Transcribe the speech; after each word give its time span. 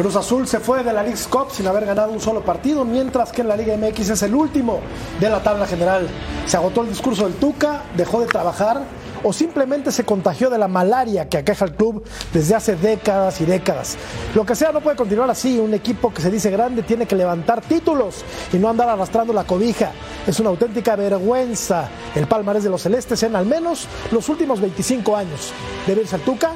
Cruz 0.00 0.16
Azul 0.16 0.48
se 0.48 0.60
fue 0.60 0.82
de 0.82 0.94
la 0.94 1.02
League 1.02 1.20
Cup 1.28 1.48
sin 1.50 1.66
haber 1.66 1.84
ganado 1.84 2.10
un 2.10 2.20
solo 2.20 2.42
partido, 2.42 2.86
mientras 2.86 3.32
que 3.32 3.42
en 3.42 3.48
la 3.48 3.56
Liga 3.56 3.76
MX 3.76 4.08
es 4.08 4.22
el 4.22 4.34
último 4.34 4.80
de 5.20 5.28
la 5.28 5.42
tabla 5.42 5.66
general. 5.66 6.08
Se 6.46 6.56
agotó 6.56 6.80
el 6.80 6.88
discurso 6.88 7.24
del 7.24 7.34
Tuca, 7.34 7.82
dejó 7.98 8.18
de 8.22 8.26
trabajar 8.26 8.80
o 9.22 9.30
simplemente 9.34 9.92
se 9.92 10.04
contagió 10.04 10.48
de 10.48 10.56
la 10.56 10.68
malaria 10.68 11.28
que 11.28 11.36
aqueja 11.36 11.66
al 11.66 11.74
club 11.74 12.02
desde 12.32 12.54
hace 12.54 12.76
décadas 12.76 13.42
y 13.42 13.44
décadas. 13.44 13.98
Lo 14.34 14.46
que 14.46 14.54
sea 14.54 14.72
no 14.72 14.80
puede 14.80 14.96
continuar 14.96 15.28
así. 15.28 15.58
Un 15.58 15.74
equipo 15.74 16.14
que 16.14 16.22
se 16.22 16.30
dice 16.30 16.50
grande 16.50 16.82
tiene 16.82 17.04
que 17.04 17.14
levantar 17.14 17.60
títulos 17.60 18.24
y 18.54 18.56
no 18.56 18.70
andar 18.70 18.88
arrastrando 18.88 19.34
la 19.34 19.44
cobija. 19.44 19.92
Es 20.26 20.40
una 20.40 20.48
auténtica 20.48 20.96
vergüenza 20.96 21.90
el 22.14 22.26
palmarés 22.26 22.64
de 22.64 22.70
los 22.70 22.80
celestes 22.80 23.22
en 23.22 23.36
al 23.36 23.44
menos 23.44 23.86
los 24.12 24.30
últimos 24.30 24.62
25 24.62 25.14
años. 25.14 25.52
Debe 25.86 26.00
irse 26.00 26.14
al 26.14 26.22
Tuca, 26.22 26.52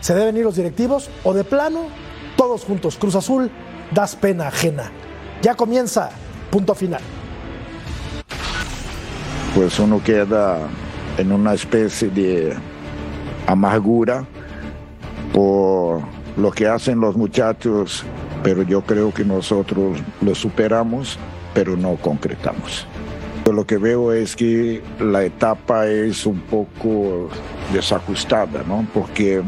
se 0.00 0.16
deben 0.16 0.36
ir 0.36 0.42
los 0.42 0.56
directivos 0.56 1.08
o 1.22 1.32
de 1.32 1.44
plano 1.44 2.07
todos 2.38 2.64
juntos. 2.64 2.96
Cruz 2.96 3.16
Azul, 3.16 3.50
das 3.90 4.14
pena 4.16 4.46
ajena. 4.46 4.90
Ya 5.42 5.54
comienza, 5.54 6.10
punto 6.50 6.74
final. 6.74 7.02
Pues 9.54 9.78
uno 9.78 10.00
queda 10.02 10.58
en 11.18 11.32
una 11.32 11.52
especie 11.52 12.08
de 12.08 12.54
amargura 13.46 14.24
por 15.34 16.00
lo 16.36 16.50
que 16.52 16.68
hacen 16.68 17.00
los 17.00 17.16
muchachos, 17.16 18.04
pero 18.44 18.62
yo 18.62 18.82
creo 18.82 19.12
que 19.12 19.24
nosotros 19.24 19.98
lo 20.20 20.34
superamos, 20.34 21.18
pero 21.54 21.76
no 21.76 21.96
concretamos. 21.96 22.86
Lo 23.50 23.66
que 23.66 23.78
veo 23.78 24.12
es 24.12 24.36
que 24.36 24.82
la 25.00 25.24
etapa 25.24 25.86
es 25.86 26.26
un 26.26 26.38
poco 26.38 27.30
desajustada, 27.72 28.62
¿no? 28.68 28.86
Porque 28.92 29.42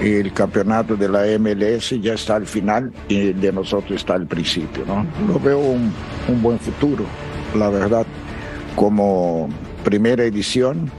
el 0.00 0.32
campeonato 0.32 0.96
de 0.96 1.08
la 1.08 1.22
MLS 1.38 1.90
ya 2.00 2.14
está 2.14 2.36
al 2.36 2.46
final 2.46 2.92
y 3.08 3.32
de 3.32 3.52
nosotros 3.52 4.00
está 4.00 4.14
al 4.14 4.26
principio. 4.26 4.84
¿no? 4.86 5.06
Lo 5.26 5.38
veo 5.38 5.58
un, 5.58 5.92
un 6.28 6.42
buen 6.42 6.58
futuro, 6.58 7.04
la 7.54 7.68
verdad. 7.68 8.06
Como 8.74 9.48
primera 9.84 10.24
edición, 10.24 10.90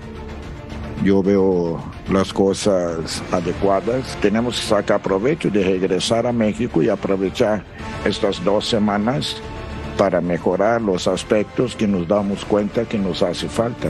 yo 1.03 1.21
veo 1.21 1.83
las 2.09 2.31
cosas 2.31 3.21
adecuadas. 3.31 4.17
Tenemos 4.21 4.59
que 4.59 4.67
sacar 4.67 5.01
provecho 5.01 5.49
de 5.49 5.63
regresar 5.63 6.25
a 6.25 6.31
México 6.31 6.81
y 6.81 6.89
aprovechar 6.89 7.63
estas 8.05 8.44
dos 8.44 8.67
semanas 8.67 9.38
para 9.97 10.22
mejorar 10.22 10.81
los 10.81 11.07
aspectos 11.07 11.75
que 11.75 11.88
nos 11.88 12.07
damos 12.07 12.45
cuenta 12.45 12.85
que 12.85 12.97
nos 12.97 13.23
hace 13.23 13.47
falta. 13.47 13.89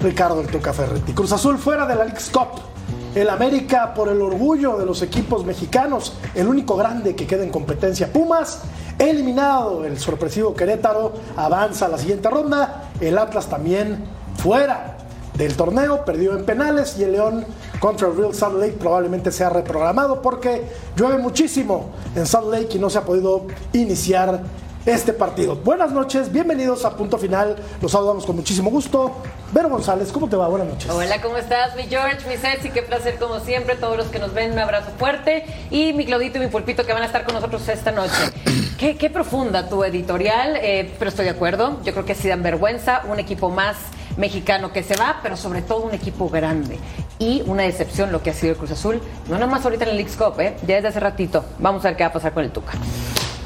Ricardo 0.00 0.40
el 0.40 0.46
Tuca 0.46 0.72
Ferretti. 0.72 1.12
Cruz 1.12 1.32
Azul 1.32 1.58
fuera 1.58 1.86
de 1.86 1.94
la 1.94 2.06
Cup 2.06 2.77
el 3.18 3.30
América 3.30 3.94
por 3.94 4.08
el 4.08 4.20
orgullo 4.22 4.76
de 4.78 4.86
los 4.86 5.02
equipos 5.02 5.44
mexicanos, 5.44 6.14
el 6.34 6.46
único 6.46 6.76
grande 6.76 7.16
que 7.16 7.26
queda 7.26 7.42
en 7.42 7.50
competencia. 7.50 8.12
Pumas, 8.12 8.62
eliminado 8.98 9.84
el 9.84 9.98
sorpresivo 9.98 10.54
Querétaro, 10.54 11.14
avanza 11.36 11.86
a 11.86 11.88
la 11.88 11.98
siguiente 11.98 12.30
ronda. 12.30 12.90
El 13.00 13.18
Atlas 13.18 13.48
también 13.48 14.04
fuera 14.36 14.96
del 15.34 15.56
torneo, 15.56 16.04
perdió 16.04 16.36
en 16.36 16.44
penales 16.44 16.96
y 16.98 17.04
el 17.04 17.12
León 17.12 17.44
contra 17.80 18.08
el 18.08 18.16
Real 18.16 18.34
Salt 18.34 18.56
Lake 18.56 18.76
probablemente 18.78 19.30
sea 19.30 19.50
reprogramado 19.50 20.20
porque 20.20 20.64
llueve 20.96 21.18
muchísimo 21.18 21.90
en 22.16 22.26
Salt 22.26 22.50
Lake 22.50 22.76
y 22.76 22.78
no 22.78 22.90
se 22.90 22.98
ha 22.98 23.02
podido 23.02 23.46
iniciar 23.72 24.42
este 24.88 25.12
partido. 25.12 25.56
Buenas 25.56 25.92
noches, 25.92 26.32
bienvenidos 26.32 26.84
a 26.84 26.96
Punto 26.96 27.18
Final. 27.18 27.56
Los 27.82 27.92
saludamos 27.92 28.24
con 28.24 28.36
muchísimo 28.36 28.70
gusto. 28.70 29.16
Vero 29.52 29.68
González, 29.68 30.10
¿cómo 30.12 30.28
te 30.28 30.36
va? 30.36 30.48
Buenas 30.48 30.68
noches. 30.68 30.90
Hola, 30.90 31.20
¿cómo 31.20 31.36
estás, 31.36 31.76
mi 31.76 31.84
George, 31.84 32.26
mi 32.26 32.36
Ceci? 32.36 32.70
Qué 32.70 32.82
placer, 32.82 33.18
como 33.18 33.40
siempre. 33.40 33.76
Todos 33.76 33.98
los 33.98 34.06
que 34.06 34.18
nos 34.18 34.32
ven, 34.32 34.52
un 34.52 34.58
abrazo 34.58 34.90
fuerte. 34.98 35.44
Y 35.70 35.92
mi 35.92 36.06
Claudito 36.06 36.38
y 36.38 36.40
mi 36.40 36.46
Pulpito 36.46 36.86
que 36.86 36.92
van 36.92 37.02
a 37.02 37.06
estar 37.06 37.24
con 37.24 37.34
nosotros 37.34 37.68
esta 37.68 37.92
noche. 37.92 38.14
Qué, 38.78 39.10
profunda 39.10 39.68
tu 39.68 39.84
editorial, 39.84 40.56
eh, 40.56 40.94
pero 40.98 41.10
estoy 41.10 41.26
de 41.26 41.32
acuerdo. 41.32 41.80
Yo 41.84 41.92
creo 41.92 42.06
que 42.06 42.14
sí 42.14 42.28
dan 42.28 42.42
vergüenza. 42.42 43.02
Un 43.10 43.18
equipo 43.18 43.50
más 43.50 43.76
mexicano 44.16 44.72
que 44.72 44.82
se 44.82 44.96
va, 44.96 45.20
pero 45.22 45.36
sobre 45.36 45.60
todo 45.60 45.80
un 45.80 45.94
equipo 45.94 46.30
grande. 46.30 46.78
Y 47.18 47.42
una 47.46 47.64
decepción 47.64 48.10
lo 48.10 48.22
que 48.22 48.30
ha 48.30 48.34
sido 48.34 48.52
el 48.52 48.58
Cruz 48.58 48.70
Azul. 48.70 49.02
No 49.28 49.34
nada 49.34 49.48
más 49.48 49.64
ahorita 49.64 49.84
en 49.84 49.90
el 49.90 49.96
League 49.96 50.12
Cup, 50.16 50.40
¿eh? 50.40 50.56
ya 50.66 50.76
desde 50.76 50.88
hace 50.88 51.00
ratito. 51.00 51.44
Vamos 51.58 51.84
a 51.84 51.88
ver 51.88 51.96
qué 51.96 52.04
va 52.04 52.08
a 52.10 52.12
pasar 52.12 52.32
con 52.32 52.44
el 52.44 52.50
Tuca. 52.50 52.72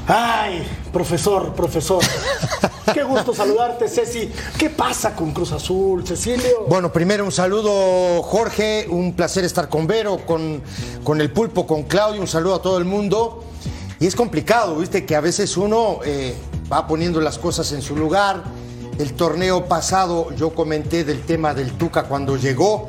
Ay, 0.06 0.66
profesor, 0.92 1.54
profesor. 1.54 2.02
Qué 2.92 3.04
gusto 3.04 3.34
saludarte, 3.34 3.88
Ceci. 3.88 4.30
¿Qué 4.58 4.68
pasa 4.68 5.14
con 5.14 5.32
Cruz 5.32 5.52
Azul, 5.52 6.06
Cecilio? 6.06 6.64
Bueno, 6.68 6.92
primero 6.92 7.24
un 7.24 7.32
saludo, 7.32 8.22
Jorge. 8.22 8.86
Un 8.90 9.14
placer 9.14 9.44
estar 9.44 9.68
con 9.68 9.86
Vero, 9.86 10.18
con, 10.26 10.62
con 11.04 11.20
el 11.20 11.30
pulpo, 11.30 11.66
con 11.66 11.84
Claudio. 11.84 12.20
Un 12.20 12.26
saludo 12.26 12.56
a 12.56 12.62
todo 12.62 12.78
el 12.78 12.84
mundo. 12.84 13.44
Y 14.00 14.06
es 14.06 14.16
complicado, 14.16 14.76
viste, 14.76 15.06
que 15.06 15.14
a 15.14 15.20
veces 15.20 15.56
uno 15.56 16.00
eh, 16.04 16.34
va 16.70 16.88
poniendo 16.88 17.20
las 17.20 17.38
cosas 17.38 17.70
en 17.70 17.82
su 17.82 17.96
lugar. 17.96 18.42
El 18.98 19.14
torneo 19.14 19.66
pasado 19.66 20.34
yo 20.34 20.50
comenté 20.50 21.04
del 21.04 21.22
tema 21.22 21.54
del 21.54 21.72
Tuca 21.78 22.04
cuando 22.04 22.36
llegó. 22.36 22.88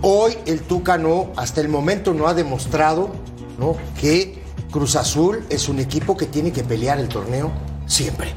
Hoy 0.00 0.36
el 0.46 0.62
Tuca 0.62 0.96
no, 0.96 1.32
hasta 1.36 1.60
el 1.60 1.68
momento 1.68 2.14
no 2.14 2.26
ha 2.26 2.34
demostrado 2.34 3.10
¿no? 3.58 3.76
que 4.00 4.45
Cruz 4.76 4.94
Azul 4.96 5.42
es 5.48 5.70
un 5.70 5.78
equipo 5.78 6.18
que 6.18 6.26
tiene 6.26 6.52
que 6.52 6.62
pelear 6.62 6.98
el 6.98 7.08
torneo 7.08 7.50
siempre. 7.86 8.34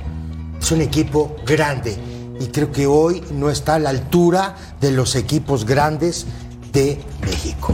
Es 0.58 0.72
un 0.72 0.80
equipo 0.80 1.36
grande 1.46 1.98
y 2.40 2.46
creo 2.46 2.72
que 2.72 2.88
hoy 2.88 3.22
no 3.34 3.50
está 3.50 3.76
a 3.76 3.80
la 3.80 3.90
altura 3.90 4.56
de 4.80 4.92
los 4.92 5.18
equipos 5.18 5.66
grandes 5.66 6.26
de 6.72 6.98
México. 7.26 7.74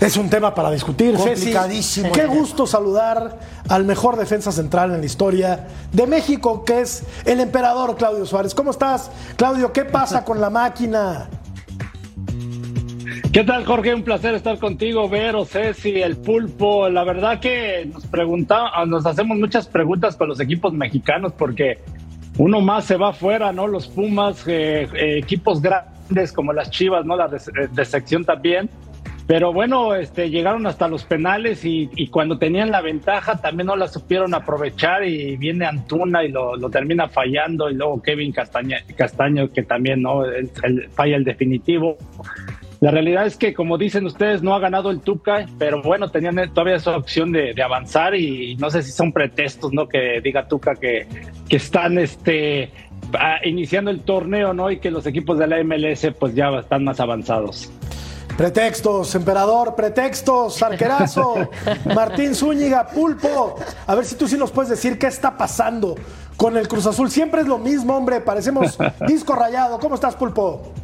Es 0.00 0.16
un 0.16 0.28
tema 0.28 0.52
para 0.52 0.68
discutir, 0.72 1.14
Complicadísimo. 1.14 2.10
Qué 2.10 2.26
gusto 2.26 2.66
saludar 2.66 3.38
al 3.68 3.84
mejor 3.84 4.16
defensa 4.16 4.50
central 4.50 4.92
en 4.92 4.98
la 4.98 5.06
historia 5.06 5.68
de 5.92 6.08
México, 6.08 6.64
que 6.64 6.80
es 6.80 7.04
el 7.24 7.38
emperador 7.38 7.94
Claudio 7.94 8.26
Suárez. 8.26 8.52
¿Cómo 8.52 8.72
estás, 8.72 9.12
Claudio? 9.36 9.72
¿Qué 9.72 9.84
pasa 9.84 10.24
con 10.24 10.40
la 10.40 10.50
máquina? 10.50 11.28
¿Qué 13.34 13.42
tal, 13.42 13.64
Jorge? 13.64 13.92
Un 13.92 14.04
placer 14.04 14.32
estar 14.36 14.60
contigo, 14.60 15.08
Vero, 15.08 15.44
Ceci, 15.44 16.00
el 16.00 16.16
pulpo. 16.16 16.88
La 16.88 17.02
verdad 17.02 17.40
que 17.40 17.84
nos 17.92 18.06
preguntamos, 18.06 18.70
nos 18.86 19.04
hacemos 19.06 19.36
muchas 19.36 19.66
preguntas 19.66 20.14
con 20.14 20.28
los 20.28 20.38
equipos 20.38 20.72
mexicanos 20.72 21.32
porque 21.32 21.80
uno 22.38 22.60
más 22.60 22.84
se 22.84 22.96
va 22.96 23.08
afuera, 23.08 23.52
¿no? 23.52 23.66
Los 23.66 23.88
Pumas, 23.88 24.46
eh, 24.46 24.88
eh, 24.94 25.18
equipos 25.18 25.60
grandes 25.60 26.32
como 26.32 26.52
las 26.52 26.70
Chivas, 26.70 27.04
¿no? 27.04 27.16
La 27.16 27.26
de, 27.26 27.84
sección 27.84 28.24
también. 28.24 28.70
Pero 29.26 29.52
bueno, 29.52 29.96
este, 29.96 30.30
llegaron 30.30 30.64
hasta 30.68 30.86
los 30.86 31.02
penales 31.02 31.64
y, 31.64 32.06
cuando 32.12 32.38
tenían 32.38 32.70
la 32.70 32.82
ventaja 32.82 33.40
también 33.40 33.66
no 33.66 33.74
la 33.74 33.88
supieron 33.88 34.32
aprovechar 34.34 35.02
y 35.04 35.36
viene 35.36 35.66
Antuna 35.66 36.22
y 36.22 36.28
lo, 36.28 36.56
termina 36.70 37.08
fallando 37.08 37.68
y 37.68 37.74
luego 37.74 38.00
Kevin 38.00 38.30
Castaño, 38.30 38.76
Castaño 38.96 39.50
que 39.50 39.64
también 39.64 40.02
no 40.02 40.22
falla 40.92 41.16
el 41.16 41.24
definitivo. 41.24 41.96
La 42.84 42.90
realidad 42.90 43.24
es 43.24 43.38
que, 43.38 43.54
como 43.54 43.78
dicen 43.78 44.04
ustedes, 44.04 44.42
no 44.42 44.54
ha 44.54 44.58
ganado 44.58 44.90
el 44.90 45.00
Tuca, 45.00 45.46
pero 45.58 45.80
bueno, 45.80 46.10
tenían 46.10 46.36
todavía 46.52 46.76
esa 46.76 46.94
opción 46.94 47.32
de, 47.32 47.54
avanzar 47.62 48.14
y 48.14 48.56
no 48.56 48.68
sé 48.68 48.82
si 48.82 48.92
son 48.92 49.10
pretextos, 49.10 49.72
¿no? 49.72 49.88
Que 49.88 50.20
diga 50.22 50.46
Tuca 50.46 50.74
que, 50.74 51.06
que 51.48 51.56
están 51.56 51.96
este, 51.96 52.70
iniciando 53.44 53.90
el 53.90 54.00
torneo, 54.00 54.52
¿no? 54.52 54.70
Y 54.70 54.80
que 54.80 54.90
los 54.90 55.06
equipos 55.06 55.38
de 55.38 55.46
la 55.46 55.64
MLS 55.64 56.08
pues 56.20 56.34
ya 56.34 56.50
están 56.58 56.84
más 56.84 57.00
avanzados. 57.00 57.72
Pretextos, 58.36 59.14
emperador, 59.14 59.74
pretextos, 59.74 60.62
arquerazo, 60.62 61.48
Martín 61.94 62.34
Zúñiga, 62.34 62.86
pulpo. 62.88 63.56
A 63.86 63.94
ver 63.94 64.04
si 64.04 64.14
tú 64.14 64.28
sí 64.28 64.36
nos 64.36 64.50
puedes 64.50 64.68
decir 64.68 64.98
qué 64.98 65.06
está 65.06 65.38
pasando 65.38 65.94
con 66.36 66.54
el 66.58 66.68
Cruz 66.68 66.86
Azul. 66.86 67.10
Siempre 67.10 67.40
es 67.40 67.48
lo 67.48 67.56
mismo, 67.56 67.96
hombre. 67.96 68.20
Parecemos 68.20 68.76
disco 69.06 69.34
rayado. 69.34 69.78
¿Cómo 69.78 69.94
estás, 69.94 70.16
Pulpo? 70.16 70.83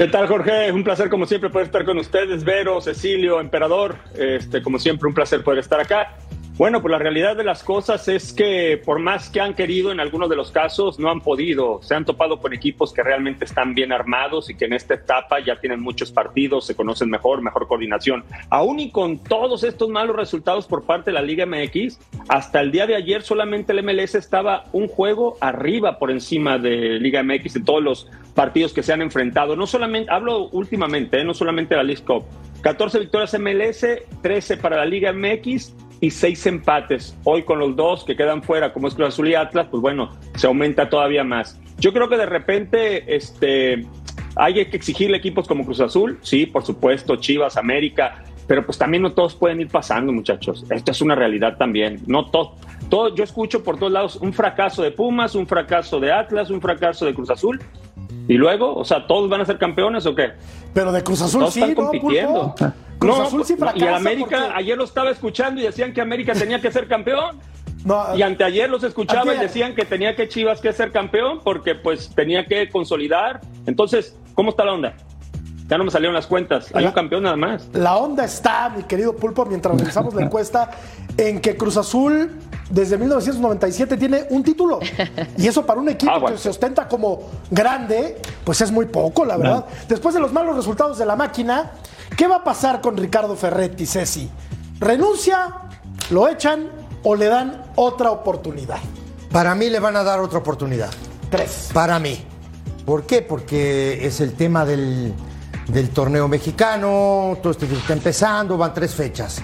¿Qué 0.00 0.08
tal, 0.08 0.26
Jorge? 0.28 0.72
Un 0.72 0.82
placer, 0.82 1.10
como 1.10 1.26
siempre, 1.26 1.50
poder 1.50 1.66
estar 1.66 1.84
con 1.84 1.98
ustedes. 1.98 2.42
Vero, 2.42 2.80
Cecilio, 2.80 3.38
Emperador. 3.38 3.96
Este, 4.14 4.62
como 4.62 4.78
siempre, 4.78 5.06
un 5.06 5.12
placer 5.12 5.44
poder 5.44 5.58
estar 5.58 5.78
acá. 5.78 6.16
Bueno, 6.60 6.82
pues 6.82 6.92
la 6.92 6.98
realidad 6.98 7.38
de 7.38 7.42
las 7.42 7.64
cosas 7.64 8.06
es 8.08 8.34
que 8.34 8.78
por 8.84 8.98
más 8.98 9.30
que 9.30 9.40
han 9.40 9.54
querido, 9.54 9.92
en 9.92 9.98
algunos 9.98 10.28
de 10.28 10.36
los 10.36 10.50
casos 10.50 10.98
no 10.98 11.10
han 11.10 11.22
podido. 11.22 11.80
Se 11.80 11.94
han 11.94 12.04
topado 12.04 12.38
con 12.38 12.52
equipos 12.52 12.92
que 12.92 13.02
realmente 13.02 13.46
están 13.46 13.74
bien 13.74 13.92
armados 13.92 14.50
y 14.50 14.54
que 14.54 14.66
en 14.66 14.74
esta 14.74 14.92
etapa 14.92 15.40
ya 15.40 15.58
tienen 15.58 15.80
muchos 15.80 16.12
partidos, 16.12 16.66
se 16.66 16.74
conocen 16.74 17.08
mejor, 17.08 17.40
mejor 17.40 17.66
coordinación. 17.66 18.24
Aún 18.50 18.78
y 18.78 18.90
con 18.90 19.20
todos 19.20 19.64
estos 19.64 19.88
malos 19.88 20.14
resultados 20.14 20.66
por 20.66 20.82
parte 20.82 21.10
de 21.10 21.14
la 21.14 21.22
Liga 21.22 21.46
MX, 21.46 21.98
hasta 22.28 22.60
el 22.60 22.70
día 22.72 22.86
de 22.86 22.94
ayer 22.94 23.22
solamente 23.22 23.72
el 23.72 23.82
MLS 23.82 24.14
estaba 24.14 24.66
un 24.72 24.86
juego 24.86 25.38
arriba 25.40 25.98
por 25.98 26.10
encima 26.10 26.58
de 26.58 27.00
Liga 27.00 27.22
MX 27.22 27.56
en 27.56 27.64
todos 27.64 27.82
los 27.82 28.10
partidos 28.34 28.74
que 28.74 28.82
se 28.82 28.92
han 28.92 29.00
enfrentado. 29.00 29.56
No 29.56 29.66
solamente, 29.66 30.12
hablo 30.12 30.50
últimamente, 30.50 31.22
¿eh? 31.22 31.24
no 31.24 31.32
solamente 31.32 31.74
la 31.74 31.84
League 31.84 32.04
Cup. 32.04 32.24
14 32.60 32.98
victorias 32.98 33.34
MLS, 33.40 33.86
13 34.20 34.58
para 34.58 34.76
la 34.76 34.84
Liga 34.84 35.10
MX 35.14 35.72
y 36.00 36.10
seis 36.10 36.46
empates. 36.46 37.16
Hoy 37.24 37.42
con 37.42 37.58
los 37.58 37.76
dos 37.76 38.04
que 38.04 38.16
quedan 38.16 38.42
fuera, 38.42 38.72
como 38.72 38.88
es 38.88 38.94
Cruz 38.94 39.08
Azul 39.08 39.28
y 39.28 39.34
Atlas, 39.34 39.66
pues 39.70 39.80
bueno, 39.80 40.10
se 40.34 40.46
aumenta 40.46 40.88
todavía 40.88 41.24
más. 41.24 41.58
Yo 41.78 41.92
creo 41.92 42.08
que 42.08 42.16
de 42.16 42.26
repente 42.26 43.14
este, 43.14 43.86
hay 44.36 44.54
que 44.54 44.76
exigirle 44.76 45.18
equipos 45.18 45.46
como 45.46 45.64
Cruz 45.64 45.80
Azul, 45.80 46.18
sí, 46.22 46.46
por 46.46 46.64
supuesto, 46.64 47.16
Chivas, 47.16 47.56
América, 47.56 48.24
pero 48.46 48.66
pues 48.66 48.78
también 48.78 49.02
no 49.02 49.12
todos 49.12 49.34
pueden 49.34 49.60
ir 49.60 49.68
pasando, 49.68 50.12
muchachos. 50.12 50.64
Esto 50.70 50.90
es 50.90 51.00
una 51.00 51.14
realidad 51.14 51.56
también. 51.56 52.00
No 52.06 52.30
todo, 52.30 52.56
todo, 52.88 53.14
yo 53.14 53.22
escucho 53.22 53.62
por 53.62 53.78
todos 53.78 53.92
lados 53.92 54.16
un 54.16 54.32
fracaso 54.32 54.82
de 54.82 54.90
Pumas, 54.90 55.34
un 55.34 55.46
fracaso 55.46 56.00
de 56.00 56.10
Atlas, 56.10 56.50
un 56.50 56.60
fracaso 56.60 57.06
de 57.06 57.14
Cruz 57.14 57.30
Azul. 57.30 57.60
Y 58.26 58.34
luego, 58.34 58.74
o 58.74 58.84
sea, 58.84 59.06
¿todos 59.06 59.28
van 59.28 59.40
a 59.40 59.44
ser 59.44 59.58
campeones 59.58 60.04
o 60.06 60.14
qué? 60.14 60.32
Pero 60.74 60.90
de 60.90 61.02
Cruz 61.02 61.22
Azul 61.22 61.40
Todos 61.40 61.54
sí, 61.54 61.60
están 61.60 61.76
¿no, 61.76 61.90
compitiendo. 61.90 62.54
Pulpo? 62.56 62.74
Cruz 63.00 63.18
Azul 63.18 63.44
sí 63.44 63.54
y 63.54 63.56
fracasa 63.56 63.96
América, 63.96 64.38
porque- 64.44 64.52
ayer 64.58 64.76
lo 64.78 64.84
estaba 64.84 65.10
escuchando 65.10 65.60
y 65.60 65.64
decían 65.64 65.92
que 65.92 66.00
América 66.00 66.32
tenía 66.34 66.60
que 66.60 66.70
ser 66.70 66.86
campeón. 66.86 67.38
No, 67.82 68.14
Y 68.14 68.20
anteayer 68.20 68.68
los 68.68 68.82
escuchaba 68.84 69.34
y 69.34 69.38
decían 69.38 69.74
que 69.74 69.86
tenía 69.86 70.14
que 70.14 70.28
Chivas 70.28 70.60
que 70.60 70.70
ser 70.70 70.92
campeón 70.92 71.40
porque 71.42 71.74
pues 71.74 72.10
tenía 72.14 72.44
que 72.44 72.68
consolidar. 72.68 73.40
Entonces, 73.64 74.14
¿cómo 74.34 74.50
está 74.50 74.66
la 74.66 74.74
onda? 74.74 74.92
Ya 75.66 75.78
no 75.78 75.84
me 75.84 75.90
salieron 75.90 76.14
las 76.14 76.26
cuentas. 76.26 76.70
Hay 76.74 76.82
La- 76.82 76.90
un 76.90 76.94
campeón 76.94 77.22
nada 77.22 77.36
más. 77.36 77.70
La 77.72 77.96
onda 77.96 78.26
está, 78.26 78.68
mi 78.68 78.82
querido 78.82 79.16
Pulpo, 79.16 79.46
mientras 79.46 79.78
revisamos 79.80 80.12
la 80.12 80.20
encuesta, 80.26 80.70
en 81.16 81.40
que 81.40 81.56
Cruz 81.56 81.78
Azul 81.78 82.30
desde 82.68 82.98
1997 82.98 83.96
tiene 83.96 84.24
un 84.28 84.42
título. 84.42 84.78
Y 85.38 85.46
eso 85.46 85.64
para 85.64 85.80
un 85.80 85.88
equipo 85.88 86.12
Ah, 86.12 86.18
bueno. 86.18 86.36
que 86.36 86.42
se 86.42 86.50
ostenta 86.50 86.86
como 86.86 87.30
grande, 87.50 88.20
pues 88.44 88.60
es 88.60 88.70
muy 88.70 88.84
poco, 88.86 89.24
la 89.24 89.38
verdad. 89.38 89.64
Después 89.88 90.14
de 90.14 90.20
los 90.20 90.34
malos 90.34 90.54
resultados 90.54 90.98
de 90.98 91.06
la 91.06 91.16
máquina, 91.16 91.70
¿qué 92.16 92.26
va 92.26 92.36
a 92.36 92.44
pasar 92.44 92.80
con 92.80 92.96
Ricardo 92.96 93.36
Ferretti, 93.36 93.86
Ceci? 93.86 94.30
¿Renuncia, 94.78 95.54
lo 96.10 96.28
echan 96.28 96.68
o 97.02 97.14
le 97.14 97.26
dan 97.26 97.64
otra 97.76 98.10
oportunidad? 98.10 98.78
Para 99.30 99.54
mí 99.54 99.70
le 99.70 99.78
van 99.78 99.96
a 99.96 100.02
dar 100.02 100.20
otra 100.20 100.38
oportunidad. 100.38 100.90
Tres. 101.30 101.70
Para 101.72 101.98
mí. 101.98 102.24
¿Por 102.84 103.04
qué? 103.04 103.22
Porque 103.22 104.04
es 104.06 104.20
el 104.20 104.34
tema 104.34 104.64
del, 104.64 105.14
del 105.68 105.90
torneo 105.90 106.26
mexicano, 106.28 107.38
todo 107.40 107.52
esto 107.52 107.66
está 107.66 107.92
empezando, 107.92 108.56
van 108.58 108.74
tres 108.74 108.94
fechas. 108.94 109.40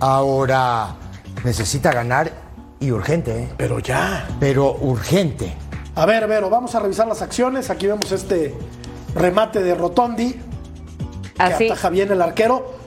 Ahora 0.00 0.96
necesita 1.44 1.92
ganar 1.92 2.32
y 2.80 2.90
urgente, 2.90 3.42
¿eh? 3.42 3.48
Pero 3.56 3.78
ya. 3.78 4.26
pero 4.40 4.76
urgente. 4.80 5.54
A 5.94 6.06
ver, 6.06 6.26
Vero, 6.28 6.48
vamos 6.48 6.74
a 6.74 6.80
revisar 6.80 7.06
las 7.08 7.22
acciones. 7.22 7.70
Aquí 7.70 7.86
vemos 7.86 8.12
este 8.12 8.54
remate 9.14 9.62
de 9.62 9.74
Rotondi. 9.74 10.40
Que 11.38 11.42
Así. 11.54 11.66
ataja 11.66 11.88
bien 11.90 12.10
el 12.10 12.20
arquero. 12.20 12.77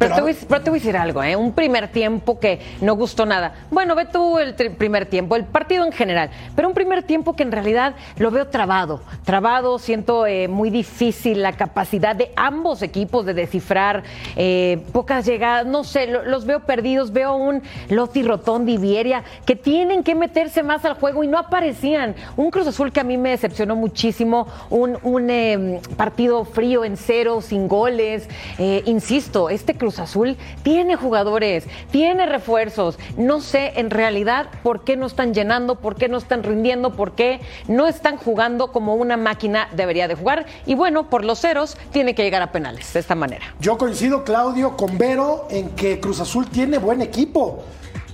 Pero 0.00 0.14
Pero, 0.14 0.14
te, 0.14 0.32
voy, 0.32 0.36
pero 0.48 0.62
te 0.62 0.70
voy 0.70 0.78
a 0.78 0.80
decir 0.82 0.96
algo, 0.96 1.22
¿eh? 1.22 1.36
Un 1.36 1.52
primer 1.52 1.88
tiempo 1.88 2.40
que 2.40 2.58
no 2.80 2.96
gustó 2.96 3.26
nada. 3.26 3.52
Bueno, 3.70 3.94
ve 3.94 4.06
tú 4.06 4.38
el 4.38 4.54
primer 4.54 5.04
tiempo, 5.04 5.36
el 5.36 5.44
partido 5.44 5.84
en 5.84 5.92
general, 5.92 6.30
pero 6.56 6.68
un 6.68 6.74
primer 6.74 7.02
tiempo 7.02 7.36
que 7.36 7.42
en 7.42 7.52
realidad 7.52 7.94
lo 8.16 8.30
veo 8.30 8.48
trabado. 8.48 9.02
Trabado, 9.26 9.78
siento 9.78 10.26
eh, 10.26 10.48
muy 10.48 10.70
difícil 10.70 11.42
la 11.42 11.52
capacidad 11.52 12.16
de 12.16 12.32
ambos 12.34 12.80
equipos 12.80 13.26
de 13.26 13.34
descifrar 13.34 14.02
eh, 14.36 14.82
pocas 14.92 15.26
llegadas, 15.26 15.66
no 15.66 15.84
sé, 15.84 16.06
lo- 16.06 16.24
los 16.24 16.46
veo 16.46 16.60
perdidos. 16.60 17.12
Veo 17.12 17.36
un 17.36 17.62
Lotti 17.90 18.22
Rotondi 18.22 18.78
Vieria 18.78 19.22
que 19.44 19.54
tienen 19.54 20.02
que 20.02 20.14
meterse 20.14 20.62
más 20.62 20.82
al 20.86 20.94
juego 20.94 21.22
y 21.24 21.28
no 21.28 21.36
aparecían. 21.36 22.14
Un 22.38 22.50
Cruz 22.50 22.66
Azul 22.66 22.90
que 22.90 23.00
a 23.00 23.04
mí 23.04 23.18
me 23.18 23.30
decepcionó 23.30 23.76
muchísimo, 23.76 24.46
un, 24.70 24.96
un 25.02 25.28
eh, 25.28 25.80
partido 25.98 26.46
frío 26.46 26.86
en 26.86 26.96
cero, 26.96 27.42
sin 27.42 27.68
goles. 27.68 28.26
Eh, 28.58 28.82
insisto, 28.86 29.50
este 29.50 29.74
Cruz 29.74 29.89
Azul 29.98 30.36
tiene 30.62 30.96
jugadores, 30.96 31.64
tiene 31.90 32.26
refuerzos. 32.26 32.98
No 33.16 33.40
sé 33.40 33.72
en 33.76 33.90
realidad 33.90 34.48
por 34.62 34.84
qué 34.84 34.96
no 34.96 35.06
están 35.06 35.34
llenando, 35.34 35.76
por 35.76 35.96
qué 35.96 36.08
no 36.08 36.18
están 36.18 36.42
rindiendo, 36.42 36.94
por 36.94 37.12
qué 37.12 37.40
no 37.68 37.86
están 37.86 38.16
jugando 38.16 38.72
como 38.72 38.94
una 38.94 39.16
máquina 39.16 39.68
debería 39.72 40.08
de 40.08 40.14
jugar. 40.14 40.46
Y 40.66 40.74
bueno, 40.74 41.08
por 41.08 41.24
los 41.24 41.40
ceros 41.40 41.76
tiene 41.92 42.14
que 42.14 42.22
llegar 42.22 42.42
a 42.42 42.52
penales 42.52 42.92
de 42.92 43.00
esta 43.00 43.14
manera. 43.14 43.54
Yo 43.60 43.78
coincido, 43.78 44.24
Claudio, 44.24 44.76
con 44.76 44.98
Vero 44.98 45.46
en 45.50 45.70
que 45.70 46.00
Cruz 46.00 46.20
Azul 46.20 46.48
tiene 46.48 46.78
buen 46.78 47.02
equipo. 47.02 47.64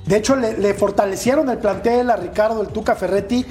De 0.06 0.16
hecho, 0.16 0.36
le, 0.36 0.56
le 0.56 0.74
fortalecieron 0.74 1.48
el 1.50 1.58
plantel 1.58 2.10
a 2.10 2.16
Ricardo 2.16 2.62
el 2.62 2.68
Tuca 2.68 2.94
Ferretti. 2.94 3.44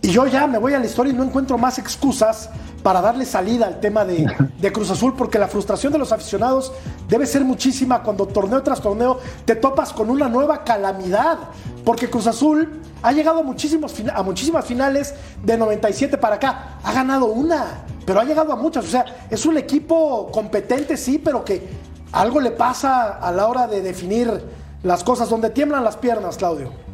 Y 0.00 0.10
yo 0.10 0.26
ya 0.26 0.46
me 0.46 0.58
voy 0.58 0.74
a 0.74 0.78
la 0.78 0.86
historia 0.86 1.12
y 1.12 1.16
no 1.16 1.24
encuentro 1.24 1.58
más 1.58 1.78
excusas 1.78 2.50
para 2.82 3.00
darle 3.00 3.24
salida 3.24 3.66
al 3.66 3.80
tema 3.80 4.04
de, 4.04 4.26
de 4.60 4.72
Cruz 4.72 4.90
Azul, 4.90 5.14
porque 5.16 5.38
la 5.38 5.48
frustración 5.48 5.92
de 5.92 5.98
los 5.98 6.12
aficionados 6.12 6.72
debe 7.08 7.26
ser 7.26 7.44
muchísima 7.44 8.02
cuando 8.02 8.26
torneo 8.26 8.62
tras 8.62 8.80
torneo 8.80 9.18
te 9.44 9.56
topas 9.56 9.92
con 9.92 10.10
una 10.10 10.28
nueva 10.28 10.64
calamidad. 10.64 11.38
Porque 11.84 12.10
Cruz 12.10 12.26
Azul 12.26 12.80
ha 13.02 13.12
llegado 13.12 13.40
a, 13.40 13.42
muchísimos, 13.42 13.94
a 14.14 14.22
muchísimas 14.22 14.64
finales 14.64 15.14
de 15.42 15.56
97 15.56 16.18
para 16.18 16.36
acá. 16.36 16.78
Ha 16.82 16.92
ganado 16.92 17.26
una, 17.26 17.84
pero 18.04 18.20
ha 18.20 18.24
llegado 18.24 18.52
a 18.52 18.56
muchas. 18.56 18.84
O 18.84 18.88
sea, 18.88 19.04
es 19.30 19.46
un 19.46 19.56
equipo 19.56 20.30
competente, 20.32 20.96
sí, 20.96 21.18
pero 21.18 21.44
que 21.44 21.68
algo 22.12 22.40
le 22.40 22.50
pasa 22.50 23.18
a 23.18 23.32
la 23.32 23.46
hora 23.46 23.66
de 23.66 23.82
definir 23.82 24.42
las 24.82 25.04
cosas, 25.04 25.28
donde 25.28 25.50
tiemblan 25.50 25.84
las 25.84 25.96
piernas, 25.96 26.36
Claudio. 26.36 26.87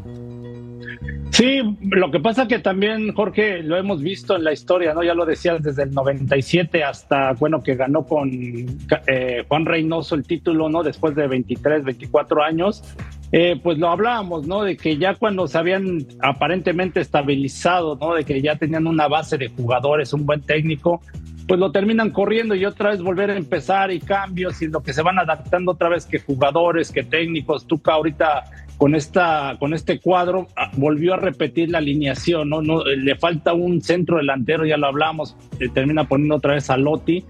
Sí, 1.35 1.61
lo 1.81 2.13
que 2.13 2.21
pasa 2.21 2.47
que 2.47 2.61
también, 2.61 3.13
Jorge, 3.13 3.61
lo 3.65 3.77
hemos 3.77 4.01
visto 4.01 4.37
en 4.37 4.45
la 4.45 4.53
historia, 4.53 4.95
¿no? 4.95 5.03
Ya 5.03 5.15
lo 5.15 5.27
decías 5.27 5.61
desde 5.65 5.83
el 5.83 5.91
97 5.91 6.85
hasta, 6.85 7.33
bueno, 7.33 7.61
que 7.61 7.75
ganó 7.75 8.05
con 8.05 8.31
eh, 8.33 9.45
Juan 9.49 9.67
Reynoso 9.67 10.15
el 10.15 10.23
título, 10.23 10.69
¿no? 10.69 10.85
Después 10.85 11.17
de 11.17 11.27
23, 11.27 11.83
24 11.83 12.41
años. 12.41 12.85
Eh, 13.33 13.59
pues 13.61 13.79
lo 13.79 13.89
hablábamos, 13.89 14.47
¿no? 14.47 14.63
De 14.63 14.77
que 14.77 14.97
ya 14.97 15.17
cuando 15.17 15.49
se 15.49 15.59
habían 15.59 16.07
aparentemente 16.21 17.01
estabilizado, 17.01 17.97
¿no? 17.97 18.15
De 18.15 18.23
que 18.23 18.41
ya 18.41 18.55
tenían 18.55 18.87
una 18.87 19.09
base 19.09 19.37
de 19.37 19.49
jugadores, 19.49 20.13
un 20.13 20.27
buen 20.27 20.41
técnico, 20.41 21.01
pues 21.49 21.59
lo 21.59 21.73
terminan 21.73 22.11
corriendo 22.11 22.55
y 22.55 22.65
otra 22.65 22.91
vez 22.91 23.03
volver 23.03 23.31
a 23.31 23.37
empezar 23.37 23.91
y 23.91 23.99
cambios 23.99 24.63
y 24.63 24.69
lo 24.69 24.85
que 24.85 24.93
se 24.93 25.03
van 25.03 25.19
adaptando 25.19 25.73
otra 25.73 25.89
vez 25.89 26.07
que 26.07 26.21
jugadores, 26.21 26.93
que 26.93 27.03
técnicos. 27.03 27.67
Tuca 27.67 27.95
ahorita 27.95 28.45
con 28.85 28.95
esta 28.95 29.57
con 29.59 29.73
este 29.73 29.99
cuadro 29.99 30.47
ah, 30.57 30.71
volvió 30.77 31.15
a 31.15 31.17
repetir 31.17 31.71
la 31.71 31.79
alineación, 31.79 32.51
¿no? 32.51 32.61
no 32.61 32.85
le 32.85 33.17
falta 33.17 33.55
un 33.55 33.81
centro 33.81 34.19
delantero, 34.19 34.67
ya 34.67 34.77
lo 34.77 34.87
hablamos, 34.87 35.39
termina 35.73 36.07
poniendo 36.07 36.35
otra 36.35 36.53
vez 36.53 36.69
a 36.69 36.77
Lotti. 36.77 37.25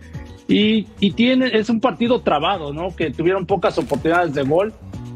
Y, 0.48 0.88
y 0.98 1.12
tiene, 1.12 1.56
es 1.56 1.70
un 1.70 1.78
partido 1.78 2.22
trabado, 2.22 2.72
¿no? 2.72 2.96
Que 2.96 3.12
tuvieron 3.12 3.46
pocas 3.46 3.78
oportunidades 3.78 4.34
de 4.34 4.42
gol 4.42 4.72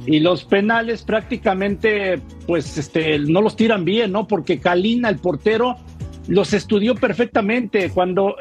y 0.07 0.21
los 0.21 0.45
penales 0.45 1.03
prácticamente, 1.03 2.21
pues, 2.47 2.79
este, 2.79 3.19
no 3.19 3.43
los 3.43 3.57
tiran 3.57 3.85
bien, 3.85 4.13
¿no? 4.13 4.29
Porque 4.29 4.61
Calina, 4.61 5.09
el 5.09 5.19
portero, 5.19 5.77
los 6.29 6.53
estudió 6.53 6.95
perfectamente. 6.95 7.91
Cuando 7.91 8.37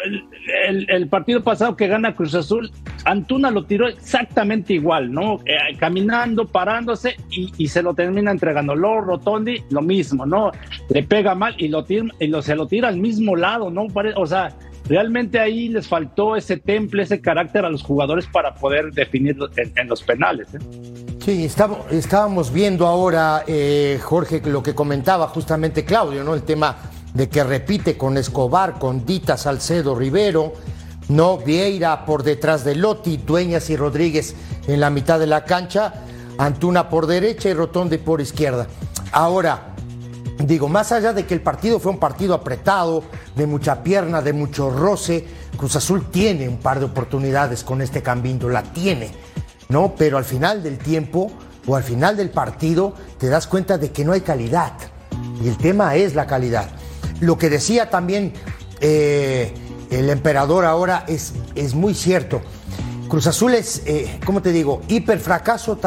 el, 0.68 1.08
partido 1.08 1.42
pasado 1.42 1.76
que 1.76 1.88
gana 1.88 2.16
Cruz 2.16 2.36
Azul, 2.36 2.72
Antuna 3.06 3.50
lo 3.50 3.66
tiró 3.66 3.88
exactamente 3.88 4.74
igual, 4.74 5.12
¿no? 5.12 5.40
Eh, 5.46 5.76
caminando, 5.80 6.46
parándose 6.46 7.16
y, 7.32 7.68
se 7.68 7.82
lo 7.82 7.94
termina 7.94 8.32
entregando. 8.32 8.76
Luego 8.76 9.02
Rotondi, 9.02 9.64
lo 9.70 9.82
mismo, 9.82 10.26
¿no? 10.26 10.52
Le 10.90 11.04
pega 11.04 11.34
mal 11.34 11.56
y, 11.58 11.70
lo 11.70 11.84
tira, 11.84 12.06
y 12.20 12.32
se 12.42 12.56
lo 12.56 12.68
tira 12.68 12.90
al 12.90 12.98
mismo 12.98 13.36
lado, 13.36 13.72
¿no? 13.72 13.88
O 14.16 14.28
sea, 14.28 14.50
realmente 14.90 15.40
ahí 15.40 15.70
les 15.70 15.88
faltó 15.88 16.36
ese 16.36 16.58
temple, 16.58 17.04
ese 17.04 17.22
carácter 17.22 17.64
a 17.66 17.70
los 17.70 17.84
jugadores 17.84 18.28
para 18.28 18.54
poder 18.56 18.92
definirlo 18.92 19.50
en, 19.56 19.72
en 19.76 19.88
los 19.88 20.04
penales. 20.04 20.54
¿eh? 20.54 20.60
Sí, 21.28 21.46
estábamos 21.92 22.54
viendo 22.54 22.88
ahora, 22.88 23.44
eh, 23.48 24.00
Jorge, 24.02 24.42
lo 24.46 24.64
que 24.64 24.74
comentaba 24.74 25.28
justamente 25.28 25.84
Claudio, 25.84 26.24
¿no? 26.24 26.34
El 26.34 26.44
tema 26.44 26.78
de 27.18 27.30
que 27.30 27.44
repite 27.44 27.98
con 27.98 28.16
Escobar, 28.16 28.78
con 28.78 29.04
Dita, 29.04 29.38
Salcedo, 29.38 29.96
Rivero, 29.96 30.54
¿no? 31.10 31.40
Vieira 31.40 32.06
por 32.06 32.22
detrás 32.22 32.64
de 32.64 32.76
Lotti, 32.76 33.18
Dueñas 33.18 33.72
y 33.72 33.76
Rodríguez 33.76 34.36
en 34.68 34.80
la 34.80 34.92
mitad 34.92 35.20
de 35.20 35.26
la 35.26 35.44
cancha, 35.44 35.96
Antuna 36.38 36.90
por 36.90 37.08
derecha 37.08 37.50
y 37.50 37.54
Rotonde 37.54 37.98
por 37.98 38.22
izquierda. 38.22 38.68
Ahora, 39.12 39.74
Digo, 40.40 40.70
más 40.70 40.92
allá 40.92 41.14
de 41.14 41.26
que 41.26 41.34
el 41.34 41.42
partido 41.42 41.80
fue 41.80 41.92
un 41.92 41.98
partido 41.98 42.36
apretado, 42.36 43.04
de 43.36 43.48
mucha 43.48 43.82
pierna, 43.82 44.22
de 44.22 44.34
mucho 44.34 44.70
roce, 44.70 45.26
Cruz 45.58 45.76
Azul 45.76 46.12
tiene 46.12 46.48
un 46.48 46.58
par 46.58 46.78
de 46.78 46.86
oportunidades 46.86 47.64
con 47.64 47.82
este 47.82 48.04
Cambindo, 48.04 48.48
la 48.48 48.62
tiene, 48.62 49.10
¿no? 49.70 49.96
Pero 49.98 50.20
al 50.20 50.26
final 50.26 50.62
del 50.62 50.78
tiempo 50.78 51.32
o 51.66 51.76
al 51.76 51.82
final 51.82 52.16
del 52.16 52.30
partido 52.30 52.94
te 53.18 53.30
das 53.30 53.48
cuenta 53.48 53.80
de 53.80 53.92
que 53.92 54.06
no 54.06 54.12
hay 54.12 54.22
calidad. 54.22 54.74
Y 55.44 55.48
el 55.48 55.58
tema 55.58 55.96
es 55.96 56.14
la 56.14 56.28
calidad. 56.28 56.70
Lo 57.20 57.38
que 57.38 57.50
decía 57.50 57.90
también 57.90 58.34
eh, 58.80 59.54
el 59.90 60.10
emperador 60.10 60.66
ahora 60.66 61.06
es, 61.08 61.34
es 61.56 61.74
muy 61.74 61.94
cierto. 61.94 62.42
Cruz 63.08 63.28
Azul 63.28 63.54
es, 63.54 63.84
eh, 63.86 64.20
¿cómo 64.26 64.42
te 64.42 64.52
digo? 64.52 64.82
Hiperfracaso 64.88 65.78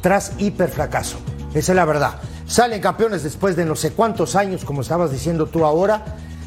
tras 0.00 0.32
hiperfracaso. 0.38 1.18
Esa 1.54 1.72
es 1.72 1.76
la 1.76 1.84
verdad. 1.84 2.20
Salen 2.46 2.80
campeones 2.80 3.22
después 3.22 3.56
de 3.56 3.64
no 3.64 3.74
sé 3.74 3.92
cuántos 3.92 4.36
años, 4.36 4.64
como 4.64 4.82
estabas 4.82 5.10
diciendo 5.10 5.46
tú 5.46 5.64
ahora. 5.64 6.04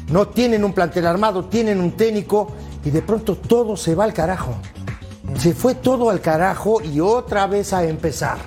No 0.08 0.28
tienen 0.28 0.64
un 0.64 0.72
plantel 0.72 1.06
armado, 1.06 1.46
tienen 1.46 1.80
un 1.80 1.92
técnico 1.92 2.52
y 2.84 2.90
de 2.90 3.02
pronto 3.02 3.36
todo 3.36 3.76
se 3.76 3.94
va 3.94 4.04
al 4.04 4.12
carajo. 4.12 4.54
Se 5.36 5.52
fue 5.52 5.74
todo 5.74 6.10
al 6.10 6.20
carajo 6.20 6.80
y 6.80 7.00
otra 7.00 7.46
vez 7.46 7.72
a 7.72 7.84
empezar. 7.84 8.38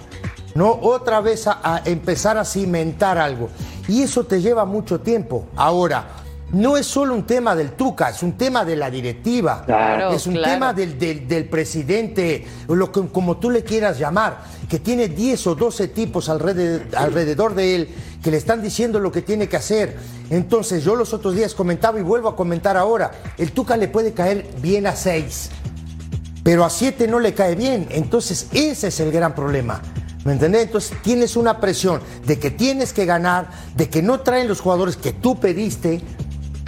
¿no? 0.55 0.71
Otra 0.71 1.21
vez 1.21 1.47
a, 1.47 1.59
a 1.63 1.81
empezar 1.85 2.37
a 2.37 2.45
cimentar 2.45 3.17
algo. 3.17 3.49
Y 3.87 4.01
eso 4.01 4.23
te 4.25 4.41
lleva 4.41 4.65
mucho 4.65 4.99
tiempo. 5.01 5.45
Ahora, 5.55 6.05
no 6.53 6.77
es 6.77 6.85
solo 6.85 7.15
un 7.15 7.23
tema 7.25 7.55
del 7.55 7.71
Tuca, 7.71 8.09
es 8.09 8.21
un 8.21 8.33
tema 8.33 8.63
de 8.63 8.75
la 8.75 8.91
directiva, 8.91 9.63
Claro, 9.65 10.11
es 10.11 10.27
un 10.27 10.35
claro. 10.35 10.53
tema 10.53 10.73
del, 10.73 10.99
del- 10.99 11.27
del 11.27 11.45
presidente, 11.49 12.45
lo 12.67 12.91
que, 12.91 13.07
como 13.07 13.37
tú 13.37 13.49
le 13.49 13.63
quieras 13.63 13.97
llamar, 13.97 14.43
que 14.69 14.77
tiene 14.79 15.07
10 15.07 15.47
o 15.47 15.55
12 15.55 15.87
tipos 15.87 16.29
alrededor, 16.29 16.83
alrededor 16.95 17.55
de 17.55 17.75
él 17.75 17.89
que 18.23 18.29
le 18.31 18.37
están 18.37 18.61
diciendo 18.61 18.99
lo 18.99 19.11
que 19.11 19.23
tiene 19.23 19.49
que 19.49 19.57
hacer. 19.57 19.97
Entonces 20.29 20.83
yo 20.83 20.95
los 20.95 21.11
otros 21.13 21.33
días 21.35 21.55
comentaba 21.55 21.99
y 21.99 22.03
vuelvo 22.03 22.29
a 22.29 22.35
comentar 22.35 22.77
ahora, 22.77 23.11
el 23.37 23.51
Tuca 23.51 23.75
le 23.75 23.87
puede 23.87 24.13
caer 24.13 24.47
bien 24.61 24.85
a 24.85 24.95
6, 24.95 25.49
pero 26.43 26.63
a 26.65 26.69
7 26.69 27.07
no 27.07 27.19
le 27.19 27.33
cae 27.33 27.55
bien. 27.55 27.87
Entonces 27.89 28.47
ese 28.53 28.87
es 28.89 28.99
el 28.99 29.11
gran 29.11 29.33
problema. 29.33 29.81
¿Me 30.25 30.33
entendés? 30.33 30.63
Entonces 30.63 30.97
tienes 31.01 31.35
una 31.35 31.59
presión 31.59 32.01
de 32.25 32.39
que 32.39 32.49
tienes 32.49 32.93
que 32.93 33.05
ganar, 33.05 33.49
de 33.75 33.89
que 33.89 34.01
no 34.01 34.21
traen 34.21 34.47
los 34.47 34.61
jugadores 34.61 34.95
que 34.95 35.11
tú 35.11 35.39
pediste. 35.39 36.01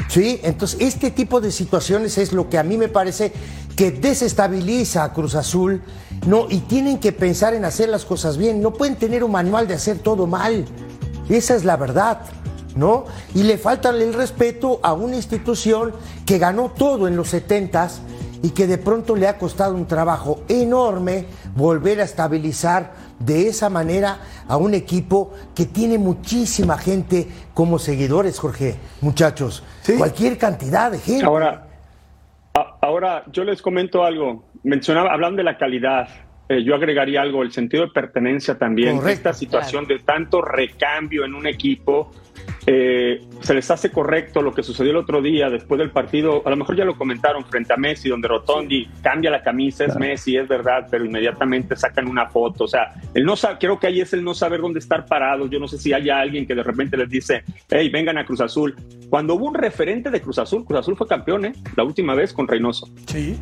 ¿Sí? 0.09 0.39
Entonces 0.43 0.79
este 0.81 1.11
tipo 1.11 1.41
de 1.41 1.51
situaciones 1.51 2.17
es 2.17 2.31
lo 2.31 2.49
que 2.49 2.57
a 2.57 2.63
mí 2.63 2.77
me 2.77 2.89
parece 2.89 3.33
que 3.75 3.91
desestabiliza 3.91 5.03
a 5.03 5.13
Cruz 5.13 5.35
Azul. 5.35 5.81
No, 6.27 6.47
y 6.49 6.59
tienen 6.59 6.99
que 6.99 7.11
pensar 7.11 7.53
en 7.53 7.65
hacer 7.65 7.89
las 7.89 8.05
cosas 8.05 8.37
bien. 8.37 8.61
No 8.61 8.73
pueden 8.73 8.95
tener 8.95 9.23
un 9.23 9.31
manual 9.31 9.67
de 9.67 9.75
hacer 9.75 9.99
todo 9.99 10.27
mal. 10.27 10.65
Esa 11.29 11.55
es 11.55 11.63
la 11.63 11.77
verdad. 11.77 12.21
¿No? 12.75 13.05
Y 13.33 13.43
le 13.43 13.57
falta 13.57 13.89
el 13.91 14.13
respeto 14.13 14.81
a 14.83 14.91
una 14.91 15.15
institución 15.15 15.93
que 16.25 16.39
ganó 16.39 16.71
todo 16.71 17.07
en 17.07 17.15
los 17.15 17.33
70s 17.33 17.99
y 18.45 18.51
que 18.51 18.67
de 18.67 18.77
pronto 18.77 19.15
le 19.15 19.27
ha 19.27 19.39
costado 19.39 19.73
un 19.73 19.87
trabajo 19.87 20.43
enorme 20.47 21.25
volver 21.55 21.99
a 21.99 22.03
estabilizar 22.03 22.91
de 23.17 23.47
esa 23.47 23.71
manera 23.71 24.19
a 24.47 24.55
un 24.57 24.75
equipo 24.75 25.33
que 25.55 25.65
tiene 25.65 25.97
muchísima 25.97 26.77
gente 26.77 27.27
como 27.55 27.79
seguidores, 27.79 28.37
Jorge, 28.37 28.75
muchachos. 29.01 29.63
Cualquier 29.97 30.37
cantidad 30.37 30.91
de 30.91 30.99
gente. 30.99 31.25
Ahora, 31.25 31.65
a- 32.53 32.77
ahora 32.81 33.23
yo 33.31 33.43
les 33.43 33.63
comento 33.63 34.03
algo. 34.03 34.43
Mencionaba, 34.61 35.11
hablando 35.11 35.37
de 35.37 35.43
la 35.45 35.57
calidad, 35.57 36.07
eh, 36.49 36.63
yo 36.63 36.75
agregaría 36.75 37.21
algo, 37.21 37.43
el 37.43 37.51
sentido 37.51 37.85
de 37.85 37.91
pertenencia 37.91 38.57
también. 38.57 38.97
Correcto. 38.97 39.29
Esta 39.29 39.33
situación 39.33 39.85
de 39.87 39.99
tanto 39.99 40.41
recambio 40.41 41.25
en 41.25 41.33
un 41.33 41.47
equipo, 41.47 42.11
eh, 42.67 43.21
se 43.41 43.53
les 43.53 43.69
hace 43.71 43.91
correcto 43.91 44.41
lo 44.41 44.53
que 44.53 44.63
sucedió 44.63 44.91
el 44.91 44.97
otro 44.97 45.21
día 45.21 45.49
después 45.49 45.77
del 45.79 45.91
partido. 45.91 46.41
A 46.45 46.49
lo 46.49 46.55
mejor 46.55 46.75
ya 46.75 46.85
lo 46.85 46.95
comentaron 46.97 47.45
frente 47.45 47.73
a 47.73 47.77
Messi, 47.77 48.09
donde 48.09 48.27
Rotondi 48.27 48.87
cambia 49.01 49.29
la 49.31 49.41
camisa, 49.43 49.85
es 49.85 49.95
Messi, 49.95 50.35
es 50.37 50.47
verdad, 50.47 50.87
pero 50.89 51.05
inmediatamente 51.05 51.75
sacan 51.75 52.07
una 52.07 52.27
foto. 52.27 52.65
O 52.65 52.67
sea, 52.67 52.93
el 53.13 53.23
no 53.23 53.35
sa- 53.35 53.57
creo 53.59 53.79
que 53.79 53.87
ahí 53.87 54.01
es 54.01 54.13
el 54.13 54.23
no 54.23 54.33
saber 54.33 54.61
dónde 54.61 54.79
estar 54.79 55.05
parados. 55.05 55.49
Yo 55.49 55.59
no 55.59 55.67
sé 55.67 55.77
si 55.77 55.93
haya 55.93 56.19
alguien 56.19 56.45
que 56.47 56.55
de 56.55 56.63
repente 56.63 56.97
les 56.97 57.09
dice, 57.09 57.43
hey, 57.69 57.89
vengan 57.89 58.17
a 58.17 58.25
Cruz 58.25 58.41
Azul. 58.41 58.75
Cuando 59.09 59.35
hubo 59.35 59.45
un 59.47 59.55
referente 59.55 60.09
de 60.09 60.21
Cruz 60.21 60.39
Azul, 60.39 60.65
Cruz 60.65 60.79
Azul 60.79 60.95
fue 60.97 61.07
campeón, 61.07 61.45
¿eh? 61.45 61.53
La 61.75 61.83
última 61.83 62.15
vez 62.15 62.33
con 62.33 62.47
Reynoso 62.47 62.87
Sí. 63.07 63.37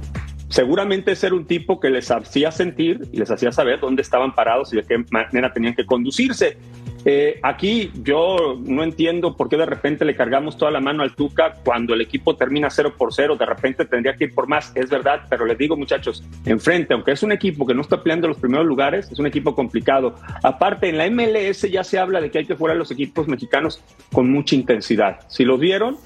Seguramente 0.53 1.15
ser 1.15 1.33
un 1.33 1.45
tipo 1.45 1.79
que 1.79 1.89
les 1.89 2.11
hacía 2.11 2.51
sentir 2.51 3.07
y 3.11 3.17
les 3.17 3.31
hacía 3.31 3.51
saber 3.51 3.79
dónde 3.79 4.03
estaban 4.03 4.35
parados 4.35 4.71
y 4.71 4.75
de 4.75 4.83
qué 4.83 5.03
manera 5.09 5.51
tenían 5.51 5.73
que 5.73 5.83
conducirse. 5.83 6.57
Eh, 7.05 7.39
aquí 7.41 7.91
yo 8.03 8.61
no 8.63 8.83
entiendo 8.83 9.35
por 9.35 9.49
qué 9.49 9.57
de 9.57 9.65
repente 9.65 10.05
le 10.05 10.15
cargamos 10.15 10.55
toda 10.55 10.69
la 10.69 10.79
mano 10.79 11.01
al 11.01 11.15
Tuca 11.15 11.55
cuando 11.65 11.95
el 11.95 12.01
equipo 12.01 12.35
termina 12.35 12.69
0 12.69 12.93
por 12.95 13.11
0, 13.11 13.35
de 13.35 13.45
repente 13.47 13.85
tendría 13.85 14.15
que 14.15 14.25
ir 14.25 14.35
por 14.35 14.47
más, 14.47 14.71
es 14.75 14.91
verdad, 14.91 15.23
pero 15.27 15.43
les 15.45 15.57
digo 15.57 15.75
muchachos, 15.75 16.23
enfrente, 16.45 16.93
aunque 16.93 17.13
es 17.13 17.23
un 17.23 17.31
equipo 17.31 17.65
que 17.65 17.73
no 17.73 17.81
está 17.81 18.03
peleando 18.03 18.27
los 18.27 18.37
primeros 18.37 18.67
lugares, 18.67 19.11
es 19.11 19.17
un 19.17 19.25
equipo 19.25 19.55
complicado. 19.55 20.15
Aparte, 20.43 20.87
en 20.87 20.99
la 20.99 21.09
MLS 21.09 21.63
ya 21.63 21.83
se 21.83 21.97
habla 21.97 22.21
de 22.21 22.29
que 22.29 22.37
hay 22.37 22.45
que 22.45 22.55
jugar 22.55 22.77
los 22.77 22.91
equipos 22.91 23.27
mexicanos 23.27 23.81
con 24.11 24.29
mucha 24.29 24.55
intensidad. 24.55 25.19
Si 25.29 25.45
los 25.45 25.59
vieron, 25.59 25.97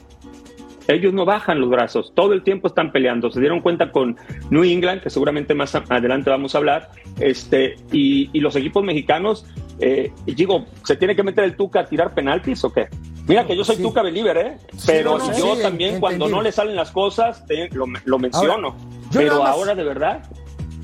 ellos 0.87 1.13
no 1.13 1.25
bajan 1.25 1.59
los 1.59 1.69
brazos, 1.69 2.11
todo 2.15 2.33
el 2.33 2.43
tiempo 2.43 2.67
están 2.67 2.91
peleando. 2.91 3.29
Se 3.31 3.39
dieron 3.39 3.61
cuenta 3.61 3.91
con 3.91 4.17
New 4.49 4.63
England, 4.63 5.01
que 5.01 5.09
seguramente 5.09 5.53
más 5.53 5.73
adelante 5.75 6.29
vamos 6.29 6.55
a 6.55 6.57
hablar, 6.59 6.89
este, 7.19 7.75
y, 7.91 8.29
y 8.33 8.39
los 8.39 8.55
equipos 8.55 8.83
mexicanos, 8.83 9.45
eh, 9.79 10.11
digo, 10.25 10.65
¿se 10.83 10.95
tiene 10.95 11.15
que 11.15 11.23
meter 11.23 11.43
el 11.43 11.55
Tuca 11.55 11.81
a 11.81 11.85
tirar 11.85 12.13
penaltis 12.13 12.63
o 12.63 12.71
qué? 12.71 12.87
Mira 13.27 13.45
que 13.45 13.55
yo 13.57 13.63
soy 13.65 13.75
Sí. 13.75 13.83
Tuca 13.83 14.01
believer, 14.01 14.37
¿eh? 14.37 14.57
Pero 14.85 15.17
no, 15.17 15.27
no, 15.27 15.37
yo 15.37 15.55
sí, 15.57 15.61
también 15.61 15.99
cuando 15.99 16.29
no 16.29 16.41
le 16.41 16.51
salen 16.53 16.75
las 16.77 16.91
cosas, 16.91 17.45
te- 17.45 17.67
lo, 17.71 17.85
lo 18.05 18.19
menciono. 18.19 18.75
pero 19.11 19.39
más- 19.39 19.49
ahora 19.49 19.75
de 19.75 19.83
verdad, 19.83 20.23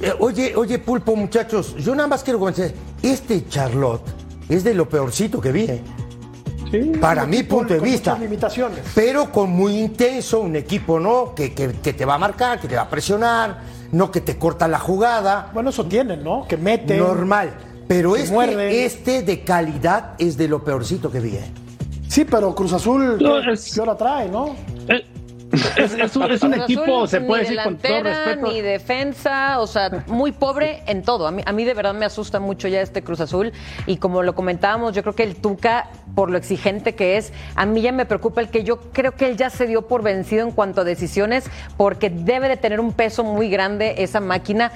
Eh, 0.01 0.11
oye, 0.19 0.53
oye, 0.55 0.79
Pulpo, 0.79 1.15
muchachos, 1.15 1.75
yo 1.77 1.95
nada 1.95 2.07
más 2.09 2.23
quiero 2.23 2.39
comentar, 2.39 2.71
este 3.01 3.47
Charlotte 3.47 4.03
es 4.49 4.63
de 4.65 4.73
lo 4.73 4.89
peorcito 4.89 5.39
que 5.39 5.51
vi. 5.53 5.67
Para 6.99 7.25
mi 7.25 7.43
Con- 7.43 7.59
punto 7.59 7.73
de 7.73 7.79
con 7.79 7.89
vista. 7.89 8.17
limitaciones. 8.17 8.79
Pero 8.95 9.31
con 9.31 9.49
muy 9.51 9.77
intenso, 9.79 10.39
un 10.39 10.55
equipo, 10.55 10.99
¿no? 10.99 11.33
Que, 11.35 11.53
que- 11.53 11.71
que 11.73 11.93
te 11.93 12.05
va 12.05 12.15
a 12.15 12.17
marcar, 12.17 12.59
que 12.59 12.67
te 12.67 12.75
va 12.75 12.83
a 12.83 12.89
presionar, 12.89 13.59
no 13.91 14.11
que 14.11 14.21
te 14.21 14.37
corta 14.37 14.67
la 14.67 14.79
jugada. 14.79 15.49
Bueno, 15.53 15.69
eso 15.69 15.85
tienen, 15.85 16.23
¿no? 16.23 16.47
Que 16.47 16.57
meten. 16.57 16.97
Normal. 16.99 17.53
Pero 17.87 18.15
este, 18.15 18.31
muerden. 18.31 18.69
este 18.71 19.21
de 19.23 19.43
calidad 19.43 20.13
es 20.17 20.37
de 20.37 20.47
lo 20.47 20.63
peorcito 20.63 21.11
que 21.11 21.19
vi. 21.19 21.35
¿eh? 21.35 21.51
Sí, 22.07 22.25
pero 22.25 22.53
Cruz 22.55 22.73
Azul, 22.73 23.17
No, 23.21 23.41
¿qué, 23.41 23.51
es- 23.53 23.73
qué 23.73 23.81
hora 23.81 23.95
trae, 23.97 24.29
no? 24.29 24.55
Eh, 24.87 25.05
Es, 25.77 25.93
es 25.93 26.15
un, 26.15 26.23
es 26.31 26.41
un 26.41 26.51
Cruz 26.53 26.63
equipo, 26.63 26.81
Azul, 27.03 27.07
se 27.09 27.21
puede 27.21 27.43
decir 27.43 27.59
con 27.63 27.77
todo 27.77 28.01
respeto. 28.01 28.47
Ni 28.51 28.61
defensa, 28.61 29.59
o 29.59 29.67
sea, 29.67 30.03
muy 30.07 30.31
pobre 30.31 30.81
en 30.87 31.03
todo. 31.03 31.27
A 31.27 31.31
mí, 31.31 31.43
a 31.45 31.51
mí 31.51 31.63
de 31.63 31.75
verdad 31.75 31.93
me 31.93 32.05
asusta 32.05 32.39
mucho 32.39 32.67
ya 32.67 32.81
este 32.81 33.03
Cruz 33.03 33.19
Azul. 33.19 33.51
Y 33.85 33.97
como 33.97 34.23
lo 34.23 34.33
comentábamos, 34.33 34.93
yo 34.95 35.03
creo 35.03 35.13
que 35.13 35.21
el 35.21 35.35
Tuca, 35.35 35.89
por 36.15 36.29
lo 36.29 36.37
exigente 36.37 36.95
que 36.95 37.17
es, 37.17 37.33
a 37.55 37.65
mí 37.65 37.81
ya 37.81 37.91
me 37.91 38.05
preocupa 38.05 38.41
el 38.41 38.49
que 38.49 38.63
yo 38.63 38.79
creo 38.91 39.13
que 39.13 39.27
él 39.27 39.37
ya 39.37 39.49
se 39.49 39.65
dio 39.67 39.87
por 39.87 40.03
vencido 40.03 40.45
en 40.45 40.51
cuanto 40.51 40.81
a 40.81 40.83
decisiones, 40.83 41.45
porque 41.77 42.09
debe 42.09 42.47
de 42.49 42.57
tener 42.57 42.79
un 42.79 42.93
peso 42.93 43.23
muy 43.23 43.49
grande 43.49 43.95
esa 43.97 44.19
máquina 44.19 44.71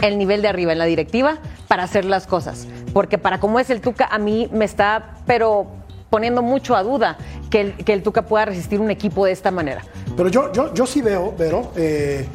el 0.00 0.18
nivel 0.18 0.42
de 0.42 0.48
arriba 0.48 0.72
en 0.72 0.78
la 0.78 0.84
directiva 0.84 1.38
para 1.68 1.84
hacer 1.84 2.04
las 2.04 2.26
cosas. 2.26 2.66
Porque 2.92 3.18
para 3.18 3.40
cómo 3.40 3.58
es 3.58 3.70
el 3.70 3.80
Tuca, 3.80 4.06
a 4.10 4.18
mí 4.18 4.48
me 4.52 4.64
está, 4.64 5.14
pero 5.26 5.66
poniendo 6.10 6.42
mucho 6.42 6.76
a 6.76 6.82
duda 6.82 7.16
que 7.50 7.60
el, 7.60 7.72
que 7.74 7.92
el 7.92 8.02
Tuca 8.02 8.22
pueda 8.22 8.44
resistir 8.44 8.80
un 8.80 8.90
equipo 8.90 9.24
de 9.24 9.32
esta 9.32 9.50
manera. 9.50 9.82
Pero 10.16 10.28
yo, 10.28 10.52
yo, 10.52 10.72
yo 10.74 10.86
sí 10.86 11.00
veo, 11.00 11.34
Vero, 11.36 11.72
eh, 11.76 12.26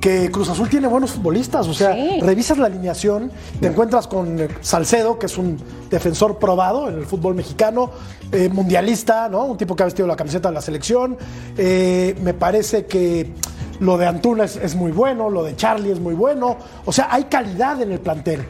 que 0.00 0.30
Cruz 0.30 0.48
Azul 0.48 0.68
tiene 0.68 0.86
buenos 0.88 1.10
futbolistas. 1.12 1.66
O 1.66 1.74
sea, 1.74 1.94
Sí. 1.94 2.20
revisas 2.20 2.58
la 2.58 2.66
alineación, 2.66 3.30
te 3.60 3.66
encuentras 3.68 4.06
con 4.06 4.38
eh, 4.40 4.48
Salcedo, 4.60 5.18
que 5.18 5.26
es 5.26 5.36
un 5.38 5.56
defensor 5.90 6.38
probado 6.38 6.88
en 6.88 6.96
el 6.98 7.04
fútbol 7.06 7.34
mexicano, 7.34 7.90
eh, 8.32 8.48
mundialista, 8.48 9.28
¿no? 9.28 9.44
Un 9.44 9.56
tipo 9.56 9.74
que 9.74 9.82
ha 9.82 9.86
vestido 9.86 10.06
la 10.06 10.16
camiseta 10.16 10.48
de 10.48 10.54
la 10.54 10.60
selección. 10.60 11.16
Eh, 11.56 12.16
me 12.22 12.34
parece 12.34 12.86
que 12.86 13.32
lo 13.80 13.96
de 13.98 14.06
Antuna 14.06 14.44
es, 14.44 14.56
es 14.56 14.74
muy 14.74 14.92
bueno, 14.92 15.30
lo 15.30 15.42
de 15.44 15.56
Charlie 15.56 15.90
es 15.92 16.00
muy 16.00 16.14
bueno. 16.14 16.56
O 16.84 16.92
sea, 16.92 17.08
hay 17.10 17.24
calidad 17.24 17.80
en 17.82 17.92
el 17.92 18.00
plantel. 18.00 18.44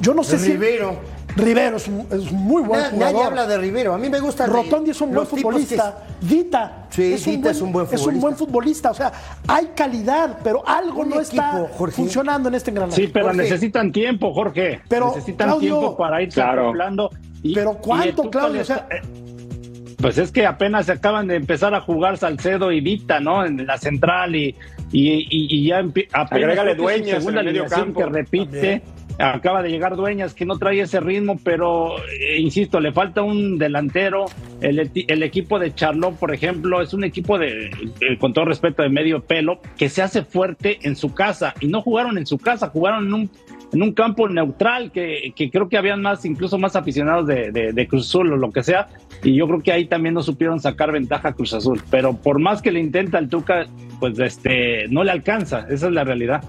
Yo 0.00 0.14
no 0.14 0.24
sé 0.24 0.38
si. 0.38 0.52
Rivero. 1.36 1.76
Es 1.76 1.86
un, 1.88 2.06
es 2.10 2.30
un 2.32 2.42
muy 2.44 2.62
buen 2.62 2.82
jugador. 2.84 3.12
nadie 3.14 3.24
habla 3.24 3.46
de 3.46 3.58
Rivero. 3.58 3.92
A 3.94 3.98
mí 3.98 4.08
me 4.08 4.20
gusta 4.20 4.46
Rotondi 4.46 4.90
es 4.90 5.00
un 5.00 5.14
buen 5.14 5.26
futbolista. 5.26 6.04
Dita, 6.20 6.86
Sí, 6.90 7.14
Dita 7.14 7.50
es 7.50 7.60
un 7.60 7.72
buen 7.72 7.84
Es 7.86 7.92
un 7.92 7.98
futbolista. 7.98 8.20
buen 8.26 8.36
futbolista. 8.36 8.90
O 8.90 8.94
sea, 8.94 9.12
hay 9.46 9.66
calidad, 9.76 10.38
pero 10.42 10.66
algo 10.66 11.04
no 11.04 11.20
está 11.20 11.50
equipo, 11.58 11.68
Jorge. 11.76 11.94
funcionando 11.96 12.48
en 12.48 12.54
este 12.54 12.70
engranaje. 12.70 13.02
Sí, 13.02 13.10
pero 13.12 13.26
Jorge. 13.26 13.42
necesitan 13.42 13.92
tiempo, 13.92 14.32
Jorge. 14.32 14.80
Pero, 14.88 15.08
necesitan 15.14 15.48
Claudio- 15.48 15.78
tiempo 15.78 15.96
para 15.96 16.22
irse 16.22 16.40
Claro. 16.40 16.72
Y- 17.42 17.54
Pero 17.54 17.74
¿cuánto, 17.78 18.30
Claudio? 18.30 18.62
O 18.62 18.64
sea- 18.64 18.76
está- 18.76 18.96
eh, 18.96 19.02
pues 19.98 20.18
es 20.18 20.32
que 20.32 20.46
apenas 20.46 20.86
se 20.86 20.92
acaban 20.92 21.26
de 21.26 21.36
empezar 21.36 21.74
a 21.74 21.80
jugar 21.80 22.16
Salcedo 22.16 22.72
y 22.72 22.80
Vita, 22.80 23.20
¿no? 23.20 23.44
En 23.44 23.66
la 23.66 23.78
central 23.78 24.34
y, 24.36 24.54
y, 24.92 25.10
y- 25.12 25.26
y 25.30 25.66
ya 25.68 25.78
apenas 25.80 26.32
Agrégale 26.32 26.76
su 26.76 26.82
Dueñas 26.82 27.08
en 27.08 27.16
segunda 27.20 27.40
el 27.40 27.46
medio 27.46 27.62
alineación 27.62 27.92
campo. 27.92 28.00
que 28.00 28.06
repite. 28.06 28.82
Acaba 29.18 29.62
de 29.62 29.70
llegar 29.70 29.96
Dueñas 29.96 30.34
que 30.34 30.44
no 30.44 30.58
trae 30.58 30.80
ese 30.80 31.00
ritmo, 31.00 31.38
pero 31.42 31.98
eh, 31.98 32.38
insisto, 32.38 32.80
le 32.80 32.92
falta 32.92 33.22
un 33.22 33.58
delantero. 33.58 34.26
El, 34.60 34.90
el, 34.94 35.22
equipo 35.22 35.58
de 35.58 35.74
Charlotte, 35.74 36.16
por 36.18 36.34
ejemplo, 36.34 36.80
es 36.80 36.94
un 36.94 37.04
equipo 37.04 37.38
de, 37.38 37.66
eh, 38.00 38.18
con 38.18 38.32
todo 38.32 38.46
respeto, 38.46 38.82
de 38.82 38.88
medio 38.88 39.22
pelo, 39.22 39.60
que 39.76 39.88
se 39.88 40.02
hace 40.02 40.22
fuerte 40.22 40.78
en 40.82 40.96
su 40.96 41.14
casa 41.14 41.54
y 41.60 41.68
no 41.68 41.82
jugaron 41.82 42.18
en 42.18 42.26
su 42.26 42.38
casa, 42.38 42.68
jugaron 42.68 43.06
en 43.06 43.14
un 43.14 43.30
en 43.72 43.82
un 43.82 43.92
campo 43.92 44.28
neutral 44.28 44.92
que, 44.92 45.32
creo 45.52 45.68
que 45.68 45.76
habían 45.76 46.02
más, 46.02 46.24
incluso 46.24 46.58
más 46.58 46.76
aficionados 46.76 47.26
de, 47.26 47.50
de, 47.50 47.88
Cruz 47.88 48.06
Azul 48.08 48.32
o 48.32 48.36
lo 48.36 48.52
que 48.52 48.62
sea, 48.62 48.88
y 49.22 49.34
yo 49.34 49.46
creo 49.46 49.60
que 49.60 49.72
ahí 49.72 49.86
también 49.86 50.14
no 50.14 50.22
supieron 50.22 50.60
sacar 50.60 50.92
ventaja 50.92 51.28
a 51.28 51.32
Cruz 51.32 51.52
Azul, 51.52 51.82
pero 51.90 52.16
por 52.16 52.38
más 52.38 52.62
que 52.62 52.70
le 52.70 52.80
intenta 52.80 53.18
el 53.18 53.28
Tuca, 53.28 53.66
pues 54.00 54.18
este, 54.18 54.86
no 54.88 55.04
le 55.04 55.10
alcanza, 55.10 55.66
esa 55.70 55.88
es 55.88 55.92
la 55.92 56.04
realidad. 56.04 56.44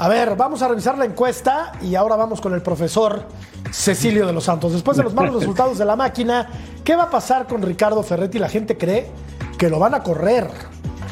A 0.00 0.06
ver, 0.06 0.36
vamos 0.36 0.62
a 0.62 0.68
revisar 0.68 0.96
la 0.96 1.06
encuesta 1.06 1.72
y 1.82 1.96
ahora 1.96 2.14
vamos 2.14 2.40
con 2.40 2.54
el 2.54 2.62
profesor 2.62 3.24
Cecilio 3.72 4.28
de 4.28 4.32
los 4.32 4.44
Santos. 4.44 4.72
Después 4.72 4.96
de 4.96 5.02
los 5.02 5.12
malos 5.12 5.34
resultados 5.40 5.76
de 5.76 5.84
la 5.84 5.96
máquina, 5.96 6.48
¿qué 6.84 6.94
va 6.94 7.04
a 7.04 7.10
pasar 7.10 7.48
con 7.48 7.62
Ricardo 7.62 8.00
Ferretti? 8.04 8.38
La 8.38 8.48
gente 8.48 8.78
cree 8.78 9.10
que 9.58 9.68
lo 9.68 9.80
van 9.80 9.94
a 9.94 10.04
correr. 10.04 10.48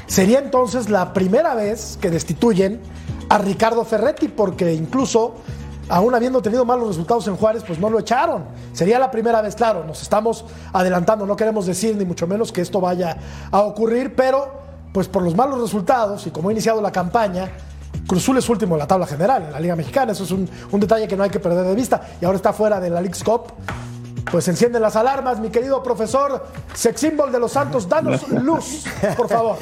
Sería 0.07 0.39
entonces 0.39 0.89
la 0.89 1.13
primera 1.13 1.57
vez 1.57 1.99
que 2.01 2.11
destituyen 2.11 2.81
a 3.29 3.39
Ricardo 3.39 3.85
Ferretti, 3.85 4.29
porque 4.29 4.73
incluso, 4.73 5.35
aún 5.89 6.15
habiendo 6.15 6.41
tenido 6.41 6.65
malos 6.65 6.87
resultados 6.87 7.27
en 7.27 7.35
Juárez, 7.35 7.65
pues 7.67 7.81
no 7.81 7.91
lo 7.91 7.99
echaron. 7.99 8.45
Sería 8.73 9.01
la 9.01 9.11
primera 9.11 9.43
vez, 9.43 9.57
claro, 9.57 9.83
nos 9.83 10.01
estamos 10.01 10.45
adelantando, 10.73 11.27
no 11.27 11.35
queremos 11.35 11.67
decir 11.67 11.97
ni 11.97 12.05
mucho 12.05 12.29
menos 12.29 12.53
que 12.53 12.61
esto 12.61 12.81
vaya 12.81 13.17
a 13.51 13.63
ocurrir, 13.63 14.15
pero 14.15 14.61
pues 14.93 15.09
por 15.09 15.25
los 15.25 15.35
malos 15.35 15.61
resultados 15.61 16.25
y 16.29 16.31
como 16.31 16.51
ha 16.51 16.53
iniciado 16.53 16.81
la 16.81 16.93
campaña, 16.93 17.51
Cruzul 18.07 18.39
es 18.39 18.49
último 18.49 18.75
en 18.75 18.81
la 18.81 18.87
tabla 18.87 19.07
general 19.07 19.45
en 19.45 19.53
la 19.53 19.61
Liga 19.61 19.77
Mexicana, 19.77 20.13
eso 20.13 20.25
es 20.25 20.31
un, 20.31 20.49
un, 20.71 20.81
detalle 20.81 21.09
que 21.09 21.17
no 21.17 21.25
hay 21.25 21.31
que 21.31 21.41
perder 21.41 21.65
de 21.65 21.75
vista, 21.75 22.01
y 22.21 22.25
ahora 22.25 22.37
está 22.37 22.53
fuera 22.53 22.81
de 22.81 22.91
la 22.91 23.01
League's 23.01 23.25
Cup 23.25 23.53
pues 24.31 24.49
encienden 24.49 24.83
las 24.83 24.97
alarmas, 24.97 25.39
mi 25.39 25.51
querido 25.51 25.83
profesor, 25.83 26.47
sex 26.75 27.01
symbol 27.01 27.31
de 27.31 27.39
los 27.39 27.53
Santos, 27.53 27.89
danos 27.89 28.29
luz, 28.29 28.85
por 29.17 29.29
favor. 29.29 29.57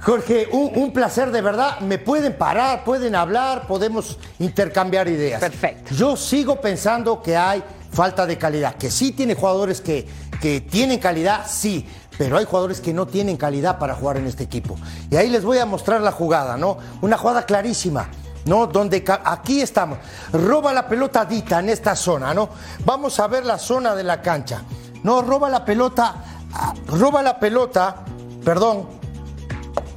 Jorge, 0.00 0.48
un, 0.52 0.92
placer 0.92 1.30
de 1.30 1.40
verdad. 1.40 1.80
Me 1.80 1.98
pueden 1.98 2.36
parar, 2.36 2.84
pueden 2.84 3.14
hablar, 3.14 3.66
podemos 3.66 4.18
intercambiar 4.38 5.08
ideas. 5.08 5.40
Perfecto. 5.40 5.94
Yo 5.94 6.16
sigo 6.16 6.60
pensando 6.60 7.22
que 7.22 7.36
hay 7.36 7.62
falta 7.90 8.26
de 8.26 8.36
calidad, 8.36 8.74
que 8.74 8.90
sí 8.90 9.12
tiene 9.12 9.34
jugadores 9.34 9.80
que, 9.80 10.06
que 10.40 10.60
tienen 10.60 10.98
calidad, 10.98 11.46
sí, 11.48 11.86
pero 12.18 12.38
hay 12.38 12.44
jugadores 12.44 12.80
que 12.80 12.92
no 12.92 13.06
tienen 13.06 13.36
calidad 13.36 13.78
para 13.78 13.94
jugar 13.94 14.16
en 14.16 14.26
este 14.26 14.44
equipo. 14.44 14.76
Y 15.10 15.16
ahí 15.16 15.28
les 15.28 15.44
voy 15.44 15.58
a 15.58 15.66
mostrar 15.66 16.00
la 16.00 16.12
jugada, 16.12 16.56
¿no? 16.56 16.78
Una 17.00 17.16
jugada 17.16 17.44
clarísima. 17.44 18.08
¿no? 18.44 18.66
Donde 18.66 19.04
aquí 19.24 19.60
estamos. 19.60 19.98
Roba 20.32 20.72
la 20.72 20.88
pelota 20.88 21.24
Dita 21.24 21.60
en 21.60 21.68
esta 21.68 21.94
zona, 21.94 22.34
¿no? 22.34 22.48
Vamos 22.84 23.20
a 23.20 23.26
ver 23.28 23.44
la 23.44 23.58
zona 23.58 23.94
de 23.94 24.02
la 24.02 24.20
cancha. 24.20 24.62
No, 25.02 25.22
roba 25.22 25.48
la 25.48 25.64
pelota, 25.64 26.14
ah, 26.52 26.74
roba 26.86 27.22
la 27.22 27.38
pelota, 27.38 28.04
perdón, 28.44 28.88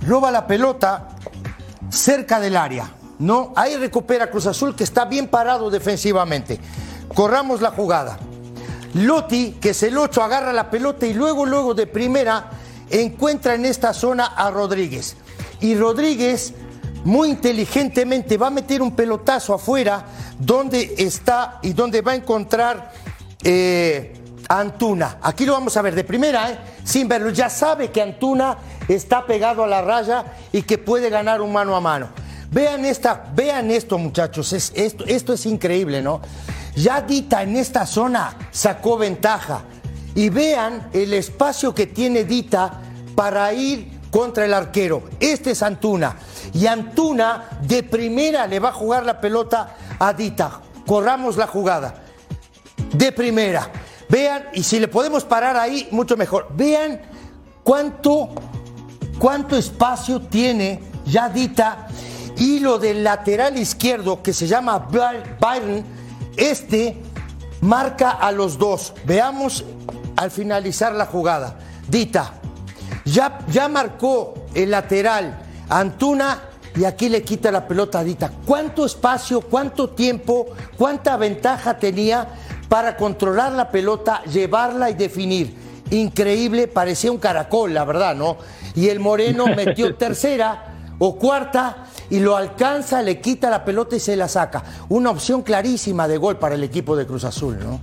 roba 0.07 0.31
la 0.31 0.47
pelota 0.47 1.09
cerca 1.89 2.39
del 2.39 2.57
área, 2.57 2.91
¿no? 3.19 3.53
Ahí 3.55 3.75
recupera 3.77 4.29
Cruz 4.29 4.47
Azul 4.47 4.75
que 4.75 4.83
está 4.83 5.05
bien 5.05 5.27
parado 5.27 5.69
defensivamente. 5.69 6.59
Corramos 7.13 7.61
la 7.61 7.71
jugada. 7.71 8.17
Lotti, 8.95 9.57
que 9.59 9.71
es 9.71 9.83
el 9.83 9.97
8, 9.97 10.23
agarra 10.23 10.53
la 10.53 10.69
pelota 10.69 11.05
y 11.05 11.13
luego, 11.13 11.45
luego 11.45 11.73
de 11.73 11.85
primera, 11.85 12.49
encuentra 12.89 13.55
en 13.55 13.65
esta 13.65 13.93
zona 13.93 14.25
a 14.25 14.49
Rodríguez. 14.49 15.17
Y 15.59 15.75
Rodríguez 15.75 16.53
muy 17.03 17.29
inteligentemente 17.29 18.37
va 18.37 18.47
a 18.47 18.51
meter 18.51 18.81
un 18.81 18.95
pelotazo 18.95 19.53
afuera 19.53 20.05
donde 20.39 20.95
está 20.97 21.59
y 21.61 21.73
donde 21.73 22.01
va 22.01 22.13
a 22.13 22.15
encontrar 22.15 22.93
eh, 23.43 24.13
Antuna. 24.47 25.17
Aquí 25.21 25.45
lo 25.45 25.53
vamos 25.53 25.75
a 25.75 25.81
ver 25.81 25.93
de 25.93 26.05
primera, 26.05 26.49
¿eh? 26.51 26.59
sin 26.85 27.09
verlo. 27.09 27.31
Ya 27.31 27.49
sabe 27.49 27.91
que 27.91 28.01
Antuna 28.01 28.57
está 28.87 29.25
pegado 29.25 29.65
a 29.65 29.67
la 29.67 29.81
raya 29.81 30.23
y 30.53 30.61
que 30.61 30.77
puede 30.77 31.09
ganar 31.09 31.41
un 31.41 31.51
mano 31.51 31.75
a 31.75 31.81
mano. 31.81 32.09
Vean, 32.49 32.85
esta, 32.85 33.25
vean 33.35 33.71
esto, 33.71 33.97
muchachos. 33.97 34.53
esto, 34.53 35.03
esto 35.05 35.33
es 35.33 35.45
increíble, 35.45 36.01
¿no? 36.01 36.21
Ya 36.75 37.01
Dita 37.01 37.43
en 37.43 37.55
esta 37.55 37.85
zona 37.85 38.35
sacó 38.51 38.97
ventaja. 38.97 39.63
Y 40.13 40.29
vean 40.29 40.89
el 40.93 41.13
espacio 41.13 41.75
que 41.75 41.87
tiene 41.87 42.23
Dita 42.23 42.81
para 43.15 43.51
ir 43.53 43.95
contra 44.11 44.45
el 44.45 44.53
arquero. 44.53 45.03
Este 45.19 45.51
es 45.51 45.61
Antuna. 45.61 46.15
Y 46.53 46.67
Antuna 46.67 47.59
de 47.61 47.83
primera 47.83 48.47
le 48.47 48.59
va 48.59 48.69
a 48.69 48.73
jugar 48.73 49.05
la 49.05 49.19
pelota 49.19 49.75
a 49.99 50.13
Dita. 50.13 50.61
Corramos 50.85 51.35
la 51.37 51.47
jugada. 51.47 52.03
De 52.93 53.11
primera. 53.11 53.69
Vean, 54.07 54.45
y 54.53 54.63
si 54.63 54.79
le 54.79 54.87
podemos 54.87 55.23
parar 55.23 55.57
ahí, 55.57 55.87
mucho 55.91 56.15
mejor. 56.15 56.47
Vean 56.51 57.01
cuánto, 57.63 58.29
cuánto 59.19 59.57
espacio 59.57 60.21
tiene 60.21 60.81
ya 61.05 61.27
Dita. 61.27 61.87
Y 62.37 62.59
lo 62.59 62.77
del 62.77 63.03
lateral 63.03 63.57
izquierdo 63.57 64.21
que 64.21 64.33
se 64.33 64.47
llama 64.47 64.77
Byron, 64.77 65.83
este 66.37 67.01
marca 67.61 68.11
a 68.11 68.31
los 68.31 68.57
dos. 68.57 68.93
Veamos 69.05 69.65
al 70.15 70.31
finalizar 70.31 70.93
la 70.93 71.05
jugada. 71.05 71.57
Dita, 71.87 72.33
ya, 73.05 73.39
ya 73.51 73.67
marcó 73.67 74.33
el 74.53 74.71
lateral 74.71 75.41
Antuna 75.69 76.41
y 76.75 76.83
aquí 76.83 77.09
le 77.09 77.23
quita 77.23 77.51
la 77.51 77.67
pelota 77.67 77.99
a 77.99 78.03
Dita. 78.03 78.31
¿Cuánto 78.45 78.85
espacio, 78.85 79.41
cuánto 79.41 79.89
tiempo, 79.89 80.47
cuánta 80.77 81.17
ventaja 81.17 81.77
tenía 81.77 82.27
para 82.67 82.97
controlar 82.97 83.53
la 83.53 83.71
pelota, 83.71 84.23
llevarla 84.23 84.89
y 84.89 84.93
definir? 84.93 85.55
Increíble, 85.91 86.67
parecía 86.67 87.11
un 87.11 87.17
caracol, 87.17 87.73
la 87.73 87.85
verdad, 87.85 88.15
¿no? 88.15 88.37
Y 88.75 88.89
el 88.89 88.99
Moreno 88.99 89.45
metió 89.55 89.95
tercera 89.95 90.73
o 90.99 91.15
cuarta 91.15 91.85
y 92.09 92.19
lo 92.19 92.35
alcanza, 92.35 93.01
le 93.01 93.19
quita 93.19 93.49
la 93.49 93.63
pelota 93.65 93.95
y 93.95 93.99
se 93.99 94.15
la 94.15 94.27
saca. 94.27 94.63
Una 94.89 95.09
opción 95.09 95.41
clarísima 95.41 96.07
de 96.07 96.17
gol 96.17 96.37
para 96.37 96.55
el 96.55 96.63
equipo 96.63 96.95
de 96.95 97.05
Cruz 97.05 97.23
Azul, 97.23 97.57
¿no? 97.59 97.79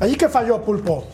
Allí 0.00 0.16
que 0.16 0.28
falló 0.28 0.62
Pulpo. 0.62 1.04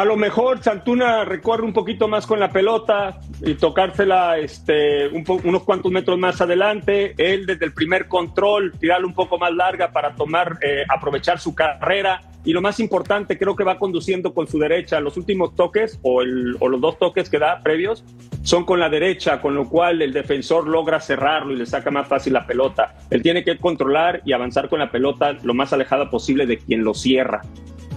A 0.00 0.04
lo 0.06 0.16
mejor 0.16 0.62
Santuna 0.62 1.26
recorre 1.26 1.62
un 1.62 1.74
poquito 1.74 2.08
más 2.08 2.26
con 2.26 2.40
la 2.40 2.50
pelota 2.50 3.20
y 3.42 3.52
tocársela 3.52 4.38
este, 4.38 5.08
unos 5.08 5.62
cuantos 5.64 5.92
metros 5.92 6.18
más 6.18 6.40
adelante. 6.40 7.12
Él 7.18 7.44
desde 7.44 7.66
el 7.66 7.74
primer 7.74 8.08
control, 8.08 8.72
tirarla 8.80 9.06
un 9.06 9.12
poco 9.12 9.36
más 9.36 9.52
larga 9.52 9.92
para 9.92 10.14
tomar, 10.14 10.56
eh, 10.62 10.84
aprovechar 10.88 11.38
su 11.38 11.54
carrera. 11.54 12.22
Y 12.46 12.54
lo 12.54 12.62
más 12.62 12.80
importante, 12.80 13.36
creo 13.36 13.54
que 13.54 13.62
va 13.62 13.78
conduciendo 13.78 14.32
con 14.32 14.48
su 14.48 14.58
derecha. 14.58 15.00
Los 15.00 15.18
últimos 15.18 15.54
toques 15.54 16.00
o, 16.00 16.22
o 16.60 16.68
los 16.70 16.80
dos 16.80 16.98
toques 16.98 17.28
que 17.28 17.38
da 17.38 17.62
previos 17.62 18.02
son 18.42 18.64
con 18.64 18.80
la 18.80 18.88
derecha, 18.88 19.42
con 19.42 19.54
lo 19.54 19.68
cual 19.68 20.00
el 20.00 20.14
defensor 20.14 20.66
logra 20.66 21.00
cerrarlo 21.00 21.52
y 21.52 21.56
le 21.56 21.66
saca 21.66 21.90
más 21.90 22.08
fácil 22.08 22.32
la 22.32 22.46
pelota. 22.46 22.94
Él 23.10 23.20
tiene 23.20 23.44
que 23.44 23.58
controlar 23.58 24.22
y 24.24 24.32
avanzar 24.32 24.70
con 24.70 24.78
la 24.78 24.90
pelota 24.90 25.36
lo 25.42 25.52
más 25.52 25.74
alejada 25.74 26.08
posible 26.08 26.46
de 26.46 26.56
quien 26.56 26.84
lo 26.84 26.94
cierra 26.94 27.42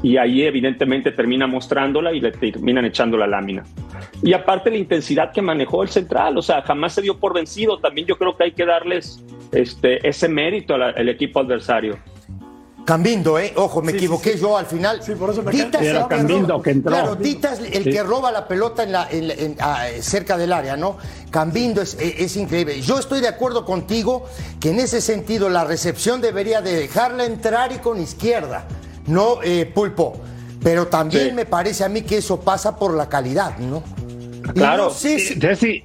y 0.04 0.18
ahí 0.18 0.44
evidentemente 0.44 1.14
termina 1.14 1.48
mostrándola 1.48 2.12
y 2.12 2.20
le 2.20 2.32
terminan 2.34 2.84
echando 2.86 3.18
la 3.18 3.26
lámina. 3.26 3.64
Y 4.22 4.34
aparte 4.34 4.70
la 4.70 4.78
intensidad 4.78 5.32
que 5.32 5.42
manejó 5.42 5.82
el 5.82 5.90
central, 5.90 6.38
o 6.38 6.42
sea, 6.42 6.62
jamás 6.62 6.94
se 6.94 7.02
dio 7.02 7.18
por 7.18 7.34
vencido, 7.34 7.80
también 7.80 8.06
yo 8.06 8.18
creo 8.18 8.36
que 8.36 8.44
hay 8.44 8.52
que 8.52 8.66
darles 8.66 9.24
este, 9.54 10.08
ese 10.08 10.28
mérito 10.28 10.76
al, 10.76 11.08
equipo 11.08 11.40
adversario. 11.40 11.98
Cambindo, 12.86 13.40
¿eh? 13.40 13.54
Ojo, 13.56 13.82
me 13.82 13.94
equivoqué 13.94 14.38
yo 14.38 14.58
al 14.58 14.66
final. 14.66 15.02
Sí, 15.02 15.14
por 15.16 15.30
eso 15.30 15.42
me 15.42 15.54
Dita 15.54 15.80
es 15.80 15.96
el 15.96 16.06
Cambindo 16.06 16.62
que 16.62 16.72
entró. 16.72 16.92
Claro, 16.92 17.16
Dita 17.16 17.54
es 17.54 17.62
el 17.62 17.86
que 17.86 18.04
roba 18.04 18.30
la 18.30 18.46
pelota 18.46 18.84
en 18.84 18.92
la, 18.92 19.08
ah, 19.62 19.86
cerca 20.02 20.38
del 20.38 20.52
área, 20.52 20.76
¿no? 20.76 20.98
Cambindo 21.32 21.82
es, 21.82 21.98
es, 21.98 22.36
increíble. 22.36 22.82
Yo 22.82 23.00
estoy 23.00 23.22
de 23.22 23.30
acuerdo 23.30 23.64
contigo 23.64 24.26
que 24.60 24.72
en 24.72 24.82
ese 24.82 25.00
sentido 25.00 25.48
la 25.50 25.64
recepción 25.64 26.20
debería 26.20 26.62
de 26.62 26.76
dejarla 26.76 27.24
entrar 27.24 27.72
y 27.72 27.78
con 27.78 28.02
izquierda 28.02 28.68
no 29.08 29.42
eh, 29.44 29.66
pulpo. 29.66 30.22
Pero 30.62 30.88
también 30.88 31.36
me 31.36 31.46
parece 31.46 31.84
a 31.84 31.90
mí 31.90 32.04
que 32.04 32.18
eso 32.18 32.40
pasa 32.40 32.78
por 32.78 32.94
la 32.94 33.10
calidad, 33.10 33.58
¿no? 33.58 33.84
Claro, 34.54 34.90
sí, 34.90 35.20
sí. 35.20 35.84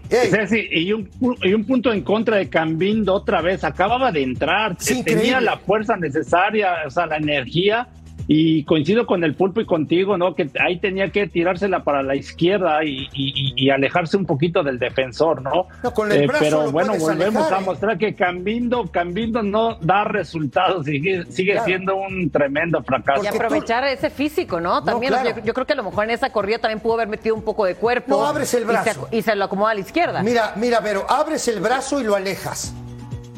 y, 0.72 0.92
un, 0.92 1.08
y 1.42 1.54
un 1.54 1.64
punto 1.64 1.92
en 1.92 2.02
contra 2.02 2.36
de 2.36 2.48
Cambindo 2.48 3.14
otra 3.14 3.40
vez, 3.40 3.62
acababa 3.62 4.10
de 4.10 4.22
entrar, 4.22 4.76
tenía 5.04 5.40
la 5.40 5.58
fuerza 5.58 5.96
necesaria, 5.96 6.74
o 6.86 6.90
sea, 6.90 7.06
la 7.06 7.18
energía 7.18 7.88
y 8.30 8.62
coincido 8.64 9.06
con 9.06 9.24
el 9.24 9.34
pulpo 9.34 9.62
y 9.62 9.64
contigo, 9.64 10.18
¿no? 10.18 10.34
Que 10.34 10.50
ahí 10.60 10.78
tenía 10.78 11.08
que 11.08 11.26
tirársela 11.28 11.82
para 11.82 12.02
la 12.02 12.14
izquierda 12.14 12.84
y, 12.84 13.70
alejarse 13.70 14.16
un 14.16 14.26
poquito 14.26 14.62
del 14.62 14.78
defensor, 14.78 15.40
¿no? 15.40 15.66
Eh, 16.10 16.28
pero 16.38 16.70
bueno, 16.70 16.94
volvemos 16.98 17.50
a 17.50 17.58
¿eh? 17.58 17.64
mostrar 17.64 17.96
que 17.96 18.14
Cambindo, 18.14 18.86
Cambindo 18.90 19.42
no 19.42 19.76
da 19.76 20.04
resultados, 20.04 20.84
sigue, 20.84 21.24
sigue 21.30 21.58
siendo 21.64 21.96
un 21.96 22.30
tremendo 22.30 22.82
fracaso. 22.82 23.24
Y 23.24 23.26
aprovechar 23.28 23.84
ese 23.84 24.10
físico, 24.10 24.60
¿no? 24.60 24.84
También 24.84 25.14
yo, 25.42 25.54
creo 25.54 25.66
que 25.66 25.72
a 25.72 25.76
lo 25.76 25.84
mejor 25.84 26.04
en 26.04 26.10
esa 26.10 26.30
corrida 26.30 26.58
también 26.58 26.80
pudo 26.80 26.94
haber 26.94 27.08
metido 27.08 27.34
un 27.34 27.42
poco 27.42 27.64
de 27.64 27.76
cuerpo. 27.76 28.10
No 28.10 28.26
abres 28.26 28.52
el 28.52 28.66
brazo. 28.66 29.08
Y 29.10 29.22
se, 29.22 29.34
lo 29.36 29.46
acomoda 29.46 29.70
a 29.70 29.74
la 29.74 29.80
izquierda. 29.80 30.22
Mira, 30.22 30.52
mira, 30.56 30.80
pero 30.82 31.10
abres 31.10 31.48
el 31.48 31.60
brazo 31.60 31.98
y 32.00 32.04
lo 32.04 32.14
alejas. 32.14 32.74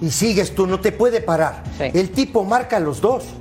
y 0.00 0.10
sigues 0.10 0.52
tú, 0.52 0.66
no 0.66 0.80
te 0.80 0.90
puede 0.90 1.20
parar. 1.20 1.62
Sí. 1.78 1.90
El 1.94 2.10
tipo 2.10 2.42
marca 2.44 2.78
a 2.78 2.80
los 2.80 3.00
dos. 3.00 3.39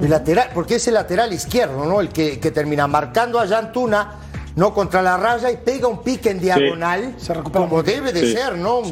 El 0.00 0.10
lateral, 0.10 0.50
porque 0.54 0.76
es 0.76 0.86
el 0.88 0.94
lateral 0.94 1.32
izquierdo, 1.32 1.84
¿no? 1.84 2.00
El 2.00 2.08
que, 2.10 2.38
que 2.38 2.50
termina 2.50 2.86
marcando 2.86 3.38
a 3.40 3.46
Yantuna, 3.46 4.14
no 4.56 4.72
contra 4.74 5.02
la 5.02 5.16
raya 5.16 5.50
y 5.50 5.56
pega 5.56 5.88
un 5.88 6.02
pique 6.02 6.30
en 6.30 6.40
diagonal, 6.40 7.14
Se 7.18 7.34
recupera 7.34 7.64
como 7.66 7.82
debe 7.82 8.12
de 8.12 8.20
Sí. 8.20 8.32
ser, 8.32 8.56
¿no? 8.58 8.82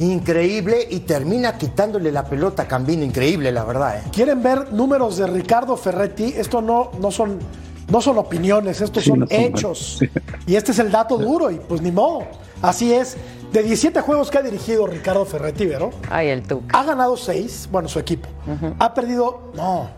Increíble 0.00 0.86
y 0.90 1.00
termina 1.00 1.58
quitándole 1.58 2.12
la 2.12 2.24
pelota 2.24 2.62
a 2.64 2.68
Cambino, 2.68 3.04
increíble, 3.04 3.50
la 3.50 3.64
verdad. 3.64 3.98
¿eh? 3.98 4.02
¿Quieren 4.12 4.42
ver 4.42 4.72
números 4.72 5.16
de 5.16 5.26
Ricardo 5.26 5.76
Ferretti? 5.76 6.34
Esto 6.36 6.62
no, 6.62 6.92
no, 7.00 7.10
son, 7.10 7.38
no 7.88 8.00
son 8.00 8.16
opiniones, 8.18 8.80
estos 8.80 9.02
Sí, 9.02 9.10
son 9.10 9.20
no 9.20 9.26
son 9.26 9.36
hechos. 9.36 9.98
Y 10.46 10.54
este 10.54 10.70
es 10.70 10.78
el 10.78 10.92
dato 10.92 11.18
duro 11.18 11.50
y 11.50 11.56
pues 11.56 11.82
ni 11.82 11.90
modo. 11.90 12.24
Así 12.62 12.92
es. 12.92 13.16
De 13.52 13.62
17 13.62 14.00
juegos 14.02 14.30
que 14.30 14.38
ha 14.38 14.42
dirigido 14.42 14.86
Ricardo 14.86 15.24
Ferretti, 15.24 15.66
¿vero? 15.66 15.90
Ay, 16.10 16.28
el 16.28 16.42
Tuca. 16.42 16.78
Ha 16.78 16.84
ganado 16.84 17.16
6, 17.16 17.68
bueno, 17.72 17.88
su 17.88 17.98
equipo. 17.98 18.28
Ha 18.78 18.94
perdido, 18.94 19.50
no, 19.54 19.88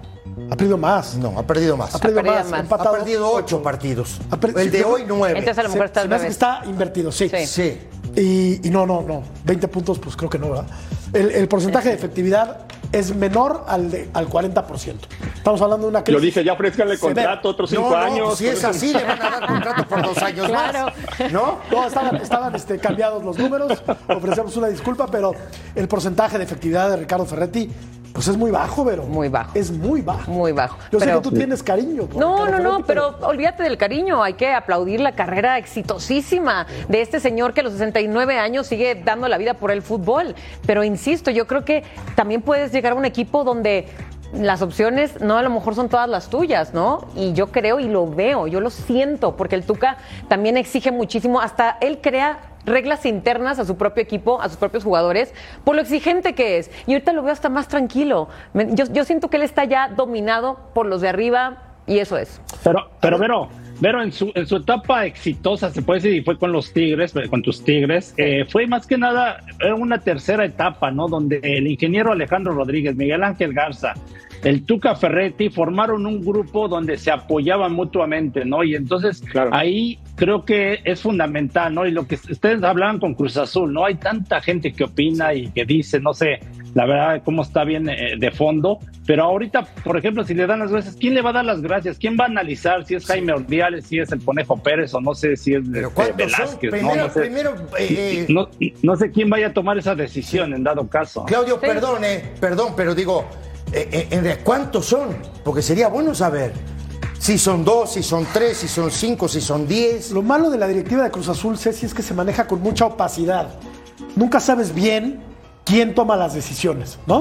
ha 0.50 0.56
perdido 0.56 0.76
más. 0.78 1.14
No, 1.16 1.38
ha 1.38 1.42
perdido 1.46 1.76
más. 1.76 1.94
Ha 1.94 1.98
perdido 1.98 2.22
perdido 2.22 2.34
más. 2.42 2.50
más. 2.50 2.58
Ha 2.60 2.62
empatado 2.62 2.94
Ha 2.94 2.98
perdido 2.98 3.30
ocho 3.32 3.62
partidos. 3.62 4.18
Ha 4.30 4.36
per- 4.36 4.58
El 4.58 4.70
de 4.70 4.84
hoy, 4.84 5.04
nueve. 5.06 5.38
Entonces 5.38 5.58
a 5.58 5.62
lo 5.64 5.68
mejor 5.70 5.86
está 5.86 6.00
se 6.00 6.04
al 6.04 6.08
me 6.08 6.14
hace 6.16 6.22
que 6.24 6.28
revés. 6.32 6.36
está 6.36 6.62
invertido, 6.66 7.12
sí. 7.12 7.28
Sí. 7.28 7.46
Sí. 7.46 7.80
Y, 8.16 8.66
y 8.66 8.70
no, 8.70 8.86
no, 8.86 9.02
no. 9.02 9.22
20 9.44 9.68
puntos, 9.68 9.98
pues 9.98 10.16
creo 10.16 10.28
que 10.28 10.38
no, 10.38 10.50
¿verdad? 10.50 10.66
El, 11.12 11.30
el 11.30 11.46
porcentaje 11.48 11.90
de 11.90 11.94
efectividad 11.94 12.62
es 12.92 13.14
menor 13.14 13.64
al, 13.68 13.88
de, 13.90 14.10
al 14.14 14.28
40%. 14.28 14.94
Estamos 15.36 15.60
hablando 15.62 15.86
de 15.86 15.90
una 15.90 15.98
Lo 16.00 16.04
crisis 16.04 16.22
dije, 16.22 16.44
ya 16.44 16.54
ofrézcanle 16.54 16.96
severa. 16.96 17.14
contrato 17.22 17.48
otros 17.50 17.70
cinco 17.70 17.82
No, 17.84 17.90
no, 17.90 17.96
años. 17.96 18.38
si 18.38 18.48
es 18.48 18.64
así, 18.64 18.92
le 18.92 19.04
van 19.04 19.22
a 19.22 19.30
dar 19.30 19.46
contrato 19.46 19.86
por 19.88 20.02
dos 20.02 20.18
años 20.18 20.46
Claro. 20.48 20.86
más. 21.20 21.32
¿No? 21.32 21.58
No, 21.70 21.86
estaban, 21.86 22.16
estaban 22.16 22.54
este, 22.56 22.78
cambiados 22.78 23.22
los 23.24 23.38
números. 23.38 23.80
Ofrecemos 24.08 24.56
una 24.56 24.66
disculpa, 24.68 25.06
pero 25.06 25.32
el 25.76 25.86
porcentaje 25.86 26.36
de 26.38 26.44
efectividad 26.44 26.90
de 26.90 26.96
Ricardo 26.96 27.24
Ferretti, 27.26 27.70
pues 28.12 28.29
es 28.29 28.37
muy 28.37 28.51
bajo, 28.51 28.85
Vero. 28.85 29.05
Muy 29.05 29.29
bajo. 29.29 29.53
Es 29.55 29.70
muy 29.70 30.03
bajo. 30.03 30.31
Muy 30.31 30.53
bajo. 30.53 30.79
Yo 30.90 31.01
sé 31.01 31.07
que 31.07 31.20
tú 31.20 31.31
tienes 31.31 31.62
cariño. 31.62 32.09
No, 32.16 32.46
no, 32.46 32.59
no, 32.59 32.85
pero 32.85 33.16
olvídate 33.23 33.62
del 33.62 33.77
cariño. 33.77 34.23
Hay 34.23 34.35
que 34.35 34.53
aplaudir 34.53 35.01
la 35.01 35.12
carrera 35.12 35.59
exitosísima 35.59 36.66
de 36.88 37.03
este 37.03 37.20
señor 37.20 37.55
que 37.55 37.61
a 37.61 37.64
los 37.64 37.73
69 37.73 38.38
años 38.38 38.66
sigue 38.66 38.94
dando 38.94 39.29
la 39.29 39.38
vida 39.38 39.55
por 39.55 39.70
el 39.70 39.83
fútbol. 39.83 40.35
Pero 40.66 40.85
insisto, 40.85 41.31
yo 41.31 41.46
creo 41.46 41.64
que 41.64 41.85
también 42.16 42.42
puedes 42.42 42.73
llegar 42.73 42.92
a 42.92 42.96
un 42.96 43.05
equipo 43.05 43.44
donde 43.44 43.87
las 44.33 44.62
opciones 44.62 45.20
no 45.20 45.37
a 45.37 45.42
lo 45.42 45.51
mejor 45.51 45.75
son 45.75 45.88
todas 45.88 46.09
las 46.09 46.29
tuyas, 46.29 46.73
¿no? 46.73 47.09
Y 47.16 47.33
yo 47.33 47.51
creo 47.51 47.81
y 47.81 47.88
lo 47.88 48.09
veo, 48.09 48.46
yo 48.46 48.61
lo 48.61 48.70
siento, 48.70 49.37
porque 49.37 49.57
el 49.57 49.64
Tuca 49.64 49.96
también 50.29 50.57
exige 50.57 50.92
muchísimo, 50.92 51.40
hasta 51.40 51.79
él 51.81 51.99
crea 52.01 52.38
reglas 52.66 53.07
internas 53.07 53.59
a 53.59 53.64
su 53.64 53.77
propio 53.77 54.03
equipo, 54.03 54.40
a 54.40 54.49
sus 54.49 54.59
propios 54.59 54.85
jugadores, 54.85 55.33
por 55.64 55.75
lo 55.77 55.83
exigente 55.83 56.35
que 56.35 56.59
es. 56.59 56.70
Y 56.87 56.92
ahorita 56.92 57.12
lo 57.12 57.23
veo 57.23 57.33
hasta 57.33 57.49
más 57.49 57.68
tranquilo. 57.68 58.29
Yo, 58.55 58.85
yo 58.92 59.05
siento 59.05 59.31
que 59.31 59.37
él 59.37 59.42
está 59.42 59.64
ya 59.64 59.88
dominado 59.88 60.59
por 60.75 60.87
los 60.87 61.01
de 61.01 61.09
arriba 61.09 61.62
y 61.87 61.99
eso 61.99 62.16
es. 62.16 62.40
Pero, 62.62 62.90
pero 63.01 63.18
Vero, 63.18 63.49
Vero 63.81 64.03
en 64.03 64.12
su, 64.12 64.31
en 64.35 64.46
su 64.46 64.57
etapa 64.57 65.07
exitosa, 65.07 65.70
se 65.70 65.81
puede 65.81 66.01
decir, 66.01 66.14
y 66.14 66.23
fue 66.23 66.38
con 66.38 66.53
los 66.53 66.73
Tigres, 66.73 67.14
con 67.31 67.42
tus 67.42 67.64
Tigres, 67.64 68.12
eh, 68.18 68.44
fue 68.49 68.66
más 68.66 68.87
que 68.87 68.99
nada 68.99 69.38
era 69.59 69.75
una 69.75 69.99
tercera 69.99 70.44
etapa, 70.44 70.90
¿no? 70.90 71.09
Donde 71.09 71.40
el 71.42 71.66
ingeniero 71.66 72.12
Alejandro 72.12 72.53
Rodríguez, 72.53 72.94
Miguel 72.94 73.25
Ángel 73.25 73.55
Garza, 73.55 73.94
el 74.44 74.64
Tuca 74.64 74.94
Ferretti 74.94 75.49
formaron 75.49 76.07
un 76.07 76.23
grupo 76.23 76.68
donde 76.68 76.99
se 76.99 77.11
apoyaban 77.11 77.73
mutuamente, 77.73 78.44
¿no? 78.44 78.62
Y 78.64 78.75
entonces 78.75 79.23
Claro. 79.23 79.51
ahí 79.53 79.99
creo 80.20 80.44
que 80.44 80.80
es 80.85 81.00
fundamental, 81.00 81.74
¿no? 81.74 81.87
Y 81.87 81.92
lo 81.92 82.06
que 82.06 82.16
ustedes 82.16 82.62
hablaban 82.62 83.00
con 83.00 83.14
Cruz 83.14 83.38
Azul, 83.38 83.72
¿no? 83.72 83.87
Hay 83.87 83.94
tanta 83.94 84.42
gente 84.42 84.70
que 84.70 84.85
opina 84.85 85.33
y 85.33 85.48
que 85.50 85.64
dice, 85.64 85.98
no 85.98 86.12
sé, 86.12 86.40
la 86.74 86.85
verdad, 86.85 87.22
cómo 87.24 87.40
está 87.40 87.64
bien 87.64 87.88
eh, 87.88 88.16
de 88.18 88.30
fondo, 88.30 88.78
pero 89.06 89.24
ahorita, 89.24 89.64
por 89.83 89.96
ejemplo, 89.96 90.22
si 90.22 90.35
le 90.35 90.46
dan 90.46 90.59
las 90.59 90.70
gracias, 90.70 90.94
¿quién 91.00 91.14
le 91.14 91.22
va 91.22 91.30
a 91.30 91.33
dar 91.33 91.44
las 91.46 91.62
gracias? 91.62 91.96
¿Quién 91.98 92.18
va 92.20 92.24
a 92.24 92.28
analizar 92.28 92.85
si 92.85 92.96
es 92.96 93.06
Jaime 93.06 93.33
Ordiales, 93.33 93.87
si 93.87 93.98
es 93.98 94.12
el 94.12 94.22
Conejo 94.22 94.59
Pérez 94.59 94.92
o 94.92 95.00
no 95.00 95.14
sé 95.14 95.37
si 95.37 95.54
es 95.54 95.64
este, 95.66 95.83
¿cuántos 95.88 96.06
son? 96.06 96.16
Velázquez? 96.18 96.70
¿no? 96.70 96.78
Primero, 96.78 97.06
No 97.06 97.12
sé. 97.12 97.20
primero 97.20 97.54
eh, 97.78 98.26
No, 98.28 98.48
no 98.83 98.96
sé 98.96 99.11
quién 99.11 99.30
vaya 99.30 99.46
a 99.48 99.52
tomar 99.54 99.78
esa 99.78 99.94
decisión 99.94 100.52
en 100.52 100.62
dado 100.62 100.87
caso. 100.87 101.24
Claudio, 101.24 101.54
Sí. 101.54 101.66
perdón, 101.66 102.04
eh, 102.04 102.22
perdón, 102.38 102.74
pero 102.76 102.94
digo, 102.94 103.24
eh, 103.72 104.06
eh, 104.11 104.37
¿cuántos 104.44 104.85
son? 104.85 105.16
Porque 105.44 105.62
sería 105.62 105.88
bueno 105.88 106.14
saber 106.14 106.52
si 107.20 107.37
son 107.37 107.64
dos, 107.64 107.92
si 107.92 108.02
son 108.02 108.26
tres, 108.33 108.56
si 108.56 108.66
son 108.66 108.90
cinco, 108.90 109.28
si 109.28 109.40
son 109.42 109.68
diez. 109.68 110.11
Lo 110.11 110.22
malo 110.22 110.48
de 110.50 110.56
la 110.59 110.66
directiva 110.66 111.04
de 111.04 111.11
Cruz 111.11 111.28
Azul, 111.28 111.59
Ceci, 111.59 111.85
es 111.87 111.92
que 111.94 112.02
se 112.02 112.14
maneja 112.14 112.46
con 112.46 112.61
mucha 112.62 112.87
opacidad. 112.87 113.50
Nunca 114.16 114.40
sabes 114.40 114.74
bien 114.74 115.20
quién 115.64 115.94
toma 115.94 116.16
las 116.16 116.33
decisiones, 116.35 116.98
¿no? 117.06 117.18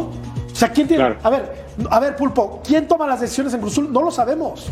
O 0.52 0.56
sea, 0.56 0.72
¿quién 0.72 0.88
tiene. 0.88 1.04
Claro. 1.04 1.20
A 1.22 1.30
ver, 1.30 1.66
a 1.92 2.00
ver, 2.00 2.16
Pulpo, 2.16 2.62
¿quién 2.66 2.88
toma 2.88 3.06
las 3.08 3.20
decisiones 3.20 3.54
en 3.54 3.60
Cruz 3.60 3.74
Azul? 3.74 3.92
No 3.92 4.02
lo 4.02 4.10
sabemos. 4.12 4.68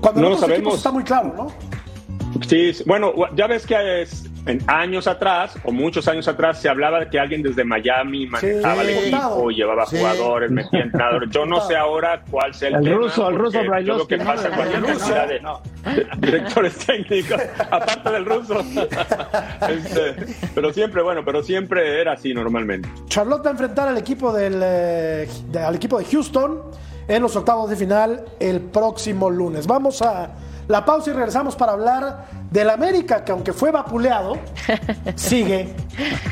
Cuando 0.00 0.20
No 0.22 0.26
en 0.28 0.30
lo 0.32 0.36
otros 0.38 0.50
equipos 0.50 0.72
sabemos. 0.72 0.74
está 0.78 0.90
muy 0.92 1.04
claro, 1.04 1.34
¿no? 1.36 2.40
Sí, 2.48 2.72
sí. 2.74 2.82
bueno, 2.86 3.12
ya 3.36 3.46
ves 3.46 3.66
que 3.66 4.02
es- 4.02 4.24
en 4.46 4.60
años 4.66 5.06
atrás, 5.06 5.56
o 5.64 5.72
muchos 5.72 6.06
años 6.08 6.28
atrás, 6.28 6.60
se 6.60 6.68
hablaba 6.68 7.00
de 7.00 7.08
que 7.08 7.18
alguien 7.18 7.42
desde 7.42 7.64
Miami 7.64 8.26
manejaba 8.26 8.82
el 8.82 8.90
equipo, 8.90 9.50
llevaba 9.50 9.86
Sí. 9.86 9.96
jugadores, 9.98 10.50
metía 10.50 10.80
entradores. 10.82 11.30
Yo 11.30 11.46
no 11.46 11.60
sé 11.62 11.76
ahora 11.76 12.22
cuál 12.30 12.52
sea 12.54 12.68
el, 12.68 12.74
El 12.76 12.82
tema, 12.84 12.96
ruso, 12.96 13.28
el 13.28 13.36
ruso 13.36 13.58
yo 13.82 13.96
lo 13.96 14.06
que 14.06 14.18
pasa 14.18 14.48
ruso. 14.48 14.70
cantidad 14.82 15.28
de, 15.28 15.40
No. 15.40 15.60
de 15.84 16.06
directores 16.26 16.76
técnicos, 16.86 17.40
aparte 17.70 18.10
del 18.10 18.24
ruso. 18.26 18.54
Este, 19.68 20.14
pero 20.54 20.72
siempre, 20.72 21.02
bueno, 21.02 21.22
pero 21.24 21.42
siempre 21.42 22.00
era 22.00 22.12
así 22.12 22.34
normalmente. 22.34 22.88
Charlotte 23.06 23.44
va 23.44 23.48
a 23.48 23.52
enfrentar 23.52 23.88
al 23.88 23.96
equipo, 23.98 24.32
del, 24.32 24.60
eh, 24.62 25.28
de- 25.48 25.58
al 25.58 25.74
equipo 25.76 25.98
de 25.98 26.04
Houston 26.04 26.60
en 27.08 27.22
los 27.22 27.34
octavos 27.36 27.70
de 27.70 27.76
final 27.76 28.24
el 28.40 28.60
próximo 28.60 29.30
lunes. 29.30 29.66
Vamos 29.66 30.02
a 30.02 30.30
la 30.68 30.84
pausa 30.84 31.10
y 31.10 31.14
regresamos 31.14 31.56
para 31.56 31.72
hablar 31.72 32.24
del 32.54 32.70
América, 32.70 33.24
que 33.24 33.32
aunque 33.32 33.52
fue 33.52 33.72
vapuleado, 33.72 34.38
sigue, 35.16 35.74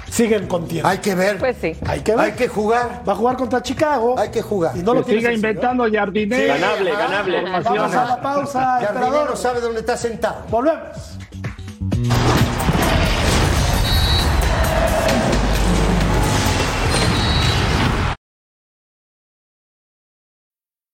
sigue 0.08 0.36
en 0.36 0.46
contienda. 0.46 0.88
Hay 0.88 0.98
que 0.98 1.16
ver. 1.16 1.36
Pues 1.38 1.56
sí. 1.60 1.76
Hay 1.84 1.98
que 1.98 2.12
ver. 2.12 2.20
Hay 2.20 2.32
que 2.32 2.46
jugar. 2.46 3.02
Va 3.06 3.14
a 3.14 3.16
jugar 3.16 3.36
contra 3.36 3.60
Chicago. 3.60 4.14
Hay 4.16 4.28
que 4.30 4.40
jugar. 4.40 4.76
Y 4.76 4.82
no 4.84 4.94
lo 4.94 5.02
siga 5.02 5.14
sencillo. 5.14 5.34
inventando 5.34 5.84
jardinero. 5.92 6.54
Ganable, 6.54 6.92
ajá. 6.92 7.00
ganable. 7.00 7.42
Vamos 7.64 7.94
a 7.96 8.04
la 8.04 8.22
pausa, 8.22 8.60
Jardinero 8.60 9.06
emperador. 9.06 9.36
sabe 9.36 9.60
dónde 9.60 9.80
está 9.80 9.96
sentado. 9.96 10.44
Volvemos. 10.48 11.18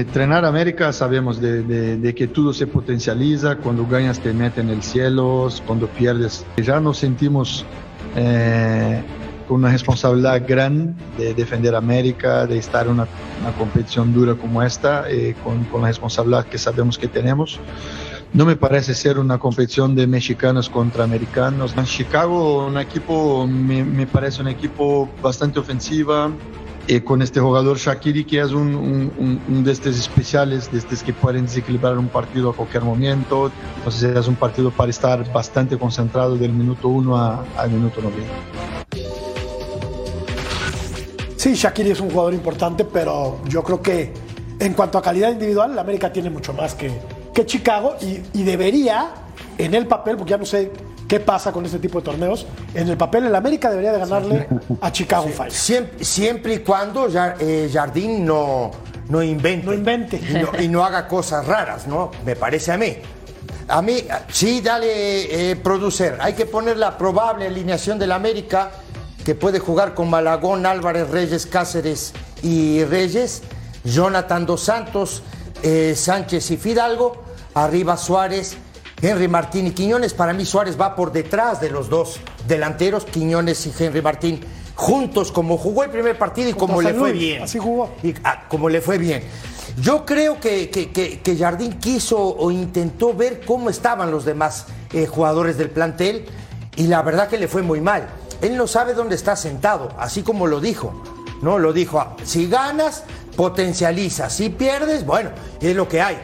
Eh, 0.00 0.22
América 0.44 0.92
sabemos 0.92 1.40
de, 1.40 1.62
de- 1.64 1.96
de 1.96 2.14
que 2.14 2.28
todo 2.28 2.52
se 2.52 2.66
potencializa, 2.66 3.56
cuando 3.56 3.84
ganas 3.86 4.20
te 4.20 4.32
meten 4.32 4.68
en 4.68 4.76
el 4.76 4.82
cielo, 4.82 5.48
cuando 5.66 5.88
pierdes 5.88 6.46
ya 6.56 6.80
nos 6.80 6.98
sentimos 6.98 7.64
eh, 8.14 9.02
con 9.46 9.56
una 9.58 9.72
responsabilidad 9.72 10.44
grande 10.46 10.94
de 11.16 11.34
defender 11.34 11.74
América, 11.74 12.46
de 12.46 12.58
estar 12.58 12.86
en 12.86 12.92
una, 12.92 13.08
una 13.40 13.52
competición 13.52 14.12
dura 14.12 14.34
como 14.36 14.62
esta, 14.62 15.10
eh, 15.10 15.34
con, 15.42 15.64
con 15.64 15.80
la 15.82 15.88
responsabilidad 15.88 16.46
que 16.48 16.58
sabemos 16.58 16.96
que 16.98 17.08
tenemos. 17.08 17.60
No 18.32 18.44
me 18.44 18.56
parece 18.56 18.94
ser 18.94 19.18
una 19.18 19.38
competición 19.38 19.94
de 19.96 20.06
mexicanos 20.06 20.68
contra 20.68 21.02
americanos. 21.04 21.74
En 21.76 21.84
Chicago, 21.86 22.66
un 22.66 22.78
equipo, 22.78 23.46
me, 23.48 23.84
me 23.84 24.06
parece 24.06 24.42
un 24.42 24.48
equipo 24.48 25.16
bastante 25.20 25.58
ofensiva, 25.58 26.30
eh, 26.88 27.04
con 27.04 27.20
este 27.22 27.38
jugador 27.38 27.76
Shakiri, 27.78 28.24
que 28.24 28.40
es 28.40 28.50
un, 28.52 29.42
de 29.62 29.70
estos 29.72 29.98
especiales, 29.98 30.72
de 30.72 30.78
estos 30.78 31.02
que 31.02 31.12
pueden 31.12 31.44
desequilibrar 31.44 31.98
un 31.98 32.08
partido 32.08 32.50
a 32.50 32.54
cualquier 32.56 32.82
momento. 32.82 33.52
Entonces 33.76 34.16
es 34.16 34.26
un 34.26 34.36
partido 34.36 34.70
para 34.70 34.90
estar 34.90 35.30
bastante 35.32 35.76
concentrado 35.78 36.36
del 36.36 36.52
minuto 36.52 36.88
1 36.88 37.16
a- 37.16 37.44
al 37.56 37.70
minuto 37.70 38.00
90. 38.00 38.32
Sí, 41.36 41.54
Shakiri 41.54 41.90
es 41.90 42.00
un 42.00 42.10
jugador 42.10 42.34
importante, 42.34 42.84
pero 42.84 43.38
yo 43.48 43.62
creo 43.62 43.80
que 43.80 44.12
en 44.58 44.72
cuanto 44.74 44.98
a 44.98 45.02
calidad 45.02 45.30
individual, 45.30 45.74
la 45.76 45.82
América 45.82 46.12
tiene 46.12 46.30
mucho 46.30 46.52
más 46.52 46.74
que, 46.74 46.90
que 47.32 47.46
Chicago 47.46 47.94
y 48.00 48.42
debería, 48.42 49.10
en 49.56 49.74
el 49.74 49.86
papel, 49.86 50.16
porque 50.16 50.30
ya 50.30 50.36
no 50.38 50.44
sé 50.46 50.72
qué 51.08 51.18
pasa 51.18 51.50
con 51.50 51.64
este 51.64 51.78
tipo 51.78 51.98
de 51.98 52.04
torneos, 52.04 52.46
en 52.74 52.88
el 52.88 52.96
papel 52.96 53.24
el 53.24 53.34
América 53.34 53.70
debería 53.70 53.92
de 53.92 53.98
ganarle 53.98 54.46
a 54.80 54.92
Chicago 54.92 55.28
Fire. 55.28 55.50
Siempre, 55.50 56.04
siempre 56.04 56.54
y 56.54 56.58
cuando 56.58 57.08
eh, 57.40 57.70
Jardín 57.72 58.26
no, 58.26 58.70
no 59.08 59.22
invente. 59.22 59.66
No 59.66 59.72
invente. 59.72 60.16
Y 60.18 60.34
no, 60.34 60.62
y 60.62 60.68
no 60.68 60.84
haga 60.84 61.08
cosas 61.08 61.46
raras, 61.46 61.86
¿no? 61.86 62.10
Me 62.24 62.36
parece 62.36 62.72
a 62.72 62.76
mí. 62.76 62.96
A 63.68 63.82
mí, 63.82 64.04
sí, 64.30 64.60
dale, 64.60 65.50
eh, 65.50 65.56
producer. 65.56 66.18
Hay 66.20 66.34
que 66.34 66.46
poner 66.46 66.76
la 66.76 66.96
probable 66.96 67.46
alineación 67.46 67.98
del 67.98 68.12
América, 68.12 68.70
que 69.24 69.34
puede 69.34 69.58
jugar 69.58 69.94
con 69.94 70.08
Malagón, 70.08 70.64
Álvarez, 70.64 71.10
Reyes, 71.10 71.46
Cáceres 71.46 72.12
y 72.42 72.84
Reyes, 72.84 73.42
Jonathan 73.84 74.46
Dos 74.46 74.62
Santos, 74.62 75.22
eh, 75.62 75.94
Sánchez 75.96 76.50
y 76.50 76.56
Fidalgo, 76.56 77.24
arriba 77.54 77.96
Suárez, 77.96 78.56
Henry 79.00 79.28
Martín 79.28 79.66
y 79.66 79.70
Quiñones. 79.72 80.14
Para 80.14 80.32
mí 80.32 80.44
Suárez 80.44 80.80
va 80.80 80.94
por 80.96 81.12
detrás 81.12 81.60
de 81.60 81.70
los 81.70 81.88
dos 81.88 82.18
delanteros, 82.46 83.04
Quiñones 83.04 83.64
y 83.66 83.72
Henry 83.78 84.02
Martín, 84.02 84.40
juntos 84.74 85.32
como 85.32 85.56
jugó 85.58 85.84
el 85.84 85.90
primer 85.90 86.16
partido 86.18 86.48
y 86.48 86.52
Contra 86.52 86.66
como 86.76 86.82
le 86.82 86.94
fue 86.94 87.10
Luis, 87.10 87.20
bien. 87.20 87.42
así 87.42 87.58
jugó. 87.58 87.90
Y, 88.02 88.14
ah, 88.24 88.44
como 88.48 88.68
le 88.68 88.80
fue 88.80 88.98
bien. 88.98 89.22
Yo 89.80 90.04
creo 90.04 90.40
que, 90.40 90.70
que, 90.70 90.90
que- 90.90 91.20
que 91.20 91.36
Jardín 91.36 91.74
quiso 91.78 92.18
o 92.18 92.50
intentó 92.50 93.14
ver 93.14 93.42
cómo 93.46 93.70
estaban 93.70 94.10
los 94.10 94.24
demás 94.24 94.66
eh, 94.92 95.06
jugadores 95.06 95.56
del 95.58 95.70
plantel 95.70 96.26
y 96.76 96.86
la 96.88 97.02
verdad 97.02 97.28
que 97.28 97.38
le 97.38 97.46
fue 97.48 97.62
muy 97.62 97.80
mal. 97.80 98.08
Él 98.40 98.56
no 98.56 98.66
sabe 98.66 98.94
dónde 98.94 99.14
está 99.14 99.36
sentado, 99.36 99.90
así 99.98 100.22
como 100.22 100.46
lo 100.46 100.60
dijo. 100.60 101.02
No, 101.42 101.58
lo 101.58 101.72
dijo, 101.72 102.00
ah, 102.00 102.16
si 102.24 102.48
ganas, 102.48 103.04
potencializa, 103.36 104.28
si 104.30 104.48
pierdes, 104.48 105.06
bueno, 105.06 105.30
es 105.60 105.76
lo 105.76 105.88
que 105.88 106.00
hay. 106.00 106.18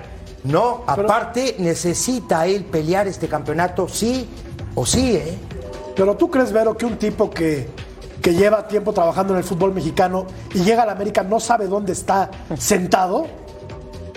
No, 0.44 0.84
aparte 0.86 1.56
necesita 1.58 2.46
él 2.46 2.64
pelear 2.64 3.08
este 3.08 3.28
campeonato 3.28 3.88
sí 3.88 4.28
o 4.74 4.84
sí, 4.84 5.16
¿eh? 5.16 5.38
Pero 5.96 6.16
tú 6.16 6.30
crees, 6.30 6.52
Vero, 6.52 6.76
que 6.76 6.84
un 6.84 6.98
tipo 6.98 7.30
que, 7.30 7.68
que 8.20 8.34
lleva 8.34 8.68
tiempo 8.68 8.92
trabajando 8.92 9.32
en 9.32 9.38
el 9.38 9.44
fútbol 9.44 9.72
mexicano 9.72 10.26
y 10.52 10.60
llega 10.60 10.82
a 10.82 10.86
la 10.86 10.92
América 10.92 11.22
no 11.22 11.40
sabe 11.40 11.66
dónde 11.66 11.92
está 11.92 12.30
sentado? 12.58 13.26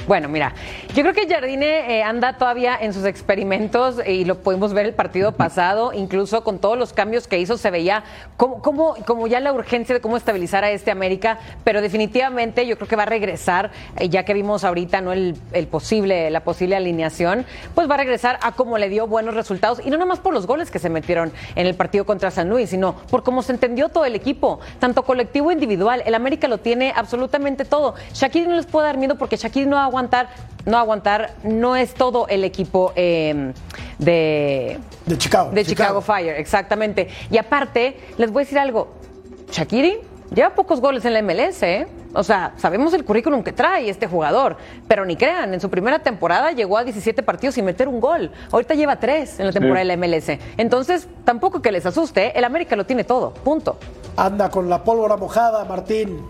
Bueno, 0.07 0.29
mira, 0.29 0.53
yo 0.95 1.03
creo 1.03 1.13
que 1.13 1.27
Jardine 1.27 1.97
eh, 1.97 2.01
anda 2.01 2.37
todavía 2.37 2.77
en 2.79 2.93
sus 2.93 3.03
experimentos 3.03 3.97
y 4.07 4.23
lo 4.23 4.37
pudimos 4.37 4.71
ver 4.71 4.85
el 4.85 4.93
partido 4.93 5.33
pasado, 5.33 5.91
incluso 5.91 6.45
con 6.45 6.59
todos 6.59 6.77
los 6.77 6.93
cambios 6.93 7.27
que 7.27 7.39
hizo 7.39 7.57
se 7.57 7.69
veía 7.71 8.05
como, 8.37 8.61
como, 8.61 8.95
como 9.05 9.27
ya 9.27 9.41
la 9.41 9.51
urgencia 9.51 9.93
de 9.93 9.99
cómo 9.99 10.15
estabilizar 10.15 10.63
a 10.63 10.71
este 10.71 10.91
América, 10.91 11.39
pero 11.65 11.81
definitivamente 11.81 12.65
yo 12.65 12.77
creo 12.77 12.87
que 12.87 12.95
va 12.95 13.03
a 13.03 13.07
regresar, 13.07 13.71
eh, 13.97 14.07
ya 14.07 14.23
que 14.23 14.33
vimos 14.33 14.63
ahorita 14.63 15.01
no 15.01 15.11
el, 15.11 15.35
el 15.51 15.67
posible, 15.67 16.31
la 16.31 16.39
posible 16.39 16.77
alineación, 16.77 17.45
pues 17.75 17.89
va 17.89 17.95
a 17.95 17.97
regresar 17.97 18.39
a 18.41 18.53
como 18.53 18.77
le 18.77 18.87
dio 18.87 19.07
buenos 19.07 19.35
resultados. 19.35 19.81
Y 19.85 19.89
no 19.89 19.97
nada 19.97 20.05
más 20.05 20.19
por 20.19 20.33
los 20.33 20.47
goles 20.47 20.71
que 20.71 20.79
se 20.79 20.89
metieron 20.89 21.33
en 21.55 21.67
el 21.67 21.75
partido 21.75 22.05
contra 22.05 22.31
San 22.31 22.47
Luis, 22.47 22.69
sino 22.69 22.95
por 23.11 23.23
cómo 23.23 23.41
se 23.41 23.51
entendió 23.51 23.89
todo 23.89 24.05
el 24.05 24.15
equipo, 24.15 24.61
tanto 24.79 25.03
colectivo 25.03 25.51
e 25.51 25.53
individual. 25.55 26.01
El 26.05 26.15
América 26.15 26.47
lo 26.47 26.59
tiene 26.59 26.93
absolutamente 26.95 27.65
todo. 27.65 27.95
Shakiri 28.13 28.47
no 28.47 28.55
les 28.55 28.67
puede 28.67 28.87
dar 28.87 28.97
miedo 28.97 29.15
porque 29.15 29.35
Shakiri 29.35 29.65
no 29.65 29.75
va 29.75 29.83
a 29.83 29.96
aguantar, 29.97 30.29
no 30.65 30.77
aguantar, 30.77 31.33
no 31.43 31.75
es 31.75 31.93
todo 31.93 32.27
el 32.27 32.43
equipo 32.43 32.93
eh, 32.95 33.53
de, 33.97 34.79
De 35.05 35.17
Chicago. 35.17 35.51
de 35.51 35.65
Chicago. 35.65 36.01
Fire, 36.01 36.35
exactamente. 36.37 37.07
Y 37.31 37.37
aparte, 37.37 37.97
les 38.17 38.31
voy 38.31 38.41
a 38.41 38.45
decir 38.45 38.59
algo, 38.59 38.93
Shakiri 39.51 39.99
lleva 40.33 40.51
pocos 40.51 40.81
goles 40.81 41.05
en 41.05 41.13
la 41.13 41.21
MLS, 41.21 41.63
¿eh? 41.63 41.87
O 42.13 42.23
sea, 42.23 42.53
sabemos 42.57 42.93
el 42.93 43.05
currículum 43.05 43.43
que 43.43 43.51
trae 43.53 43.89
este 43.89 44.07
jugador, 44.07 44.57
pero 44.87 45.05
ni 45.05 45.15
crean, 45.15 45.53
en 45.53 45.61
su 45.61 45.69
primera 45.69 45.99
temporada 45.99 46.51
llegó 46.51 46.77
a 46.77 46.83
17 46.83 47.21
partidos 47.23 47.55
sin 47.55 47.65
meter 47.65 47.87
un 47.87 47.99
gol. 47.99 48.31
Ahorita 48.51 48.73
lleva 48.73 48.97
tres 48.97 49.39
en 49.39 49.47
la 49.47 49.51
temporada 49.51 49.85
de 49.85 49.85
la 49.85 49.97
MLS. 49.97 50.39
Entonces, 50.57 51.07
tampoco 51.23 51.61
que 51.61 51.71
les 51.71 51.85
asuste, 51.85 52.27
¿eh? 52.27 52.31
el 52.35 52.43
América 52.43 52.75
lo 52.75 52.85
tiene 52.85 53.03
todo, 53.03 53.33
punto. 53.33 53.77
Anda 54.15 54.49
con 54.49 54.69
la 54.69 54.83
pólvora 54.83 55.15
mojada, 55.17 55.63
Martín. 55.65 56.21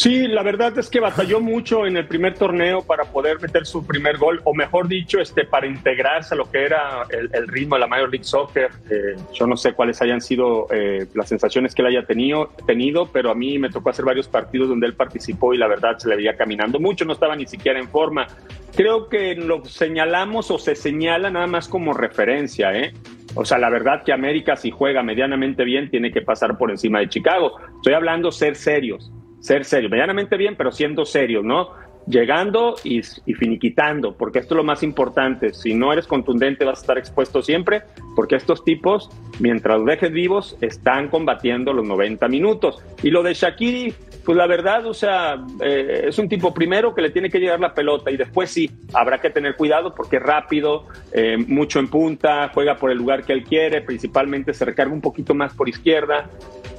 Sí, 0.00 0.26
la 0.28 0.42
verdad 0.42 0.78
es 0.78 0.88
que 0.88 0.98
batalló 0.98 1.42
mucho 1.42 1.84
en 1.84 1.94
el 1.98 2.06
primer 2.06 2.32
torneo 2.32 2.80
para 2.80 3.04
poder 3.04 3.38
meter 3.38 3.66
su 3.66 3.86
primer 3.86 4.16
gol, 4.16 4.40
o 4.44 4.54
mejor 4.54 4.88
dicho, 4.88 5.20
este, 5.20 5.44
para 5.44 5.66
integrarse 5.66 6.32
a 6.32 6.38
lo 6.38 6.50
que 6.50 6.64
era 6.64 7.02
el, 7.10 7.46
ritmo 7.46 7.74
de 7.74 7.80
la 7.80 7.86
Major 7.86 8.08
League 8.08 8.24
Soccer. 8.24 8.70
Eh, 8.90 9.16
yo 9.34 9.46
no 9.46 9.58
sé 9.58 9.74
cuáles 9.74 10.00
hayan 10.00 10.22
sido 10.22 10.68
eh, 10.70 11.06
las 11.12 11.28
sensaciones 11.28 11.74
que 11.74 11.82
él 11.82 11.88
haya 11.88 12.06
tenido, 12.06 12.46
tenido, 12.66 13.12
pero 13.12 13.30
a 13.30 13.34
mí 13.34 13.58
me 13.58 13.68
tocó 13.68 13.90
hacer 13.90 14.06
varios 14.06 14.26
partidos 14.26 14.70
donde 14.70 14.86
él 14.86 14.94
participó 14.94 15.52
y 15.52 15.58
la 15.58 15.68
verdad 15.68 15.98
se 15.98 16.08
le 16.08 16.16
veía 16.16 16.34
caminando 16.34 16.80
mucho, 16.80 17.04
no 17.04 17.12
estaba 17.12 17.36
ni 17.36 17.46
siquiera 17.46 17.78
en 17.78 17.90
forma. 17.90 18.26
Creo 18.74 19.10
que 19.10 19.34
lo 19.34 19.66
señalamos 19.66 20.50
o 20.50 20.56
se 20.56 20.76
señala 20.76 21.28
nada 21.28 21.46
más 21.46 21.68
como 21.68 21.92
referencia, 21.92 22.72
¿eh? 22.72 22.94
O 23.34 23.44
sea, 23.44 23.58
la 23.58 23.68
verdad 23.68 24.02
que 24.02 24.14
América 24.14 24.56
si 24.56 24.70
juega 24.70 25.02
medianamente 25.02 25.62
bien 25.62 25.90
tiene 25.90 26.10
que 26.10 26.22
pasar 26.22 26.56
por 26.56 26.70
encima 26.70 27.00
de 27.00 27.10
Chicago. 27.10 27.58
Estoy 27.76 27.92
hablando 27.92 28.32
ser 28.32 28.56
serios, 28.56 29.12
ser 29.40 29.64
serios, 29.64 29.90
medianamente 29.90 30.36
bien, 30.36 30.54
pero 30.56 30.70
siendo 30.70 31.04
serios, 31.04 31.44
¿no? 31.44 31.70
Llegando 32.06 32.76
y, 32.82 33.02
finiquitando, 33.02 34.16
porque 34.16 34.38
esto 34.38 34.54
es 34.54 34.56
lo 34.56 34.64
más 34.64 34.82
importante. 34.82 35.52
Si 35.52 35.74
no 35.74 35.92
eres 35.92 36.06
contundente 36.06 36.64
vas 36.64 36.78
a 36.78 36.80
estar 36.80 36.98
expuesto 36.98 37.42
siempre, 37.42 37.82
porque 38.16 38.36
estos 38.36 38.64
tipos, 38.64 39.10
mientras 39.38 39.84
dejes 39.84 40.10
vivos, 40.10 40.56
están 40.60 41.08
combatiendo 41.08 41.72
los 41.72 41.86
90 41.86 42.26
minutos. 42.28 42.82
Y 43.02 43.10
lo 43.10 43.22
de 43.22 43.34
Shakiri, 43.34 43.94
pues 44.24 44.36
la 44.36 44.46
verdad, 44.46 44.86
o 44.86 44.94
sea, 44.94 45.44
eh, 45.60 46.06
es 46.08 46.18
un 46.18 46.28
tipo 46.28 46.52
primero 46.52 46.94
que 46.94 47.02
le 47.02 47.10
tiene 47.10 47.30
que 47.30 47.38
llegar 47.38 47.60
la 47.60 47.74
pelota 47.74 48.10
y 48.10 48.16
después 48.16 48.50
sí, 48.50 48.70
habrá 48.92 49.18
que 49.18 49.30
tener 49.30 49.56
cuidado 49.56 49.94
porque 49.94 50.16
es 50.16 50.22
rápido, 50.22 50.86
eh, 51.12 51.36
mucho 51.36 51.80
en 51.80 51.88
punta, 51.88 52.50
juega 52.52 52.76
por 52.76 52.90
el 52.90 52.98
lugar 52.98 53.24
que 53.24 53.32
él 53.32 53.44
quiere, 53.44 53.82
principalmente 53.82 54.52
se 54.54 54.64
recarga 54.64 54.92
un 54.92 55.00
poquito 55.00 55.34
más 55.34 55.54
por 55.54 55.68
izquierda. 55.68 56.28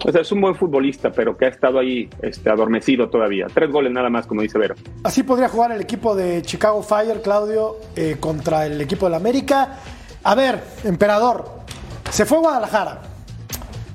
O 0.03 0.11
sea, 0.11 0.21
es 0.21 0.31
un 0.31 0.41
buen 0.41 0.55
futbolista, 0.55 1.11
pero 1.11 1.37
que 1.37 1.45
ha 1.45 1.49
estado 1.49 1.79
ahí 1.79 2.09
este, 2.21 2.49
adormecido 2.49 3.09
todavía. 3.09 3.47
Tres 3.53 3.71
goles 3.71 3.91
nada 3.91 4.09
más, 4.09 4.25
como 4.25 4.41
dice 4.41 4.57
Vero. 4.57 4.75
Así 5.03 5.23
podría 5.23 5.47
jugar 5.47 5.71
el 5.71 5.81
equipo 5.81 6.15
de 6.15 6.41
Chicago 6.41 6.81
Fire, 6.81 7.21
Claudio, 7.21 7.77
eh, 7.95 8.17
contra 8.19 8.65
el 8.65 8.81
equipo 8.81 9.05
de 9.05 9.11
la 9.11 9.17
América. 9.17 9.77
A 10.23 10.35
ver, 10.35 10.63
emperador, 10.83 11.45
se 12.09 12.25
fue 12.25 12.39
Guadalajara, 12.39 13.01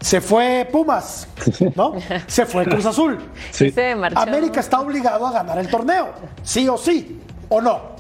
se 0.00 0.20
fue 0.20 0.68
Pumas, 0.70 1.26
¿no? 1.74 1.94
Se 2.28 2.46
fue 2.46 2.64
Cruz 2.64 2.86
Azul. 2.86 3.18
Sí. 3.50 3.70
Se 3.72 3.96
marchó. 3.96 4.20
América 4.20 4.60
está 4.60 4.80
obligado 4.80 5.26
a 5.26 5.32
ganar 5.32 5.58
el 5.58 5.68
torneo, 5.68 6.12
sí 6.42 6.68
o 6.68 6.76
sí, 6.76 7.20
o 7.48 7.60
no. 7.60 7.95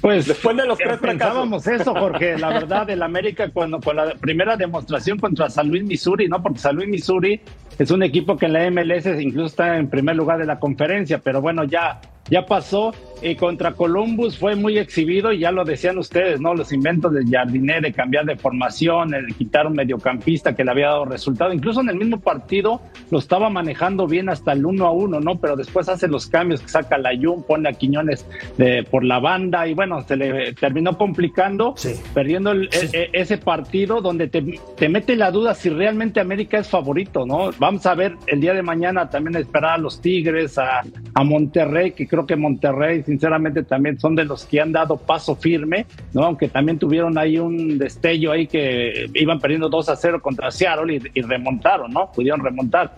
Pues 0.00 0.26
Después 0.26 0.56
de 0.56 0.66
los 0.66 0.78
tres 0.78 0.98
pensábamos 0.98 1.66
eso, 1.66 1.94
Jorge. 1.94 2.38
La 2.38 2.48
verdad, 2.48 2.88
el 2.90 3.02
América 3.02 3.48
cuando 3.52 3.80
con 3.80 3.96
la 3.96 4.14
primera 4.14 4.56
demostración 4.56 5.18
contra 5.18 5.48
San 5.50 5.68
Luis 5.68 5.84
Missouri, 5.84 6.28
¿no? 6.28 6.42
Porque 6.42 6.58
San 6.58 6.76
Luis 6.76 6.88
Missouri 6.88 7.40
es 7.78 7.90
un 7.90 8.02
equipo 8.02 8.36
que 8.36 8.46
en 8.46 8.52
la 8.52 8.70
MLS 8.70 9.06
incluso 9.20 9.46
está 9.46 9.76
en 9.76 9.88
primer 9.88 10.16
lugar 10.16 10.38
de 10.38 10.46
la 10.46 10.58
conferencia, 10.58 11.18
pero 11.18 11.40
bueno, 11.40 11.64
ya 11.64 12.00
ya 12.30 12.46
pasó 12.46 12.94
y 13.22 13.34
contra 13.36 13.72
Columbus 13.72 14.38
fue 14.38 14.54
muy 14.56 14.78
exhibido 14.78 15.32
y 15.32 15.40
ya 15.40 15.50
lo 15.52 15.64
decían 15.64 15.98
ustedes, 15.98 16.40
¿no? 16.40 16.54
Los 16.54 16.72
inventos 16.72 17.12
del 17.12 17.28
Jardiné 17.30 17.80
de 17.80 17.92
cambiar 17.92 18.24
de 18.24 18.36
formación, 18.36 19.14
el 19.14 19.34
quitar 19.34 19.66
un 19.66 19.74
mediocampista 19.74 20.54
que 20.54 20.64
le 20.64 20.70
había 20.70 20.88
dado 20.88 21.04
resultado, 21.04 21.52
incluso 21.52 21.80
en 21.80 21.88
el 21.88 21.96
mismo 21.96 22.20
partido 22.20 22.80
lo 23.10 23.18
estaba 23.18 23.50
manejando 23.50 24.06
bien 24.06 24.28
hasta 24.28 24.52
el 24.52 24.64
uno 24.66 24.86
a 24.86 24.92
uno, 24.92 25.20
¿no? 25.20 25.38
Pero 25.40 25.56
después 25.56 25.88
hace 25.88 26.08
los 26.08 26.26
cambios 26.26 26.60
que 26.60 26.68
saca 26.68 26.98
la 26.98 27.10
Jun, 27.20 27.42
pone 27.42 27.68
a 27.68 27.72
Quiñones 27.72 28.26
de, 28.56 28.82
por 28.84 29.04
la 29.04 29.18
banda 29.18 29.66
y 29.66 29.74
bueno, 29.74 30.02
se 30.02 30.16
le 30.16 30.52
terminó 30.54 30.96
complicando, 30.96 31.74
Sí. 31.76 31.94
perdiendo 32.14 32.52
el- 32.52 32.68
Sí. 32.70 32.88
e- 32.92 33.02
e- 33.02 33.10
ese 33.12 33.38
partido 33.38 34.00
donde 34.00 34.28
te, 34.28 34.42
te 34.76 34.88
mete 34.88 35.16
la 35.16 35.30
duda 35.30 35.54
si 35.54 35.70
realmente 35.70 36.20
América 36.20 36.58
es 36.58 36.68
favorito, 36.68 37.26
¿no? 37.26 37.50
Vamos 37.58 37.84
a 37.86 37.94
ver 37.94 38.14
el 38.26 38.40
día 38.40 38.54
de 38.54 38.62
mañana 38.62 39.08
también 39.10 39.36
esperar 39.36 39.72
a 39.72 39.78
los 39.78 40.00
Tigres, 40.00 40.58
a, 40.58 40.82
a 41.14 41.24
Monterrey, 41.24 41.92
que 41.92 42.06
creo 42.06 42.26
que 42.26 42.36
Monterrey 42.36 43.02
sinceramente 43.08 43.62
también 43.62 43.98
son 43.98 44.14
de 44.14 44.26
los 44.26 44.44
que 44.44 44.60
han 44.60 44.70
dado 44.70 44.98
paso 44.98 45.34
firme, 45.34 45.86
¿no? 46.12 46.24
Aunque 46.24 46.48
también 46.48 46.78
tuvieron 46.78 47.16
ahí 47.16 47.38
un 47.38 47.78
destello 47.78 48.32
ahí 48.32 48.46
que 48.46 49.06
iban 49.14 49.40
perdiendo 49.40 49.70
2 49.70 49.88
a 49.88 49.96
0 49.96 50.20
contra 50.20 50.50
Seattle 50.50 50.94
y, 50.94 51.18
y 51.18 51.22
remontaron, 51.22 51.90
¿no? 51.90 52.12
Pudieron 52.12 52.40
remontar. 52.44 52.92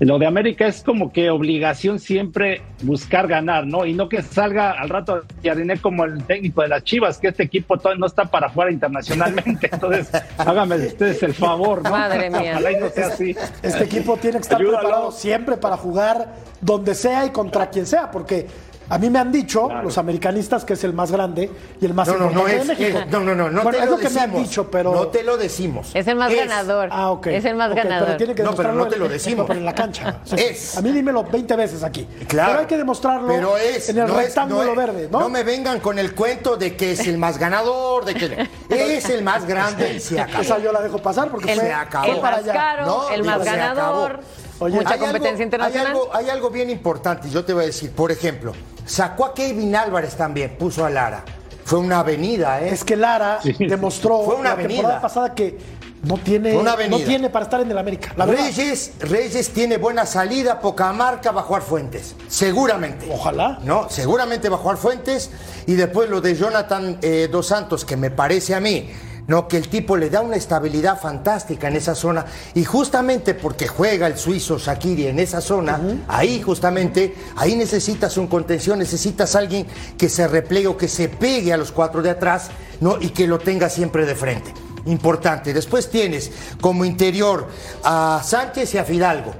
Lo 0.00 0.18
de 0.18 0.26
América 0.26 0.66
es 0.66 0.82
como 0.82 1.12
que 1.12 1.30
obligación 1.30 2.00
siempre 2.00 2.62
buscar 2.82 3.28
ganar, 3.28 3.64
¿no? 3.64 3.86
Y 3.86 3.94
no 3.94 4.08
que 4.08 4.22
salga 4.22 4.72
al 4.72 4.88
rato 4.88 5.22
Jardiné 5.42 5.78
como 5.78 6.04
el 6.04 6.24
técnico 6.24 6.62
de 6.62 6.68
las 6.68 6.82
Chivas, 6.82 7.18
que 7.18 7.28
este 7.28 7.44
equipo 7.44 7.78
todavía 7.78 8.00
no 8.00 8.06
está 8.06 8.24
para 8.24 8.48
jugar 8.48 8.72
internacionalmente. 8.72 9.70
Entonces, 9.70 10.10
háganme 10.38 10.76
ustedes 10.76 11.22
el 11.22 11.32
favor, 11.32 11.82
¿no? 11.84 11.90
Madre 11.90 12.28
mía. 12.28 12.52
Ojalá 12.54 12.72
y 12.72 12.76
no 12.80 12.88
sea 12.90 13.06
así. 13.06 13.36
Este 13.62 13.84
equipo 13.84 14.16
tiene 14.16 14.38
que 14.38 14.42
estar 14.42 14.60
Ayúdalo. 14.60 14.78
preparado 14.80 15.12
siempre 15.12 15.56
para 15.56 15.76
jugar 15.76 16.34
donde 16.60 16.94
sea 16.96 17.26
y 17.26 17.30
contra 17.30 17.70
quien 17.70 17.86
sea, 17.86 18.10
porque 18.10 18.48
A 18.88 18.98
mí 18.98 19.08
me 19.10 19.18
han 19.18 19.32
dicho 19.32 19.68
los 19.82 19.96
americanistas 19.98 20.64
que 20.64 20.74
es 20.74 20.84
el 20.84 20.92
más 20.92 21.10
grande 21.10 21.50
y 21.80 21.84
el 21.86 21.94
más 21.94 22.06
No, 22.08 22.14
no, 22.14 22.20
no 22.30 22.30
importante 22.48 22.56
es. 22.56 22.68
de 22.68 22.74
México. 22.74 22.98
es- 23.00 23.06
no, 23.10 23.20
no, 23.20 23.34
no, 23.34 23.50
no 23.50 23.62
Bueno, 23.62 23.78
te 23.78 23.84
es 23.84 23.90
lo 23.90 23.96
lo 23.96 24.02
que 24.02 24.10
me 24.10 24.20
han 24.20 24.32
dicho, 24.34 24.70
pero. 24.70 24.92
No 24.94 25.06
te 25.08 25.22
lo 25.22 25.36
decimos. 25.36 25.90
Es 25.94 26.06
el 26.06 26.16
más 26.16 26.30
Es- 26.32 26.38
ganador. 26.38 26.88
Ah, 26.92 27.10
ok. 27.10 27.26
Es 27.28 27.44
el 27.46 27.54
más 27.56 27.74
ganador. 27.74 28.06
Pero 28.06 28.16
tiene 28.18 28.34
que 28.34 28.42
No, 28.42 28.54
pero 28.54 28.72
no 28.72 28.86
te 28.86 28.96
lo 28.96 29.08
decimos. 29.08 29.46
pero 29.46 29.58
en 29.58 29.64
la 29.64 29.74
cancha. 29.74 30.20
O 30.24 30.26
sea, 30.36 30.38
Es. 30.38 30.76
A 30.76 30.82
mí 30.82 30.90
dímelo 30.92 31.24
20 31.24 31.56
veces 31.56 31.82
aquí. 31.82 32.06
Claro. 32.28 32.48
Pero 32.50 32.60
hay 32.60 32.66
que 32.66 32.76
demostrarlo 32.76 33.28
Pero 33.28 33.56
es, 33.56 33.88
en 33.88 33.98
el 33.98 34.06
no 34.06 34.18
es- 34.20 34.26
rectángulo 34.26 34.64
no 34.64 34.74
verde, 34.74 35.08
¿no? 35.10 35.20
No 35.20 35.28
me 35.28 35.42
vengan 35.44 35.80
con 35.80 35.98
el 35.98 36.14
cuento 36.14 36.56
de 36.56 36.76
que 36.76 36.92
es 36.92 37.06
el 37.06 37.16
más 37.18 37.38
ganador, 37.38 38.04
de 38.04 38.14
que 38.14 38.48
es 38.96 39.08
el 39.08 39.22
más 39.24 39.46
grande 39.46 39.94
y 39.94 40.00
se 40.00 40.20
acabó. 40.20 40.42
Esa 40.42 40.58
yo 40.58 40.72
la 40.72 40.82
dejo 40.82 40.98
pasar 40.98 41.28
porque 41.30 41.52
El- 41.52 41.58
fue, 41.58 41.68
se 41.68 41.72
acabó. 41.74 42.04
fue 42.06 42.14
El 42.16 42.20
para 42.20 42.36
más 42.36 42.44
allá. 42.44 42.52
caro, 42.52 42.86
No, 42.86 43.08
el 43.10 43.24
más 43.24 43.44
ganador. 43.44 44.20
Oye, 44.60 44.76
mucha 44.76 44.90
Hay 44.90 44.98
competencia 44.98 45.30
algo- 45.32 45.42
internacional. 45.42 45.86
Hay 45.86 45.92
algo, 45.92 46.10
hay 46.14 46.30
algo 46.30 46.50
bien 46.50 46.70
importante, 46.70 47.28
yo 47.30 47.44
te 47.44 47.52
voy 47.52 47.64
a 47.64 47.66
decir. 47.66 47.90
Por 47.92 48.12
ejemplo, 48.12 48.52
sacó 48.86 49.24
a 49.26 49.34
Kevin 49.34 49.74
Álvarez 49.76 50.14
también, 50.16 50.56
puso 50.58 50.84
a 50.84 50.90
Lara. 50.90 51.24
Fue 51.64 51.78
una 51.78 52.00
avenida, 52.00 52.60
¿eh? 52.60 52.68
Es 52.70 52.84
que 52.84 52.94
Lara 52.96 53.40
demostró 53.58 54.22
Fue 54.22 54.34
una 54.34 54.50
la 54.50 54.52
avenida. 54.52 54.76
temporada 54.76 55.00
pasada 55.00 55.34
que 55.34 55.58
no 56.02 56.18
tiene, 56.18 56.52
no 56.62 56.70
avenida. 56.70 57.06
tiene 57.06 57.30
para 57.30 57.46
estar 57.46 57.60
en 57.62 57.70
el 57.70 57.78
América. 57.78 58.12
La. 58.18 58.26
Reyes, 58.26 58.92
Reyes 59.00 59.48
tiene 59.50 59.78
buena 59.78 60.04
salida, 60.04 60.60
poca 60.60 60.92
marca, 60.92 61.32
va 61.32 61.40
a 61.40 61.44
jugar 61.44 61.62
Fuentes. 61.62 62.14
Seguramente. 62.28 63.08
Ojalá. 63.10 63.58
No, 63.64 63.88
seguramente 63.88 64.50
va 64.50 64.56
a 64.56 64.58
jugar 64.58 64.76
Fuentes. 64.76 65.30
Y 65.66 65.72
después 65.72 66.10
lo 66.10 66.20
de 66.20 66.34
Jonathan 66.34 66.98
eh, 67.00 67.28
Dos 67.32 67.46
Santos, 67.46 67.86
que 67.86 67.96
me 67.96 68.10
parece 68.10 68.54
a 68.54 68.60
mí, 68.60 68.90
no, 69.26 69.48
que 69.48 69.56
el 69.56 69.68
tipo 69.68 69.96
le 69.96 70.10
da 70.10 70.20
una 70.20 70.36
estabilidad 70.36 71.00
fantástica 71.00 71.68
en 71.68 71.76
esa 71.76 71.94
zona. 71.94 72.26
Y 72.54 72.64
justamente 72.64 73.34
porque 73.34 73.66
juega 73.66 74.06
el 74.06 74.18
suizo 74.18 74.58
Shakiri 74.58 75.06
en 75.06 75.18
esa 75.18 75.40
zona, 75.40 75.80
ahí 76.08 76.42
justamente, 76.42 77.14
ahí 77.36 77.56
necesitas 77.56 78.16
un 78.18 78.26
contención, 78.26 78.78
necesitas 78.78 79.34
alguien 79.34 79.66
que 79.96 80.08
se 80.08 80.28
replegue 80.28 80.66
o 80.66 80.76
que 80.76 80.88
se 80.88 81.08
pegue 81.08 81.52
a 81.52 81.56
los 81.56 81.72
cuatro 81.72 82.02
de 82.02 82.10
atrás, 82.10 82.50
¿no? 82.80 83.00
Y 83.00 83.10
que 83.10 83.26
lo 83.26 83.38
tenga 83.38 83.70
siempre 83.70 84.04
de 84.04 84.14
frente. 84.14 84.52
Importante. 84.86 85.54
Después 85.54 85.88
tienes 85.88 86.30
como 86.60 86.84
interior 86.84 87.48
a 87.82 88.20
Sánchez 88.22 88.74
y 88.74 88.78
a 88.78 88.84
Fidalgo. 88.84 89.32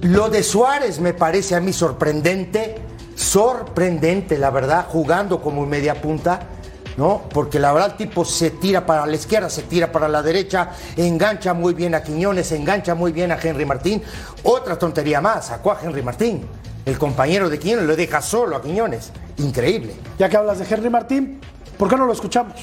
Lo 0.00 0.30
de 0.30 0.42
Suárez 0.42 0.98
me 0.98 1.12
parece 1.12 1.54
a 1.54 1.60
mí 1.60 1.72
sorprendente, 1.74 2.76
sorprendente, 3.14 4.38
la 4.38 4.50
verdad, 4.50 4.86
jugando 4.88 5.42
como 5.42 5.66
media 5.66 6.00
punta, 6.00 6.48
¿no? 6.96 7.22
Porque 7.32 7.58
la 7.58 7.72
verdad 7.72 7.92
el 7.92 7.96
tipo 7.96 8.24
se 8.24 8.50
tira 8.50 8.86
para 8.86 9.06
la 9.06 9.14
izquierda, 9.14 9.50
se 9.50 9.62
tira 9.62 9.90
para 9.90 10.08
la 10.08 10.22
derecha, 10.22 10.70
engancha 10.96 11.54
muy 11.54 11.74
bien 11.74 11.94
a 11.94 12.02
Quiñones, 12.02 12.52
engancha 12.52 12.94
muy 12.94 13.12
bien 13.12 13.32
a 13.32 13.38
Henry 13.40 13.64
Martín. 13.64 14.02
Otra 14.42 14.78
tontería 14.78 15.20
más, 15.20 15.46
sacó 15.46 15.72
a 15.72 15.80
Henry 15.82 16.02
Martín, 16.02 16.42
el 16.84 16.98
compañero 16.98 17.48
de 17.48 17.58
Quiñones, 17.58 17.86
lo 17.86 17.96
deja 17.96 18.20
solo 18.22 18.56
a 18.56 18.62
Quiñones. 18.62 19.12
Increíble. 19.38 19.94
Ya 20.18 20.28
que 20.28 20.36
hablas 20.36 20.58
de 20.58 20.66
Henry 20.72 20.90
Martín, 20.90 21.40
¿por 21.76 21.88
qué 21.88 21.96
no 21.96 22.06
lo 22.06 22.12
escuchamos? 22.12 22.54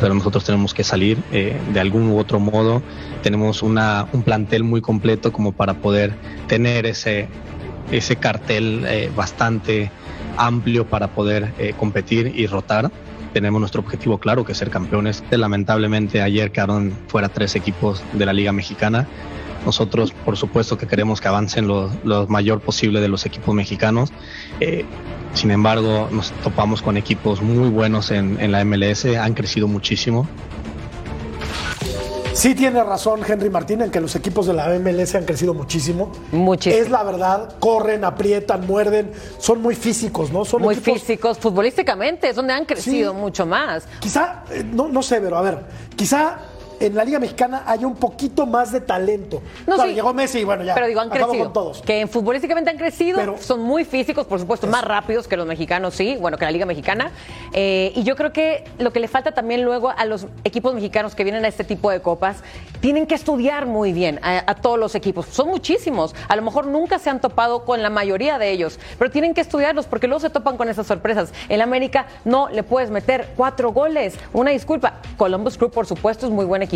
pero 0.00 0.14
nosotros 0.14 0.44
tenemos 0.44 0.72
que 0.72 0.82
salir 0.82 1.22
eh, 1.30 1.56
de 1.72 1.80
algún 1.80 2.08
u 2.08 2.18
otro 2.18 2.40
modo. 2.40 2.82
Tenemos 3.22 3.62
una, 3.62 4.08
un 4.12 4.22
plantel 4.22 4.64
muy 4.64 4.80
completo 4.80 5.30
como 5.30 5.52
para 5.52 5.74
poder 5.74 6.14
tener 6.48 6.86
ese, 6.86 7.28
ese 7.92 8.16
cartel 8.16 8.84
eh, 8.86 9.12
bastante 9.14 9.90
amplio 10.40 10.86
para 10.86 11.08
poder 11.08 11.52
eh, 11.58 11.74
competir 11.78 12.32
y 12.34 12.46
rotar. 12.46 12.90
Tenemos 13.32 13.60
nuestro 13.60 13.80
objetivo 13.82 14.18
claro, 14.18 14.44
que 14.44 14.52
es 14.52 14.58
ser 14.58 14.70
campeones. 14.70 15.22
Lamentablemente 15.30 16.20
ayer 16.22 16.50
quedaron 16.50 16.92
fuera 17.06 17.28
tres 17.28 17.54
equipos 17.54 18.02
de 18.12 18.26
la 18.26 18.32
Liga 18.32 18.52
Mexicana. 18.52 19.06
Nosotros, 19.64 20.12
por 20.24 20.36
supuesto, 20.36 20.78
que 20.78 20.86
queremos 20.86 21.20
que 21.20 21.28
avancen 21.28 21.68
lo, 21.68 21.90
mayor 22.28 22.60
posible 22.60 23.00
de 23.00 23.08
los 23.08 23.26
equipos 23.26 23.54
mexicanos. 23.54 24.10
Eh, 24.58 24.84
sin 25.34 25.50
embargo, 25.50 26.08
nos 26.10 26.32
topamos 26.42 26.82
con 26.82 26.96
equipos 26.96 27.42
muy 27.42 27.68
buenos 27.68 28.10
en, 28.10 28.40
en 28.40 28.50
la 28.50 28.64
MLS, 28.64 29.04
han 29.04 29.34
crecido 29.34 29.68
muchísimo. 29.68 30.26
Sí 32.40 32.54
tiene 32.54 32.82
razón 32.82 33.20
Henry 33.28 33.50
Martín 33.50 33.82
en 33.82 33.90
que 33.90 34.00
los 34.00 34.16
equipos 34.16 34.46
de 34.46 34.54
la 34.54 34.68
MLS 34.78 35.14
han 35.14 35.26
crecido 35.26 35.52
muchísimo. 35.52 36.10
Muchísimo. 36.32 36.82
Es 36.82 36.88
la 36.88 37.02
verdad, 37.02 37.56
corren, 37.58 38.02
aprietan, 38.02 38.66
muerden, 38.66 39.12
son 39.38 39.60
muy 39.60 39.74
físicos, 39.74 40.32
¿no? 40.32 40.46
Son 40.46 40.62
Muy 40.62 40.74
equipos- 40.74 41.00
físicos, 41.02 41.38
futbolísticamente, 41.38 42.30
es 42.30 42.36
donde 42.36 42.54
han 42.54 42.64
crecido 42.64 43.12
Sí. 43.12 43.18
mucho 43.18 43.44
más. 43.44 43.86
Quizá, 44.00 44.44
eh, 44.52 44.64
no, 44.64 44.88
no 44.88 45.02
sé, 45.02 45.20
pero 45.20 45.36
a 45.36 45.42
ver, 45.42 45.58
quizá 45.94 46.38
en 46.80 46.94
la 46.94 47.04
Liga 47.04 47.18
Mexicana 47.18 47.62
haya 47.66 47.86
un 47.86 47.94
poquito 47.96 48.46
más 48.46 48.72
de 48.72 48.80
talento. 48.80 49.42
No, 49.66 49.74
Claro, 49.76 49.90
sí. 49.90 49.94
llegó 49.94 50.12
Messi 50.14 50.38
y 50.40 50.44
bueno, 50.44 50.64
ya. 50.64 50.74
Pero 50.74 50.86
digo, 50.86 51.00
han 51.00 51.10
crecido. 51.10 51.44
con 51.44 51.52
todos. 51.52 51.82
Que 51.82 52.00
en 52.00 52.08
futbolísticamente 52.08 52.70
han 52.70 52.76
crecido, 52.78 53.18
Pero- 53.18 53.36
son 53.38 53.60
muy 53.62 53.84
físicos, 53.84 54.26
por 54.26 54.40
supuesto, 54.40 54.66
más 54.66 54.82
rápidos 54.84 55.28
que 55.28 55.36
los 55.36 55.46
mexicanos, 55.46 55.94
sí, 55.94 56.16
bueno, 56.20 56.36
que 56.38 56.44
la 56.44 56.50
Liga 56.50 56.66
Mexicana. 56.66 57.10
Eh, 57.52 57.92
y 57.94 58.02
yo 58.02 58.16
creo 58.16 58.32
que 58.32 58.64
lo 58.78 58.92
que 58.92 59.00
le 59.00 59.08
falta 59.08 59.32
también 59.32 59.62
luego 59.64 59.90
a 59.90 60.04
los 60.04 60.26
equipos 60.44 60.74
mexicanos 60.74 61.14
que 61.14 61.24
vienen 61.24 61.44
a 61.44 61.48
este 61.48 61.64
tipo 61.64 61.90
de 61.90 62.00
copas, 62.00 62.38
tienen 62.80 63.06
que 63.06 63.14
estudiar 63.14 63.66
muy 63.66 63.92
bien 63.92 64.18
a, 64.22 64.42
a 64.50 64.54
todos 64.54 64.78
los 64.78 64.94
equipos. 64.94 65.26
Son 65.26 65.48
muchísimos. 65.48 66.14
A 66.28 66.36
lo 66.36 66.42
mejor 66.42 66.66
nunca 66.66 66.98
se 66.98 67.10
han 67.10 67.20
topado 67.20 67.64
con 67.64 67.82
la 67.82 67.90
mayoría 67.90 68.38
de 68.38 68.50
ellos, 68.50 68.78
pero 68.98 69.10
tienen 69.10 69.34
que 69.34 69.40
estudiarlos 69.42 69.86
porque 69.86 70.06
luego 70.06 70.20
se 70.20 70.30
topan 70.30 70.56
con 70.56 70.68
esas 70.68 70.86
sorpresas. 70.86 71.32
En 71.48 71.60
América 71.60 72.06
no 72.24 72.48
le 72.48 72.62
puedes 72.62 72.90
meter 72.90 73.28
cuatro 73.36 73.72
goles. 73.72 74.14
Una 74.32 74.50
disculpa. 74.52 74.94
Columbus 75.16 75.58
Crew, 75.58 75.70
por 75.70 75.86
supuesto, 75.86 76.26
es 76.26 76.32
muy 76.32 76.44
buen 76.46 76.62
equipo, 76.62 76.69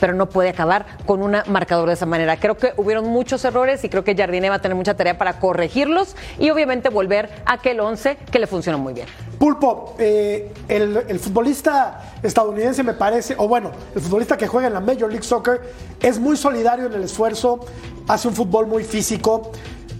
pero 0.00 0.14
no 0.14 0.28
puede 0.28 0.48
acabar 0.48 0.86
con 1.06 1.22
un 1.22 1.36
marcador 1.46 1.88
de 1.88 1.94
esa 1.94 2.06
manera. 2.06 2.36
Creo 2.38 2.56
que 2.56 2.72
hubieron 2.76 3.06
muchos 3.06 3.44
errores 3.44 3.84
y 3.84 3.88
creo 3.88 4.04
que 4.04 4.16
Jardine 4.16 4.48
va 4.48 4.56
a 4.56 4.58
tener 4.60 4.76
mucha 4.76 4.94
tarea 4.94 5.18
para 5.18 5.38
corregirlos 5.38 6.16
y 6.38 6.50
obviamente 6.50 6.88
volver 6.88 7.30
a 7.44 7.54
aquel 7.54 7.80
11 7.80 8.16
que 8.30 8.38
le 8.38 8.46
funciona 8.46 8.78
muy 8.78 8.94
bien. 8.94 9.06
Pulpo, 9.38 9.94
eh, 9.98 10.52
el, 10.68 11.04
el 11.08 11.20
futbolista 11.20 12.14
estadounidense 12.22 12.82
me 12.82 12.94
parece, 12.94 13.34
o 13.38 13.46
bueno, 13.46 13.70
el 13.94 14.00
futbolista 14.00 14.36
que 14.36 14.46
juega 14.46 14.66
en 14.66 14.74
la 14.74 14.80
Major 14.80 15.10
League 15.10 15.24
Soccer 15.24 15.60
es 16.00 16.18
muy 16.18 16.36
solidario 16.36 16.86
en 16.86 16.94
el 16.94 17.02
esfuerzo, 17.02 17.60
hace 18.08 18.28
un 18.28 18.34
fútbol 18.34 18.66
muy 18.66 18.82
físico. 18.84 19.52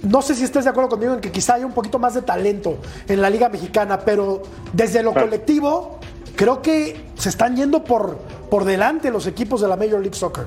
No 0.03 0.23
sé 0.23 0.35
si 0.35 0.45
estés 0.45 0.65
de 0.65 0.71
acuerdo 0.71 0.91
conmigo 0.91 1.15
en 1.15 1.21
que 1.21 1.33
quizá 1.33 1.55
haya 1.55 1.67
un 1.67 1.73
poquito 1.73 1.99
más 1.99 2.15
de 2.15 2.23
talento 2.23 2.79
en 3.09 3.21
la 3.21 3.29
Liga 3.29 3.49
Mexicana, 3.49 4.01
pero 4.01 4.43
desde 4.73 5.03
lo 5.03 5.13
colectivo 5.13 5.99
creo 6.37 6.63
que 6.63 6.97
se 7.15 7.29
están 7.29 7.57
yendo 7.57 7.83
por, 7.83 8.19
por 8.51 8.65
delante 8.65 9.11
los 9.11 9.27
equipos 9.27 9.61
de 9.61 9.69
la 9.69 9.77
Major 9.77 10.01
League 10.01 10.15
Soccer. 10.15 10.45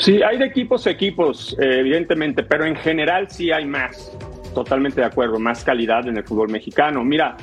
Sí, 0.00 0.22
hay 0.22 0.38
de 0.38 0.46
equipos 0.46 0.86
a 0.86 0.90
equipos, 0.90 1.56
eh, 1.60 1.80
evidentemente, 1.80 2.42
pero 2.42 2.66
en 2.66 2.76
general 2.76 3.30
sí 3.30 3.50
hay 3.50 3.64
más. 3.64 4.12
Totalmente 4.54 5.00
de 5.00 5.06
acuerdo, 5.06 5.38
más 5.38 5.64
calidad 5.64 6.06
en 6.06 6.16
el 6.16 6.24
fútbol 6.24 6.50
mexicano. 6.50 7.04
Mira, 7.04 7.36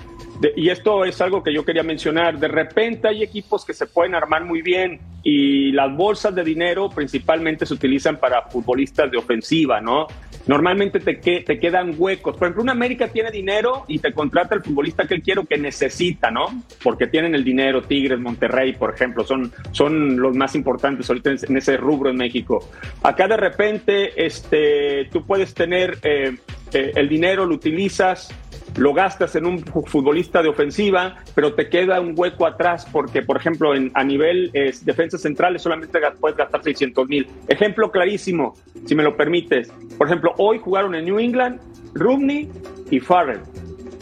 y 0.56 0.70
esto 0.70 1.06
es 1.06 1.20
algo 1.22 1.44
que 1.44 1.54
yo 1.54 1.66
quería 1.66 1.84
mencionar. 1.84 2.38
De 2.38 2.48
repente 2.48 3.08
hay 3.08 3.24
equipos 3.24 3.66
que 3.66 3.74
se 3.74 3.88
pueden 3.88 4.16
armar 4.16 4.44
muy 4.46 4.62
bien 4.62 5.00
y 5.24 5.72
las 5.72 5.96
bolsas 5.96 6.36
de 6.36 6.44
dinero 6.44 6.90
principalmente 6.90 7.66
se 7.66 7.74
utilizan 7.74 8.18
para 8.18 8.44
futbolistas 8.44 9.12
de 9.12 9.18
ofensiva, 9.18 9.82
¿no? 9.82 10.08
Normalmente 10.48 11.00
te, 11.00 11.20
que- 11.20 11.42
te 11.42 11.60
quedan 11.60 11.96
huecos. 11.98 12.36
Por 12.38 12.48
ejemplo, 12.48 12.64
una 12.64 12.72
América 12.74 13.08
tiene 13.08 13.32
dinero 13.32 13.86
y 13.88 14.00
te 14.00 14.14
contrata 14.14 14.56
el 14.56 14.62
futbolista 14.62 15.08
que 15.08 15.16
él 15.16 15.22
quiere 15.24 15.46
que 15.46 15.58
necesita, 15.58 16.30
¿no? 16.32 16.64
Porque 16.84 17.08
tienen 17.08 17.34
el 17.36 17.44
dinero. 17.44 17.82
Tigres, 17.82 18.20
Monterrey, 18.20 18.74
por 18.74 18.94
ejemplo, 18.94 19.24
son, 19.24 19.52
son 19.72 20.18
los 20.18 20.36
más 20.36 20.56
importantes 20.56 21.10
ahorita 21.10 21.32
en 21.48 21.58
ese 21.58 21.78
rubro 21.78 22.10
en 22.10 22.18
México. 22.18 22.70
Acá 23.04 23.28
de 23.28 23.38
repente 23.38 24.26
este, 24.26 25.06
tú 25.12 25.26
puedes 25.26 25.54
tener 25.54 25.98
eh, 26.04 26.36
eh, 26.74 26.92
el 26.96 27.10
dinero, 27.10 27.46
lo 27.46 27.56
utilizas, 27.56 28.30
lo 28.78 28.94
gastas 28.94 29.36
en 29.36 29.46
un 29.46 29.60
fu- 29.60 29.84
futbolista 29.84 30.42
de 30.42 30.50
ofensiva, 30.50 31.16
pero 31.34 31.54
te 31.54 31.70
queda 31.70 32.02
un 32.02 32.14
hueco 32.16 32.46
atrás 32.46 32.86
porque, 32.92 33.22
por 33.22 33.38
ejemplo, 33.38 33.72
a 33.94 34.04
nivel 34.04 34.52
eh, 34.54 34.74
defensas 34.82 35.22
centrales 35.22 35.62
solamente 35.62 36.00
puedes 36.20 36.38
gastar 36.38 36.62
600 36.64 37.08
mil. 37.08 37.28
Ejemplo 37.48 37.92
clarísimo, 37.92 38.56
si 38.86 38.96
me 38.96 39.04
lo 39.04 39.16
permites. 39.16 39.72
Por 39.98 40.08
ejemplo, 40.08 40.34
hoy 40.38 40.60
jugaron 40.60 40.94
en 40.96 41.06
New 41.06 41.20
England 41.20 41.60
Rumney 41.94 42.50
y 42.92 43.00
Farrell. 43.00 43.40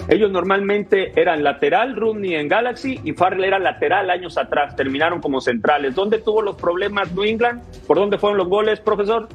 Ellos 0.09 0.31
normalmente 0.31 1.13
eran 1.15 1.43
lateral, 1.43 1.95
Rumney 1.95 2.35
en 2.35 2.49
Galaxy 2.49 2.99
y 3.05 3.13
Farrell 3.13 3.45
era 3.45 3.57
lateral 3.57 4.09
años 4.09 4.37
atrás. 4.37 4.75
Terminaron 4.75 5.21
como 5.21 5.39
centrales. 5.39 5.95
¿Dónde 5.95 6.17
tuvo 6.17 6.41
los 6.41 6.55
problemas 6.57 7.13
New 7.13 7.23
England? 7.23 7.61
¿Por 7.87 7.97
dónde 7.97 8.17
fueron 8.17 8.37
los 8.37 8.49
goles, 8.49 8.81
profesor? 8.81 9.29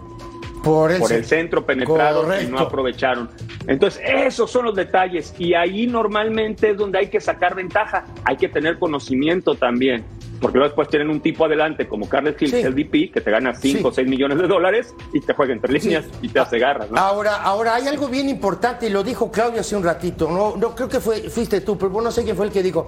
Por 0.63 0.91
el, 0.93 0.99
por 1.01 1.13
el 1.13 1.25
centro 1.25 1.65
penetrado 1.65 2.23
y 2.23 2.25
Correcto. 2.27 2.51
no 2.51 2.59
aprovecharon. 2.59 3.31
Entonces, 3.67 4.03
esos 4.05 4.51
son 4.51 4.65
los 4.67 4.75
detalles 4.75 5.35
y 5.39 5.55
ahí 5.55 5.87
normalmente 5.87 6.71
es 6.71 6.77
donde 6.77 6.99
hay 6.99 7.09
que 7.09 7.21
sacar 7.21 7.55
ventaja. 7.55 8.07
Hay 8.25 8.37
que 8.37 8.49
tener 8.49 8.79
conocimiento 8.79 9.55
también. 9.55 10.05
Porque 10.41 10.59
luego 10.59 10.69
después 10.69 10.89
tienen 10.89 11.11
un 11.11 11.21
tipo 11.21 11.45
adelante 11.47 11.89
como 11.89 12.09
Carles 12.09 12.37
Gil, 12.37 12.51
Sí. 12.51 12.57
el 12.61 12.73
VP, 12.73 13.11
que 13.11 13.21
te 13.21 13.31
gana 13.31 13.55
5 13.55 13.79
Sí. 13.79 13.85
o 13.85 13.93
6 13.93 14.09
millones 14.09 14.39
de 14.39 14.47
dólares 14.47 14.95
y 15.13 15.21
te 15.21 15.33
juega 15.35 15.53
entre 15.53 15.73
líneas 15.73 16.05
y 16.23 16.29
te 16.29 16.39
hace 16.39 16.59
garras. 16.61 16.91
¿no? 16.91 16.97
Ahora, 16.99 17.37
ahora 17.43 17.75
hay 17.75 17.89
algo 17.89 18.07
bien 18.07 18.29
importante 18.29 18.87
y 18.87 18.91
lo 18.91 19.03
dijo 19.03 19.33
Claudio 19.33 19.61
hace 19.61 19.75
un 19.75 19.83
ratito. 19.83 20.29
No, 20.31 20.57
no 20.57 20.77
creo 20.77 20.89
que 20.89 21.01
fue, 21.01 21.29
fuiste 21.29 21.61
tú, 21.61 21.77
pero 21.77 21.91
no 22.01 22.11
sé 22.13 22.23
quién 22.23 22.37
fue 22.37 22.47
el 22.47 22.53
que 22.53 22.63
dijo. 22.63 22.87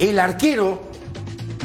El 0.00 0.18
arquero 0.18 0.80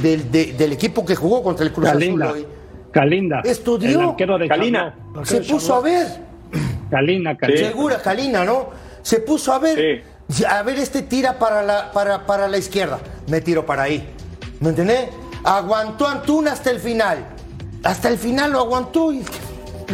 del, 0.03 0.31
de- 0.31 0.53
del 0.53 0.73
equipo 0.73 1.03
que 1.03 1.15
jugó 1.15 1.41
contra 1.41 1.65
el 1.65 1.71
Cruz. 1.71 1.87
Azul 1.89 2.21
hoy 2.21 2.45
Kalinda. 2.93 3.41
Estudió. 3.43 3.99
El 4.01 4.09
arquero 4.09 4.37
de 4.37 4.47
Kalina. 4.47 4.95
Charlotte. 5.13 5.25
se 5.27 5.41
puso 5.41 5.75
a 5.75 5.81
ver. 5.81 6.07
Calina, 6.89 7.35
Calina. 7.35 7.67
Segura, 7.67 8.01
Calina, 8.01 8.45
¿no? 8.45 8.69
Se 9.01 9.19
puso 9.19 9.51
a 9.51 9.59
ver. 9.59 10.03
A 10.47 10.61
ver, 10.63 10.77
este 10.77 11.01
tira 11.01 11.37
para 11.37 11.63
la, 11.63 11.91
para, 11.91 12.25
para 12.25 12.47
la 12.47 12.57
izquierda. 12.57 12.99
Me 13.27 13.41
tiro 13.41 13.65
para 13.65 13.83
ahí. 13.83 14.07
¿Me 14.61 14.69
entendés? 14.69 15.09
Aguantó 15.43 16.07
Antuna 16.07 16.53
hasta 16.53 16.71
el 16.71 16.79
final. 16.79 17.25
Hasta 17.83 18.07
el 18.09 18.17
final 18.17 18.53
lo 18.53 18.59
aguantó 18.59 19.11
y 19.11 19.23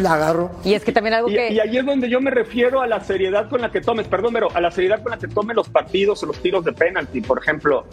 la 0.00 0.14
agarró. 0.14 0.50
Y 0.62 0.74
es 0.74 0.84
que 0.84 0.92
también 0.92 1.14
algo 1.14 1.28
Y, 1.30 1.34
que... 1.34 1.52
y 1.54 1.58
ahí 1.58 1.76
es 1.76 1.84
donde 1.84 2.08
yo 2.08 2.20
me 2.20 2.30
refiero 2.30 2.80
a 2.82 2.86
la 2.86 3.00
seriedad 3.00 3.48
con 3.48 3.60
la 3.62 3.70
que 3.72 3.80
tomes, 3.80 4.06
perdón, 4.06 4.32
pero 4.34 4.48
a 4.54 4.60
la 4.60 4.70
seriedad 4.70 5.02
con 5.02 5.10
la 5.10 5.18
que 5.18 5.26
tomes 5.26 5.56
los 5.56 5.68
partidos 5.68 6.22
o 6.22 6.26
los 6.26 6.38
tiros 6.40 6.64
de 6.64 6.72
penalti, 6.72 7.20
por 7.20 7.38
ejemplo. 7.38 7.84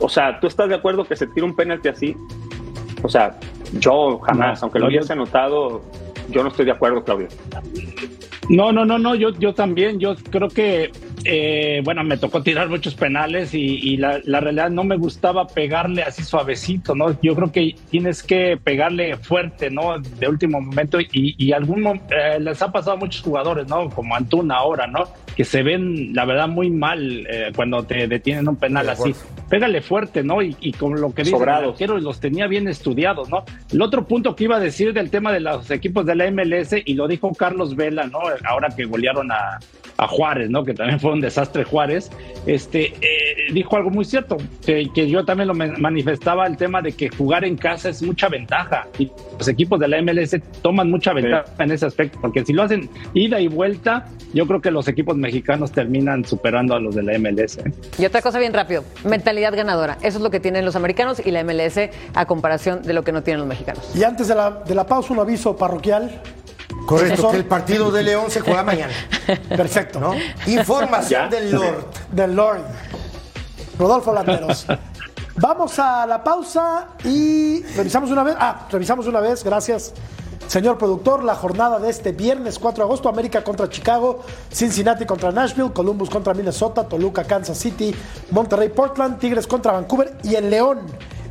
O 0.00 0.08
sea, 0.08 0.40
¿tú 0.40 0.48
estás 0.48 0.68
de 0.68 0.74
acuerdo 0.74 1.04
que 1.04 1.14
se 1.14 1.26
tira 1.28 1.46
un 1.46 1.54
penalti 1.54 1.88
así? 1.88 2.16
O 3.04 3.08
sea, 3.08 3.38
yo 3.74 4.18
jamás, 4.20 4.60
No, 4.60 4.64
aunque 4.66 4.78
lo 4.78 4.86
no, 4.86 4.90
yo- 4.90 4.96
hubiese 4.98 5.12
anotado, 5.12 5.82
yo 6.30 6.42
no 6.42 6.48
estoy 6.48 6.64
de 6.64 6.70
acuerdo, 6.72 7.04
Claudio. 7.04 7.28
No, 8.48 8.72
no, 8.72 8.84
no, 8.86 8.98
no, 8.98 9.14
yo, 9.14 9.28
yo 9.38 9.52
también, 9.54 9.98
yo 10.00 10.14
creo 10.30 10.48
que, 10.48 10.90
eh, 11.24 11.80
bueno, 11.84 12.04
me 12.04 12.16
tocó 12.18 12.42
tirar 12.42 12.68
muchos 12.68 12.94
penales 12.94 13.54
y, 13.54 13.60
y 13.60 13.96
la, 13.96 14.20
la 14.24 14.40
realidad 14.40 14.70
no 14.70 14.84
me 14.84 14.96
gustaba 14.96 15.46
pegarle 15.46 16.02
así 16.02 16.22
suavecito, 16.22 16.94
¿no? 16.94 17.18
Yo 17.22 17.34
creo 17.34 17.52
que 17.52 17.74
tienes 17.90 18.22
que 18.22 18.58
pegarle 18.62 19.16
fuerte, 19.16 19.70
¿no? 19.70 19.98
De 19.98 20.28
último 20.28 20.60
momento 20.60 21.00
y, 21.00 21.08
y 21.12 21.52
algún 21.52 21.86
eh, 22.10 22.38
les 22.40 22.60
ha 22.62 22.70
pasado 22.72 22.92
a 22.92 22.96
muchos 22.96 23.22
jugadores, 23.22 23.68
¿no? 23.68 23.88
Como 23.90 24.14
Antuna 24.14 24.56
ahora, 24.56 24.86
¿no? 24.86 25.04
Que 25.36 25.44
se 25.44 25.62
ven, 25.62 26.14
la 26.14 26.24
verdad, 26.24 26.48
muy 26.48 26.70
mal 26.70 27.26
eh, 27.28 27.52
cuando 27.54 27.82
te 27.82 28.06
detienen 28.06 28.48
un 28.48 28.56
penal 28.56 28.88
así. 28.88 29.14
Pégale 29.48 29.82
fuerte, 29.82 30.22
¿no? 30.22 30.42
Y, 30.42 30.56
y 30.60 30.72
como 30.72 30.96
lo 30.96 31.12
que 31.14 31.22
dice 31.22 31.34
el 31.34 31.40
Sobrados. 31.40 31.72
arquero, 31.72 31.98
los 31.98 32.20
tenía 32.20 32.46
bien 32.46 32.68
estudiados, 32.68 33.28
¿no? 33.28 33.44
El 33.72 33.82
otro 33.82 34.06
punto 34.06 34.36
que 34.36 34.44
iba 34.44 34.56
a 34.56 34.60
decir 34.60 34.92
del 34.92 35.10
tema 35.10 35.32
de 35.32 35.40
los 35.40 35.70
equipos 35.70 36.06
de 36.06 36.14
la 36.14 36.30
MLS, 36.30 36.74
y 36.84 36.94
lo 36.94 37.08
dijo 37.08 37.32
Carlos 37.32 37.74
Vela, 37.76 38.06
¿no? 38.06 38.20
Ahora 38.44 38.68
que 38.74 38.84
golearon 38.84 39.30
a, 39.32 39.58
a 39.96 40.08
Juárez, 40.08 40.50
¿no? 40.50 40.64
Que 40.64 40.74
también 40.74 41.00
fue 41.00 41.12
un 41.12 41.20
desastre 41.20 41.64
Juárez, 41.64 42.10
este, 42.46 42.86
eh, 42.86 43.52
dijo 43.52 43.76
algo 43.76 43.90
muy 43.90 44.04
cierto, 44.04 44.36
que, 44.64 44.88
que 44.94 45.08
yo 45.08 45.24
también 45.24 45.48
lo 45.48 45.54
manifestaba, 45.54 46.46
el 46.46 46.56
tema 46.56 46.82
de 46.82 46.92
que 46.92 47.08
jugar 47.08 47.44
en 47.44 47.56
casa 47.56 47.88
es 47.88 48.02
mucha 48.02 48.28
ventaja, 48.28 48.86
y 48.98 49.10
los 49.38 49.48
equipos 49.48 49.78
de 49.80 49.88
la 49.88 50.02
MLS 50.02 50.36
toman 50.62 50.90
mucha 50.90 51.12
ventaja 51.12 51.44
en 51.58 51.70
ese 51.70 51.86
aspecto, 51.86 52.18
porque 52.20 52.44
si 52.44 52.52
lo 52.52 52.62
hacen 52.62 52.88
ida 53.14 53.40
y 53.40 53.48
vuelta, 53.48 54.06
yo 54.32 54.46
creo 54.46 54.60
que 54.60 54.70
los 54.70 54.88
equipos 54.88 55.16
mexicanos 55.16 55.70
terminan 55.72 56.24
superando 56.24 56.74
a 56.74 56.80
los 56.80 56.94
de 56.94 57.02
la 57.02 57.18
MLS. 57.18 57.58
¿eh? 57.58 57.72
Y 57.98 58.04
otra 58.04 58.20
cosa 58.20 58.38
bien 58.38 58.52
rápido, 58.52 58.84
mentalidad 59.04 59.54
ganadora. 59.54 59.98
Eso 60.02 60.18
es 60.18 60.24
lo 60.24 60.30
que 60.30 60.40
tienen 60.40 60.64
los 60.64 60.76
americanos 60.76 61.22
y 61.24 61.30
la 61.30 61.44
MLS 61.44 61.78
a 62.14 62.26
comparación 62.26 62.82
de 62.82 62.92
lo 62.92 63.04
que 63.04 63.12
no 63.12 63.22
tienen 63.22 63.40
los 63.40 63.48
mexicanos. 63.48 63.92
Y 63.94 64.02
antes 64.02 64.28
de 64.28 64.34
la, 64.34 64.50
de 64.66 64.74
la 64.74 64.86
pausa, 64.86 65.12
un 65.12 65.20
aviso 65.20 65.56
parroquial. 65.56 66.20
Correcto, 66.86 67.30
que 67.30 67.36
el 67.36 67.46
partido 67.46 67.90
de 67.90 68.02
León 68.02 68.30
se 68.30 68.40
juega 68.40 68.62
mañana. 68.62 68.92
Perfecto. 69.48 70.00
¿no? 70.00 70.14
Información 70.46 71.22
¿Ya? 71.22 71.28
del 71.28 71.50
Lord. 71.50 71.86
Del 72.10 72.34
Lord. 72.36 72.60
Rodolfo 73.78 74.12
Landeros. 74.12 74.66
Vamos 75.36 75.78
a 75.78 76.06
la 76.06 76.22
pausa 76.22 76.88
y 77.04 77.62
revisamos 77.74 78.10
una 78.10 78.22
vez. 78.22 78.36
Ah, 78.38 78.66
revisamos 78.70 79.06
una 79.06 79.20
vez, 79.20 79.42
gracias. 79.42 79.92
Señor 80.46 80.78
productor, 80.78 81.24
la 81.24 81.34
jornada 81.34 81.78
de 81.78 81.90
este 81.90 82.12
viernes 82.12 82.58
4 82.58 82.84
de 82.84 82.86
agosto, 82.86 83.08
América 83.08 83.42
contra 83.42 83.68
Chicago, 83.68 84.22
Cincinnati 84.52 85.06
contra 85.06 85.32
Nashville, 85.32 85.72
Columbus 85.72 86.10
contra 86.10 86.34
Minnesota, 86.34 86.84
Toluca, 86.84 87.24
Kansas 87.24 87.58
City, 87.58 87.94
Monterrey, 88.30 88.68
Portland, 88.68 89.18
Tigres 89.18 89.46
contra 89.46 89.72
Vancouver 89.72 90.16
y 90.22 90.34
el 90.34 90.50
León. 90.50 90.82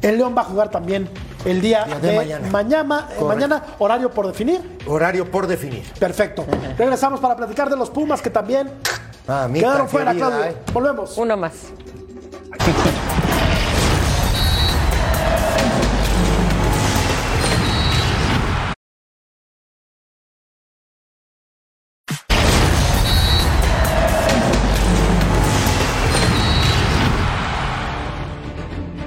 El 0.01 0.17
León 0.17 0.33
va 0.35 0.41
a 0.41 0.45
jugar 0.45 0.69
también 0.69 1.07
el 1.45 1.61
día, 1.61 1.83
Día 1.85 1.99
de 1.99 2.09
de, 2.11 2.15
mañana. 2.17 2.49
mañana, 2.49 3.07
eh, 3.19 3.23
mañana, 3.23 3.63
horario 3.79 4.09
por 4.11 4.27
definir. 4.27 4.77
Horario 4.87 5.29
por 5.29 5.47
definir. 5.47 5.83
Perfecto. 5.99 6.45
Regresamos 6.77 7.19
para 7.19 7.35
platicar 7.35 7.69
de 7.69 7.75
los 7.77 7.89
Pumas 7.89 8.21
que 8.21 8.29
también 8.29 8.69
Ah, 9.27 9.47
quedaron 9.53 9.87
fuera, 9.87 10.11
querida, 10.11 10.27
Claudio. 10.29 10.51
eh. 10.51 10.57
Volvemos. 10.73 11.17
Uno 11.17 11.37
más. 11.37 11.53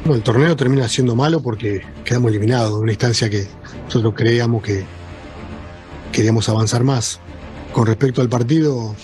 Bueno, 0.06 0.18
el 0.18 0.22
torneo 0.22 0.54
termina 0.54 0.88
siendo 0.88 1.16
malo 1.16 1.42
porque 1.42 1.82
quedamos 2.04 2.30
eliminados 2.30 2.76
en 2.76 2.82
una 2.82 2.92
instancia 2.92 3.28
que 3.28 3.48
nosotros 3.86 4.14
creíamos 4.14 4.62
que 4.62 4.84
queríamos 6.12 6.48
avanzar 6.48 6.84
más. 6.84 7.18
Con 7.72 7.88
respecto 7.88 8.22
al 8.22 8.28
partido, 8.28 8.94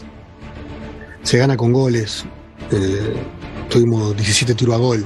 se 1.24 1.38
gana 1.38 1.56
con 1.56 1.72
goles. 1.72 2.24
Eh, 2.70 3.16
tuvimos 3.68 4.14
17 4.14 4.54
tiros 4.54 4.76
a 4.76 4.78
gol. 4.78 5.00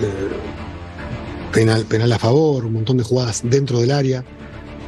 Eh, 0.00 1.84
penal, 1.86 2.10
a 2.10 2.18
favor, 2.18 2.64
un 2.64 2.72
montón 2.72 2.96
de 2.96 3.04
jugadas 3.04 3.42
dentro 3.44 3.80
del 3.80 3.90
área 3.90 4.24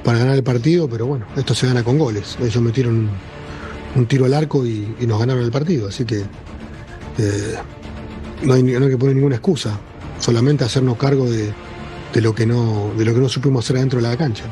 para 0.02 0.16
ganar 0.16 0.34
el 0.34 0.42
partido, 0.42 0.88
pero 0.88 1.04
bueno, 1.04 1.26
esto 1.36 1.54
se 1.54 1.66
gana 1.66 1.84
con 1.84 1.98
goles. 1.98 2.38
Ellos 2.40 2.62
metieron 2.62 3.10
un, 3.94 4.06
tiro 4.06 4.24
al 4.24 4.32
arco 4.32 4.64
y, 4.64 4.94
y 4.98 5.06
nos 5.06 5.20
ganaron 5.20 5.44
el 5.44 5.50
partido, 5.50 5.88
así 5.88 6.06
que 6.06 6.20
eh, 7.18 7.54
no, 8.44 8.54
hay, 8.54 8.62
no 8.62 8.82
hay 8.86 8.90
que 8.92 8.96
poner 8.96 9.14
ninguna 9.14 9.36
excusa, 9.36 9.78
solamente 10.18 10.64
hacernos 10.64 10.96
cargo 10.96 11.28
de, 11.30 11.52
de 12.12 12.20
lo 12.20 12.34
que 12.34 12.46
no, 12.46 12.90
de 12.96 13.04
lo 13.04 13.14
que 13.14 13.20
no 13.20 13.28
supimos 13.28 13.64
hacer 13.64 13.76
adentro 13.76 14.00
de 14.00 14.08
la 14.08 14.16
cancha. 14.16 14.44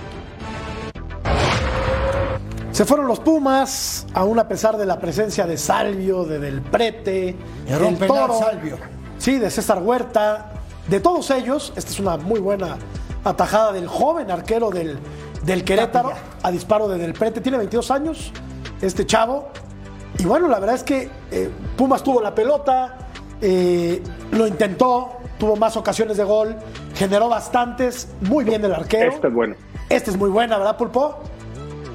Se 2.72 2.84
fueron 2.84 3.06
los 3.06 3.20
Pumas, 3.20 4.04
aún 4.14 4.38
a 4.40 4.48
pesar 4.48 4.76
de 4.76 4.84
la 4.84 4.98
presencia 4.98 5.46
de 5.46 5.56
Salvio, 5.56 6.24
de 6.24 6.40
Del 6.40 6.60
Prete, 6.60 7.36
del 7.68 7.98
Toro, 7.98 8.36
Salvio. 8.36 8.78
sí, 9.16 9.38
de 9.38 9.48
César 9.48 9.80
Huerta, 9.80 10.54
de 10.88 10.98
todos 10.98 11.30
ellos. 11.30 11.72
Esta 11.76 11.92
es 11.92 12.00
una 12.00 12.16
muy 12.16 12.40
buena 12.40 12.76
atajada 13.22 13.72
del 13.72 13.86
joven 13.86 14.28
arquero 14.30 14.70
del, 14.70 14.98
del 15.44 15.62
Querétaro 15.62 16.14
a 16.42 16.50
disparo 16.50 16.88
de 16.88 16.98
Del 16.98 17.12
Prete. 17.12 17.40
Tiene 17.40 17.58
22 17.58 17.92
años, 17.92 18.32
este 18.82 19.06
chavo. 19.06 19.50
Y 20.18 20.24
bueno, 20.24 20.48
la 20.48 20.58
verdad 20.58 20.74
es 20.74 20.82
que 20.82 21.08
eh, 21.30 21.50
Pumas 21.76 22.02
tuvo 22.02 22.20
la 22.20 22.34
pelota, 22.34 23.08
eh, 23.40 24.02
lo 24.32 24.48
intentó, 24.48 25.18
tuvo 25.38 25.56
más 25.56 25.76
ocasiones 25.76 26.16
de 26.16 26.24
gol, 26.24 26.56
generó 26.94 27.28
bastantes, 27.28 28.08
muy 28.20 28.44
bien 28.44 28.64
el 28.64 28.74
arquero. 28.74 29.12
Este 29.12 29.28
es 29.28 29.34
bueno. 29.34 29.54
Este 29.88 30.10
es 30.10 30.16
muy 30.16 30.30
buena, 30.30 30.58
¿verdad, 30.58 30.76
Pulpo? 30.76 31.20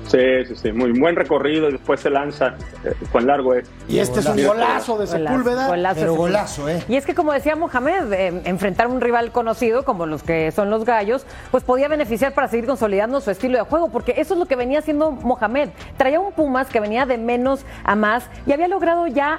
Sí, 0.10 0.18
sí, 0.48 0.56
sí. 0.56 0.72
Muy 0.72 0.92
buen 1.00 1.16
recorrido 1.16 1.70
y 1.70 1.74
después 1.74 2.00
se 2.00 2.10
lanza. 2.10 2.56
eh, 2.84 2.94
cuán 3.12 3.28
largo 3.28 3.54
es. 3.54 3.70
Y 3.88 4.00
este 4.00 4.22
es 4.22 4.26
un 4.26 4.44
golazo 4.44 4.98
de 4.98 5.06
Golazo, 5.06 5.36
Sepúlveda. 5.36 5.68
golazo 5.68 6.00
Pero 6.00 6.12
ese 6.12 6.18
golazo, 6.18 6.70
¿eh? 6.70 6.84
Y 6.90 6.96
es 6.96 7.06
que 7.06 7.14
como 7.14 7.32
decía 7.32 7.56
Mohamed, 7.56 8.12
eh, 8.14 8.42
enfrentar 8.46 8.88
a 8.88 8.90
un 8.90 9.02
rival 9.02 9.32
conocido 9.32 9.86
como 9.86 10.08
los 10.08 10.24
que 10.24 10.52
son 10.52 10.72
los 10.72 10.84
gallos, 10.84 11.28
pues 11.52 11.64
podía 11.64 11.88
beneficiar 11.88 12.34
para 12.34 12.48
seguir 12.48 12.66
consolidando 12.66 13.22
su 13.22 13.30
estilo 13.30 13.60
de 13.60 13.64
juego, 13.66 13.90
porque 13.90 14.16
eso 14.18 14.34
es 14.34 14.40
lo 14.40 14.48
que 14.48 14.56
venía 14.56 14.80
haciendo 14.80 15.12
Mohamed. 15.12 15.70
Traía 15.98 16.20
un 16.20 16.32
Pumas 16.32 16.70
que 16.70 16.80
venía 16.80 17.06
de 17.06 17.20
menos 17.20 17.64
a 17.84 17.96
más 17.96 18.24
y 18.48 18.52
había 18.52 18.68
logrado 18.68 19.06
ya 19.06 19.38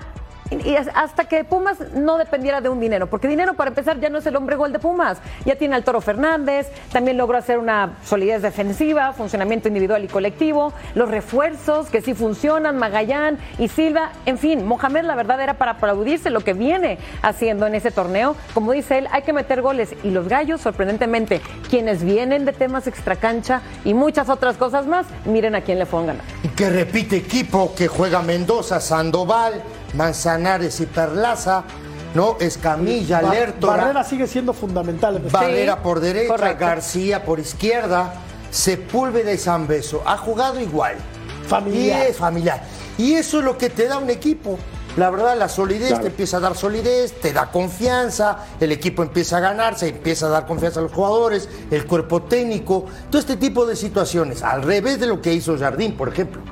y 0.50 0.76
hasta 0.76 1.24
que 1.24 1.44
Pumas 1.44 1.78
no 1.94 2.18
dependiera 2.18 2.60
de 2.60 2.68
un 2.68 2.80
dinero, 2.80 3.08
porque 3.08 3.28
dinero 3.28 3.54
para 3.54 3.68
empezar 3.68 4.00
ya 4.00 4.08
no 4.08 4.18
es 4.18 4.26
el 4.26 4.36
hombre 4.36 4.56
gol 4.56 4.72
de 4.72 4.78
Pumas, 4.78 5.18
ya 5.44 5.56
tiene 5.56 5.76
al 5.76 5.84
Toro 5.84 6.00
Fernández, 6.00 6.68
también 6.92 7.16
logró 7.16 7.38
hacer 7.38 7.58
una 7.58 7.98
solidez 8.04 8.42
defensiva, 8.42 9.12
funcionamiento 9.12 9.68
individual 9.68 10.04
y 10.04 10.08
colectivo, 10.08 10.72
los 10.94 11.10
refuerzos 11.10 11.88
que 11.88 12.00
sí 12.00 12.14
funcionan, 12.14 12.78
Magallán 12.78 13.38
y 13.58 13.68
Silva, 13.68 14.10
en 14.26 14.38
fin, 14.38 14.66
Mohamed 14.66 15.04
la 15.04 15.14
verdad 15.14 15.40
era 15.40 15.54
para 15.54 15.72
aplaudirse 15.72 16.30
lo 16.30 16.40
que 16.40 16.52
viene 16.52 16.98
haciendo 17.22 17.66
en 17.66 17.74
ese 17.74 17.90
torneo, 17.90 18.36
como 18.54 18.72
dice 18.72 18.98
él, 18.98 19.08
hay 19.12 19.22
que 19.22 19.32
meter 19.32 19.62
goles. 19.62 19.94
Y 20.02 20.10
los 20.10 20.28
gallos, 20.28 20.60
sorprendentemente, 20.60 21.40
quienes 21.68 22.02
vienen 22.02 22.44
de 22.44 22.52
temas 22.52 22.86
extracancha 22.86 23.62
y 23.84 23.94
muchas 23.94 24.28
otras 24.28 24.56
cosas 24.56 24.86
más, 24.86 25.06
miren 25.24 25.54
a 25.54 25.62
quién 25.62 25.78
le 25.78 25.86
fueron 25.86 26.08
ganar. 26.08 26.24
Que 26.56 26.70
repite 26.70 27.16
equipo, 27.16 27.74
que 27.74 27.88
juega 27.88 28.22
Mendoza, 28.22 28.80
Sandoval, 28.80 29.62
Manzanares 29.94 30.80
y 30.80 30.86
Perlaza, 30.86 31.64
¿no? 32.14 32.36
Escamilla, 32.40 33.20
Ba- 33.20 33.34
Lertora, 33.34 33.76
Barrera 33.76 34.04
sigue 34.04 34.26
siendo 34.26 34.52
fundamental. 34.52 35.20
Barrera 35.30 35.82
por 35.82 36.00
derecha, 36.00 36.28
correcto. 36.28 36.64
García 36.64 37.24
por 37.24 37.38
izquierda, 37.40 38.14
Sepúlveda 38.50 39.32
y 39.32 39.38
Zambeso. 39.38 40.02
Ha 40.06 40.16
jugado 40.16 40.60
igual. 40.60 40.96
Familiar. 41.46 42.06
Y 42.06 42.10
es 42.10 42.16
familiar. 42.16 42.62
Y 42.98 43.14
eso 43.14 43.38
es 43.38 43.44
lo 43.44 43.56
que 43.58 43.70
te 43.70 43.86
da 43.88 43.98
un 43.98 44.10
equipo. 44.10 44.58
La 44.96 45.08
verdad, 45.08 45.36
la 45.38 45.48
solidez 45.48 45.88
Claro. 45.88 46.02
te 46.02 46.08
empieza 46.08 46.36
a 46.38 46.40
dar 46.40 46.56
solidez, 46.56 47.12
te 47.20 47.32
da 47.32 47.46
confianza, 47.52 48.38
el 48.58 48.72
equipo 48.72 49.04
empieza 49.04 49.36
a 49.36 49.40
ganar, 49.40 49.78
se 49.78 49.88
empieza 49.88 50.26
a 50.26 50.30
dar 50.30 50.46
confianza 50.46 50.80
a 50.80 50.82
los 50.82 50.92
jugadores, 50.92 51.48
el 51.70 51.86
cuerpo 51.86 52.22
técnico, 52.22 52.86
todo 53.08 53.20
este 53.20 53.36
tipo 53.36 53.64
de 53.66 53.76
situaciones. 53.76 54.42
Al 54.42 54.62
revés 54.62 54.98
de 54.98 55.06
lo 55.06 55.22
que 55.22 55.32
hizo 55.32 55.56
Jardín, 55.56 55.96
por 55.96 56.08
ejemplo. 56.08 56.42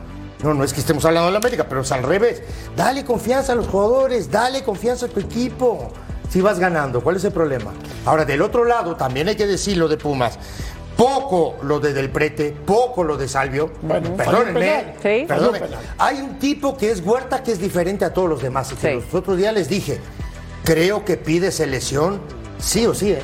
No, 0.43 0.55
no 0.55 0.65
es 0.65 0.73
que 0.73 0.81
estemos 0.81 1.05
hablando 1.05 1.27
de 1.27 1.33
la 1.33 1.39
América, 1.39 1.67
pero 1.69 1.81
es 1.81 1.91
al 1.93 2.03
revés. 2.03 2.43
Dale 2.77 3.05
confianza 3.05 3.53
a 3.53 3.57
los 3.57 3.67
jugadores, 3.67 4.31
dale 4.31 4.63
confianza 4.63 5.07
a 5.07 5.09
tu 5.09 5.21
equipo. 5.21 5.91
Si 6.31 6.41
vas 6.41 6.59
ganando, 6.59 7.01
¿cuál 7.03 7.17
es 7.17 7.25
el 7.25 7.33
problema? 7.33 7.73
Ahora, 8.05 8.25
del 8.25 8.43
otro 8.43 8.65
lado, 8.65 8.97
también 8.97 9.29
hay 9.29 9.37
que 9.37 9.47
decirlo 9.47 9.89
de 9.89 9.97
Pumas. 9.97 10.39
poco 10.97 11.57
lo 11.63 11.81
de 11.81 11.93
Del 11.93 12.11
Prete, 12.11 12.51
poco 12.67 13.05
lo 13.05 13.17
de 13.17 13.29
Salvio. 13.29 13.71
Bueno, 13.83 14.17
perdónenme. 14.17 14.95
sí. 15.03 15.25
perdónenme. 15.27 15.69
Hay 15.97 16.21
un 16.21 16.39
tipo 16.39 16.77
que 16.77 16.91
es 16.91 17.01
Huerta 17.01 17.43
que 17.43 17.53
es 17.53 17.59
diferente 17.61 18.05
a 18.05 18.13
todos 18.13 18.29
los 18.29 18.43
demás. 18.43 18.73
Y 18.73 18.77
que 18.77 18.95
los 18.97 19.15
otros 19.15 19.37
días 19.37 19.55
les 19.55 19.69
dije, 19.69 20.01
creo 20.65 21.05
que 21.05 21.17
pide 21.17 21.51
selección, 21.51 22.21
sí 22.59 22.87
o 22.87 22.95
sí, 22.95 23.13
¿eh? 23.13 23.23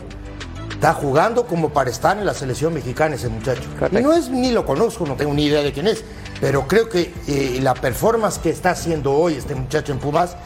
Está 0.85 0.93
jugando 0.93 1.47
como 1.47 1.71
para 1.71 1.89
estar 1.89 2.19
en 2.19 2.27
la 2.27 2.35
selección 2.35 2.75
mexicana 2.75 3.15
ese 3.15 3.31
muchacho. 3.31 3.63
Y 3.91 4.03
no 4.03 4.13
es, 4.13 4.29
ni 4.29 4.53
lo 4.53 4.67
conozco, 4.67 5.07
no 5.07 5.17
tengo 5.17 5.33
ni 5.33 5.47
idea 5.47 5.63
de 5.63 5.73
quién 5.73 5.87
es. 5.87 6.05
Pero 6.43 6.69
creo 6.69 6.91
que 6.91 7.11
eh, 7.27 7.59
la 7.63 7.73
performance 7.73 8.39
que 8.39 8.51
está 8.51 8.73
haciendo 8.73 9.15
hoy 9.15 9.33
este 9.33 9.55
muchacho 9.55 9.93
en 9.93 9.99
Pumas, 9.99 10.37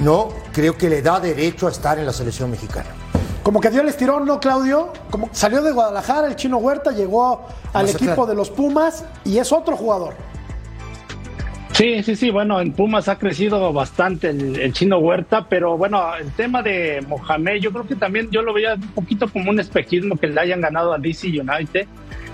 no, 0.00 0.30
creo 0.52 0.76
que 0.76 0.90
le 0.90 1.00
da 1.00 1.20
derecho 1.20 1.68
a 1.68 1.70
estar 1.70 1.96
en 1.96 2.06
la 2.06 2.12
selección 2.12 2.50
mexicana. 2.50 2.88
Como 3.44 3.60
que 3.60 3.70
dio 3.70 3.82
el 3.82 3.88
estirón, 3.88 4.26
¿no, 4.26 4.40
Claudio? 4.40 4.92
Como 5.12 5.28
salió 5.30 5.62
de 5.62 5.70
Guadalajara, 5.70 6.26
el 6.26 6.34
chino 6.34 6.56
Huerta 6.56 6.90
llegó 6.90 7.46
al 7.72 7.86
Mazatlán. 7.86 8.08
equipo 8.10 8.26
de 8.26 8.34
los 8.34 8.50
Pumas 8.50 9.04
y 9.24 9.38
es 9.38 9.52
otro 9.52 9.76
jugador. 9.76 10.14
Sí, 11.78 12.02
sí, 12.02 12.16
sí, 12.16 12.30
bueno, 12.32 12.60
en 12.60 12.72
Pumas 12.72 13.06
ha 13.06 13.20
crecido 13.20 13.72
bastante 13.72 14.30
el, 14.30 14.72
chino 14.72 14.98
Huerta, 14.98 15.46
pero 15.48 15.78
bueno, 15.78 16.12
el 16.16 16.32
tema 16.32 16.60
de 16.60 17.00
Mohamed, 17.06 17.60
yo 17.60 17.70
creo 17.70 17.86
que 17.86 17.94
también 17.94 18.28
yo 18.32 18.42
lo 18.42 18.52
veía 18.52 18.74
un 18.74 18.88
poquito 18.88 19.28
como 19.28 19.50
un 19.50 19.60
espejismo 19.60 20.16
que 20.16 20.26
le 20.26 20.40
hayan 20.40 20.60
ganado 20.60 20.92
a 20.92 20.98
DC 20.98 21.28
United, 21.28 21.86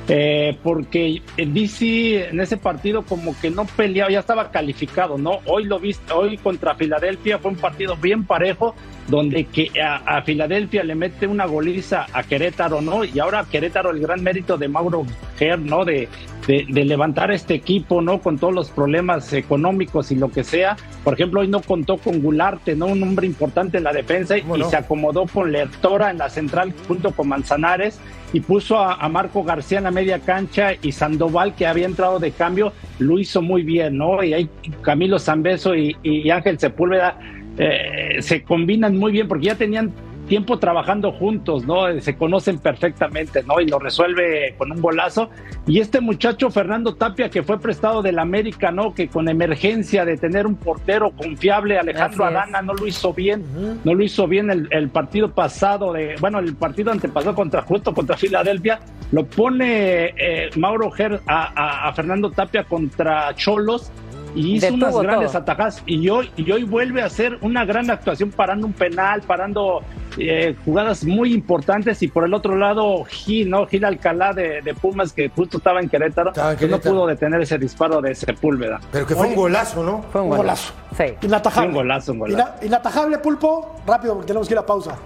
eh, 0.08 0.56
porque 0.62 1.20
DC 1.36 2.30
en 2.30 2.40
ese 2.40 2.56
partido 2.56 3.02
como 3.02 3.38
que 3.38 3.50
no 3.50 3.66
peleaba, 3.66 4.10
ya 4.10 4.20
estaba 4.20 4.50
calificado, 4.50 5.18
¿no? 5.18 5.40
Hoy 5.44 5.64
lo 5.64 5.78
viste, 5.78 6.10
hoy 6.14 6.38
contra 6.38 6.74
Filadelfia 6.74 7.38
fue 7.38 7.50
un 7.50 7.58
partido 7.58 7.96
bien 7.96 8.24
parejo, 8.24 8.74
donde 9.08 9.44
que 9.44 9.70
a, 9.80 9.96
a 9.96 10.22
Filadelfia 10.22 10.82
le 10.84 10.94
mete 10.94 11.26
una 11.26 11.46
goliza 11.46 12.06
a 12.12 12.22
Querétaro, 12.22 12.80
¿no? 12.80 13.04
Y 13.04 13.18
ahora 13.18 13.44
Querétaro 13.50 13.90
el 13.90 14.00
gran 14.00 14.22
mérito 14.22 14.56
de 14.56 14.68
Mauro 14.68 15.04
Ger, 15.38 15.58
¿no? 15.58 15.84
De, 15.84 16.08
de, 16.46 16.66
de 16.68 16.84
levantar 16.84 17.30
este 17.30 17.54
equipo, 17.54 18.00
¿no? 18.00 18.20
Con 18.20 18.38
todos 18.38 18.54
los 18.54 18.70
problemas 18.70 19.32
económicos 19.32 20.10
y 20.10 20.16
lo 20.16 20.30
que 20.30 20.44
sea. 20.44 20.76
Por 21.02 21.14
ejemplo, 21.14 21.40
hoy 21.40 21.48
no 21.48 21.60
contó 21.60 21.98
con 21.98 22.22
Gularte, 22.22 22.76
¿no? 22.76 22.86
Un 22.86 23.02
hombre 23.02 23.26
importante 23.26 23.78
en 23.78 23.84
la 23.84 23.92
defensa 23.92 24.38
y 24.38 24.42
no? 24.42 24.68
se 24.68 24.76
acomodó 24.76 25.26
con 25.26 25.52
Lertora 25.52 26.10
en 26.10 26.18
la 26.18 26.30
central 26.30 26.72
junto 26.88 27.12
con 27.12 27.28
Manzanares 27.28 28.00
y 28.32 28.40
puso 28.40 28.78
a, 28.78 28.94
a 28.94 29.08
Marco 29.08 29.44
García 29.44 29.78
en 29.78 29.84
la 29.84 29.90
media 29.90 30.18
cancha 30.18 30.72
y 30.82 30.92
Sandoval, 30.92 31.54
que 31.54 31.66
había 31.66 31.86
entrado 31.86 32.18
de 32.18 32.32
cambio, 32.32 32.72
lo 32.98 33.18
hizo 33.18 33.42
muy 33.42 33.62
bien, 33.62 33.96
¿no? 33.96 34.24
Y 34.24 34.34
ahí 34.34 34.48
Camilo 34.82 35.18
Zambeso 35.18 35.74
y, 35.74 35.96
y 36.02 36.30
Ángel 36.30 36.58
Sepúlveda 36.58 37.18
eh, 37.58 38.16
se 38.20 38.42
combinan 38.42 38.96
muy 38.96 39.12
bien 39.12 39.28
porque 39.28 39.46
ya 39.46 39.54
tenían 39.54 39.92
tiempo 40.28 40.58
trabajando 40.58 41.12
juntos, 41.12 41.66
¿no? 41.66 42.00
Se 42.00 42.16
conocen 42.16 42.58
perfectamente, 42.58 43.42
¿no? 43.42 43.60
Y 43.60 43.66
lo 43.68 43.78
resuelve 43.78 44.54
con 44.56 44.72
un 44.72 44.80
golazo. 44.80 45.28
Y 45.66 45.80
este 45.80 46.00
muchacho 46.00 46.50
Fernando 46.50 46.94
Tapia, 46.94 47.28
que 47.28 47.42
fue 47.42 47.60
prestado 47.60 48.00
del 48.00 48.18
América, 48.18 48.70
¿no? 48.70 48.94
Que 48.94 49.08
con 49.08 49.28
emergencia 49.28 50.06
de 50.06 50.16
tener 50.16 50.46
un 50.46 50.56
portero 50.56 51.10
confiable, 51.10 51.78
Alejandro. 51.78 52.24
Adana, 52.38 52.62
no 52.62 52.72
lo 52.72 52.86
hizo 52.86 53.12
bien, 53.12 53.44
no 53.84 53.92
lo 53.94 54.02
hizo 54.02 54.26
bien 54.26 54.50
el, 54.50 54.66
el 54.70 54.88
partido 54.88 55.30
pasado, 55.30 55.92
de, 55.92 56.14
bueno, 56.20 56.38
el 56.38 56.54
partido 56.56 56.90
antepasado 56.90 57.34
contra 57.34 57.60
justo 57.60 57.92
contra 57.92 58.16
Filadelfia, 58.16 58.80
lo 59.12 59.26
pone 59.26 60.14
eh, 60.16 60.48
Mauro 60.56 60.90
Ger 60.90 61.20
a, 61.26 61.52
a- 61.54 61.88
a 61.88 61.92
Fernando 61.92 62.30
Tapia 62.30 62.64
contra 62.64 63.34
Cholos. 63.34 63.92
Y 64.34 64.56
hizo 64.56 64.66
Detuvo 64.66 64.86
unas 64.86 65.02
grandes 65.02 65.32
todo. 65.32 65.42
atajadas 65.42 65.82
y 65.86 66.08
hoy, 66.08 66.30
y 66.36 66.50
hoy 66.50 66.64
vuelve 66.64 67.02
a 67.02 67.06
hacer 67.06 67.38
una 67.40 67.64
gran 67.64 67.88
actuación 67.90 68.30
parando 68.30 68.66
un 68.66 68.72
penal, 68.72 69.22
parando 69.22 69.82
eh, 70.18 70.56
jugadas 70.64 71.04
muy 71.04 71.32
importantes 71.32 72.02
y 72.02 72.08
por 72.08 72.24
el 72.24 72.34
otro 72.34 72.56
lado 72.56 73.04
Gil, 73.04 73.48
¿no? 73.50 73.66
Gil 73.66 73.84
Alcalá 73.84 74.32
de, 74.32 74.60
de 74.62 74.74
Pumas 74.74 75.12
que 75.12 75.28
justo 75.28 75.58
estaba 75.58 75.80
en 75.80 75.88
Querétaro, 75.88 76.30
Estaba 76.30 76.52
en 76.52 76.58
que 76.58 76.66
no 76.66 76.78
pudo 76.80 77.06
detener 77.06 77.40
ese 77.42 77.58
disparo 77.58 78.00
de 78.00 78.14
Sepúlveda. 78.14 78.80
Pero 78.90 79.06
que 79.06 79.14
fue 79.14 79.28
un 79.28 79.34
golazo, 79.36 79.84
¿no? 79.84 80.02
Fue 80.10 80.20
un 80.20 80.30
Un 80.32 80.36
golazo. 80.38 80.72
Sí. 80.96 81.04
Inatajable. 81.22 81.68
Un 81.68 81.74
golazo, 81.74 82.12
un 82.12 82.18
golazo. 82.18 82.38
Ina- 82.60 82.66
inatajable, 82.66 83.18
Pulpo. 83.18 83.76
Rápido, 83.86 84.14
porque 84.14 84.26
tenemos 84.28 84.48
que 84.48 84.54
ir 84.54 84.58
a 84.58 84.66
pausa. 84.66 84.96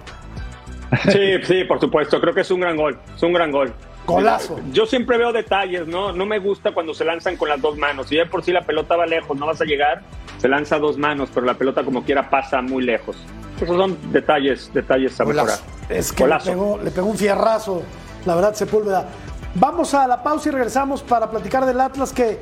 Sí, 1.11 1.33
sí, 1.43 1.63
por 1.65 1.79
supuesto. 1.79 2.19
Creo 2.19 2.33
que 2.33 2.41
es 2.41 2.49
un 2.51 2.61
gran 2.61 2.75
gol. 2.75 2.97
Es 3.15 3.21
un 3.21 3.33
gran 3.33 3.51
gol. 3.51 3.71
Golazo. 4.13 4.59
Yo 4.71 4.85
siempre 4.85 5.17
veo 5.17 5.31
detalles, 5.31 5.87
¿no? 5.87 6.11
No 6.11 6.25
me 6.25 6.39
gusta 6.39 6.71
cuando 6.73 6.93
se 6.93 7.05
lanzan 7.05 7.37
con 7.37 7.49
las 7.49 7.61
dos 7.61 7.77
manos. 7.77 8.07
Si 8.07 8.15
ya 8.15 8.25
por 8.25 8.43
sí 8.43 8.51
la 8.51 8.61
pelota 8.61 8.95
va 8.95 9.05
lejos, 9.05 9.37
no 9.37 9.45
vas 9.45 9.61
a 9.61 9.65
llegar, 9.65 10.01
se 10.37 10.47
lanza 10.47 10.75
a 10.75 10.79
dos 10.79 10.97
manos, 10.97 11.29
pero 11.33 11.45
la 11.45 11.53
pelota 11.55 11.83
como 11.83 12.03
quiera 12.03 12.29
pasa 12.29 12.61
muy 12.61 12.83
lejos. 12.83 13.17
Esos 13.61 13.75
son 13.75 13.97
detalles, 14.11 14.71
detalles 14.73 15.19
a 15.19 15.25
mejorar. 15.25 15.59
Es 15.89 16.11
que 16.13 16.25
le 16.25 16.37
pegó, 16.39 16.79
le 16.81 16.91
pegó 16.91 17.07
un 17.07 17.17
fierrazo, 17.17 17.83
la 18.25 18.35
verdad, 18.35 18.53
Sepúlveda. 18.53 19.07
Vamos 19.55 19.93
a 19.93 20.07
la 20.07 20.21
pausa 20.23 20.49
y 20.49 20.51
regresamos 20.51 21.01
para 21.01 21.29
platicar 21.29 21.65
del 21.65 21.79
Atlas 21.81 22.13
que 22.13 22.39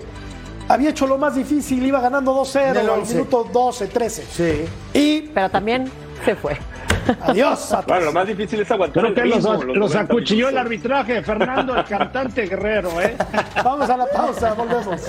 había 0.68 0.90
hecho 0.90 1.08
lo 1.08 1.18
más 1.18 1.36
difícil, 1.36 1.86
iba 1.86 2.00
ganando 2.02 2.36
2-0 2.36 2.74
Del 2.74 2.78
al 2.78 2.90
11. 3.00 3.14
minuto 3.14 3.48
12, 3.52 3.88
13. 3.88 4.26
Sí. 4.30 4.66
Y 5.00 5.22
Pero 5.34 5.50
también 5.50 5.90
se 6.26 6.36
fue. 6.36 6.58
adiós, 7.22 7.72
Atlas. 7.72 7.86
Bueno, 7.88 8.06
lo 8.06 8.14
más 8.14 8.28
difícil 8.28 8.62
es 8.62 8.72
aguantar 8.72 9.04
Creo 9.04 9.16
el 9.16 9.32
que 9.32 9.38
los, 9.38 9.44
los 9.44 9.66
90 9.66 10.00
acuchilló 10.00 10.50
el 10.50 10.58
arbitraje, 10.58 11.22
Fernando, 11.24 11.76
el 11.76 11.86
cantante 11.86 12.48
guerrero, 12.48 13.00
¿eh? 13.02 13.16
Vamos 13.64 13.90
a 13.90 13.98
la 13.98 14.06
pausa, 14.08 14.54
volvemos. 14.54 15.02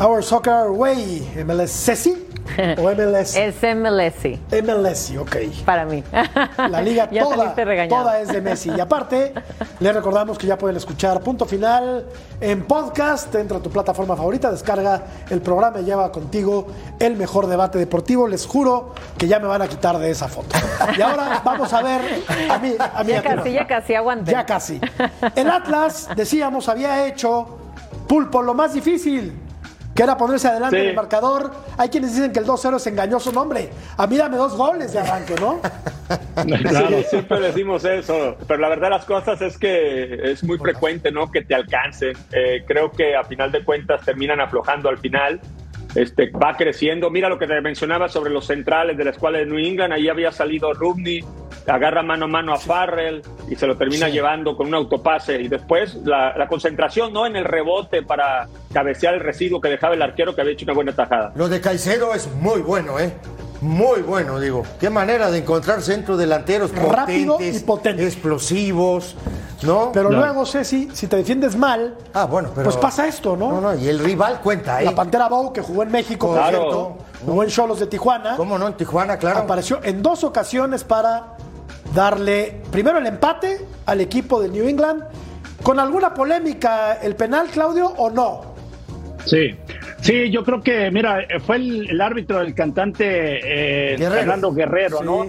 Our 0.00 0.24
Soccer 0.24 0.70
Way, 0.70 1.44
MLS 1.44 1.70
Ceci 1.70 2.26
o 2.78 2.90
MLS 2.90 3.36
Es 3.36 3.56
MLS 3.62 4.38
MLS, 4.62 5.16
ok. 5.18 5.36
para 5.66 5.84
mí. 5.84 6.02
La 6.56 6.80
liga 6.80 7.08
toda, 7.88 8.18
es 8.20 8.28
de 8.28 8.40
Messi. 8.40 8.70
Y 8.70 8.80
aparte, 8.80 9.34
les 9.78 9.94
recordamos 9.94 10.38
que 10.38 10.46
ya 10.46 10.56
pueden 10.56 10.78
escuchar 10.78 11.20
Punto 11.20 11.44
Final 11.44 12.06
en 12.40 12.64
podcast. 12.66 13.34
Entra 13.34 13.58
a 13.58 13.60
tu 13.60 13.70
plataforma 13.70 14.16
favorita, 14.16 14.50
descarga 14.50 15.02
el 15.28 15.42
programa 15.42 15.80
y 15.80 15.84
lleva 15.84 16.10
contigo 16.10 16.66
el 16.98 17.16
mejor 17.16 17.46
debate 17.46 17.78
deportivo. 17.78 18.26
Les 18.26 18.46
juro 18.46 18.94
que 19.18 19.28
ya 19.28 19.38
me 19.38 19.48
van 19.48 19.60
a 19.60 19.68
quitar 19.68 19.98
de 19.98 20.10
esa 20.10 20.28
foto. 20.28 20.56
Y 20.96 21.02
ahora 21.02 21.42
vamos 21.44 21.70
a 21.74 21.82
ver 21.82 22.00
a 22.48 22.58
mí. 22.58 22.74
A 22.94 23.04
mí 23.04 23.12
Ya 23.12 23.22
casi, 23.22 23.52
ya 23.52 23.66
casi, 23.66 23.94
aguante. 23.94 24.32
Ya 24.32 24.46
casi. 24.46 24.80
El 25.34 25.50
Atlas, 25.50 26.08
decíamos, 26.16 26.70
había 26.70 27.06
hecho 27.06 27.58
pulpo 28.08 28.40
lo 28.40 28.54
más 28.54 28.72
difícil, 28.72 29.38
que 30.00 30.04
era 30.04 30.16
ponerse 30.16 30.48
adelante 30.48 30.76
Sí. 30.78 30.82
en 30.82 30.88
el 30.88 30.96
marcador. 30.96 31.50
Hay 31.76 31.90
quienes 31.90 32.14
dicen 32.14 32.32
que 32.32 32.38
el 32.38 32.46
2-0 32.46 32.76
es 32.78 32.86
engañoso. 32.86 33.32
No, 33.32 33.42
hombre, 33.42 33.68
a 33.98 34.06
mí 34.06 34.16
dame 34.16 34.38
dos 34.38 34.56
goles 34.56 34.94
de 34.94 34.98
arranque, 34.98 35.34
¿no? 35.38 35.60
Sí, 36.40 37.04
siempre 37.10 37.38
decimos 37.40 37.84
eso, 37.84 38.34
pero 38.48 38.58
la 38.60 38.68
verdad 38.70 38.90
las 38.90 39.04
cosas 39.04 39.40
es 39.42 39.58
que 39.58 40.32
es 40.32 40.42
muy 40.42 40.56
frecuente, 40.58 41.12
¿no? 41.12 41.30
Que 41.30 41.42
te 41.42 41.54
alcancen. 41.54 42.16
Eh, 42.32 42.64
creo 42.66 42.90
que 42.90 43.14
a 43.14 43.24
final 43.24 43.52
de 43.52 43.62
cuentas 43.62 44.00
terminan 44.04 44.40
aflojando 44.40 44.88
al 44.88 44.96
final. 44.98 45.38
Este, 45.94 46.30
va 46.30 46.56
creciendo. 46.56 47.10
Mira 47.10 47.28
lo 47.28 47.38
que 47.38 47.46
te 47.46 47.60
mencionaba 47.60 48.08
sobre 48.08 48.30
los 48.30 48.46
centrales 48.46 48.96
de 48.96 49.04
la 49.04 49.10
escuela 49.10 49.38
de 49.38 49.46
New 49.46 49.58
England. 49.58 49.92
Ahí 49.92 50.08
había 50.08 50.30
salido 50.32 50.72
Rubni, 50.72 51.20
agarra 51.66 52.02
mano 52.02 52.26
a 52.26 52.28
mano 52.28 52.52
a 52.52 52.58
Farrell 52.58 53.22
y 53.48 53.56
se 53.56 53.66
lo 53.66 53.76
termina 53.76 54.08
llevando 54.08 54.56
con 54.56 54.68
un 54.68 54.74
autopase. 54.74 55.40
Y 55.40 55.48
después 55.48 55.96
la, 56.04 56.36
la 56.36 56.46
concentración, 56.46 57.12
¿no? 57.12 57.26
En 57.26 57.36
el 57.36 57.44
rebote 57.44 58.02
para 58.02 58.48
cabecear 58.72 59.14
el 59.14 59.20
residuo 59.20 59.60
que 59.60 59.68
dejaba 59.68 59.94
el 59.94 60.02
arquero 60.02 60.34
que 60.34 60.40
había 60.42 60.52
hecho 60.52 60.64
una 60.64 60.74
buena 60.74 60.92
tajada. 60.92 61.32
Lo 61.34 61.48
de 61.48 61.60
Caicedo 61.60 62.14
es 62.14 62.32
muy 62.34 62.60
bueno, 62.60 62.98
¿eh? 62.98 63.12
Muy 63.60 64.00
bueno, 64.02 64.40
digo. 64.40 64.62
Qué 64.78 64.88
manera 64.88 65.30
de 65.30 65.38
encontrar 65.38 65.82
centro 65.82 66.16
delanteros 66.16 66.70
Rápido 66.74 67.34
potentes, 67.34 67.60
y 67.62 67.64
potente. 67.64 68.04
explosivos, 68.06 69.16
¿no? 69.62 69.90
Pero 69.92 70.10
luego, 70.10 70.46
Ceci, 70.46 70.88
si 70.94 71.06
te 71.08 71.16
defiendes 71.16 71.56
mal, 71.56 71.94
ah, 72.14 72.24
bueno, 72.24 72.50
pero 72.54 72.64
pues 72.64 72.76
pasa 72.78 73.06
esto, 73.06 73.36
¿no? 73.36 73.52
No, 73.52 73.60
no, 73.60 73.74
y 73.74 73.86
el 73.88 73.98
rival 73.98 74.40
cuenta, 74.40 74.80
¿eh? 74.80 74.86
La 74.86 74.94
Pantera 74.94 75.28
Bau, 75.28 75.52
que 75.52 75.60
jugó 75.60 75.82
en 75.82 75.90
México, 75.92 76.28
por 76.28 76.36
Claro. 76.36 76.58
cierto, 76.58 76.96
jugó 77.26 77.42
en 77.42 77.50
Cholos 77.50 77.80
de 77.80 77.86
Tijuana, 77.86 78.36
¿Cómo 78.36 78.58
no? 78.58 78.66
En 78.66 78.74
Tijuana, 78.74 79.18
claro. 79.18 79.40
apareció 79.40 79.80
en 79.82 80.00
dos 80.02 80.24
ocasiones 80.24 80.82
para 80.84 81.36
darle 81.94 82.62
primero 82.70 82.98
el 82.98 83.06
empate 83.06 83.66
al 83.84 84.00
equipo 84.00 84.40
de 84.40 84.48
New 84.48 84.66
England. 84.68 85.04
¿Con 85.62 85.78
alguna 85.78 86.14
polémica 86.14 86.94
el 87.02 87.14
penal, 87.14 87.48
Claudio, 87.48 87.92
o 87.98 88.08
no? 88.08 88.40
Sí, 89.26 89.54
sí, 90.00 90.30
yo 90.30 90.44
creo 90.44 90.60
que, 90.62 90.90
mira, 90.90 91.22
eh, 91.22 91.40
fue 91.40 91.56
el, 91.56 91.90
el 91.90 92.00
árbitro, 92.00 92.40
el 92.40 92.54
cantante 92.54 93.04
eh, 93.92 93.96
Guerrero. 93.96 94.14
Fernando 94.20 94.52
Guerrero, 94.52 94.98
Sí. 94.98 95.04
¿no? 95.04 95.26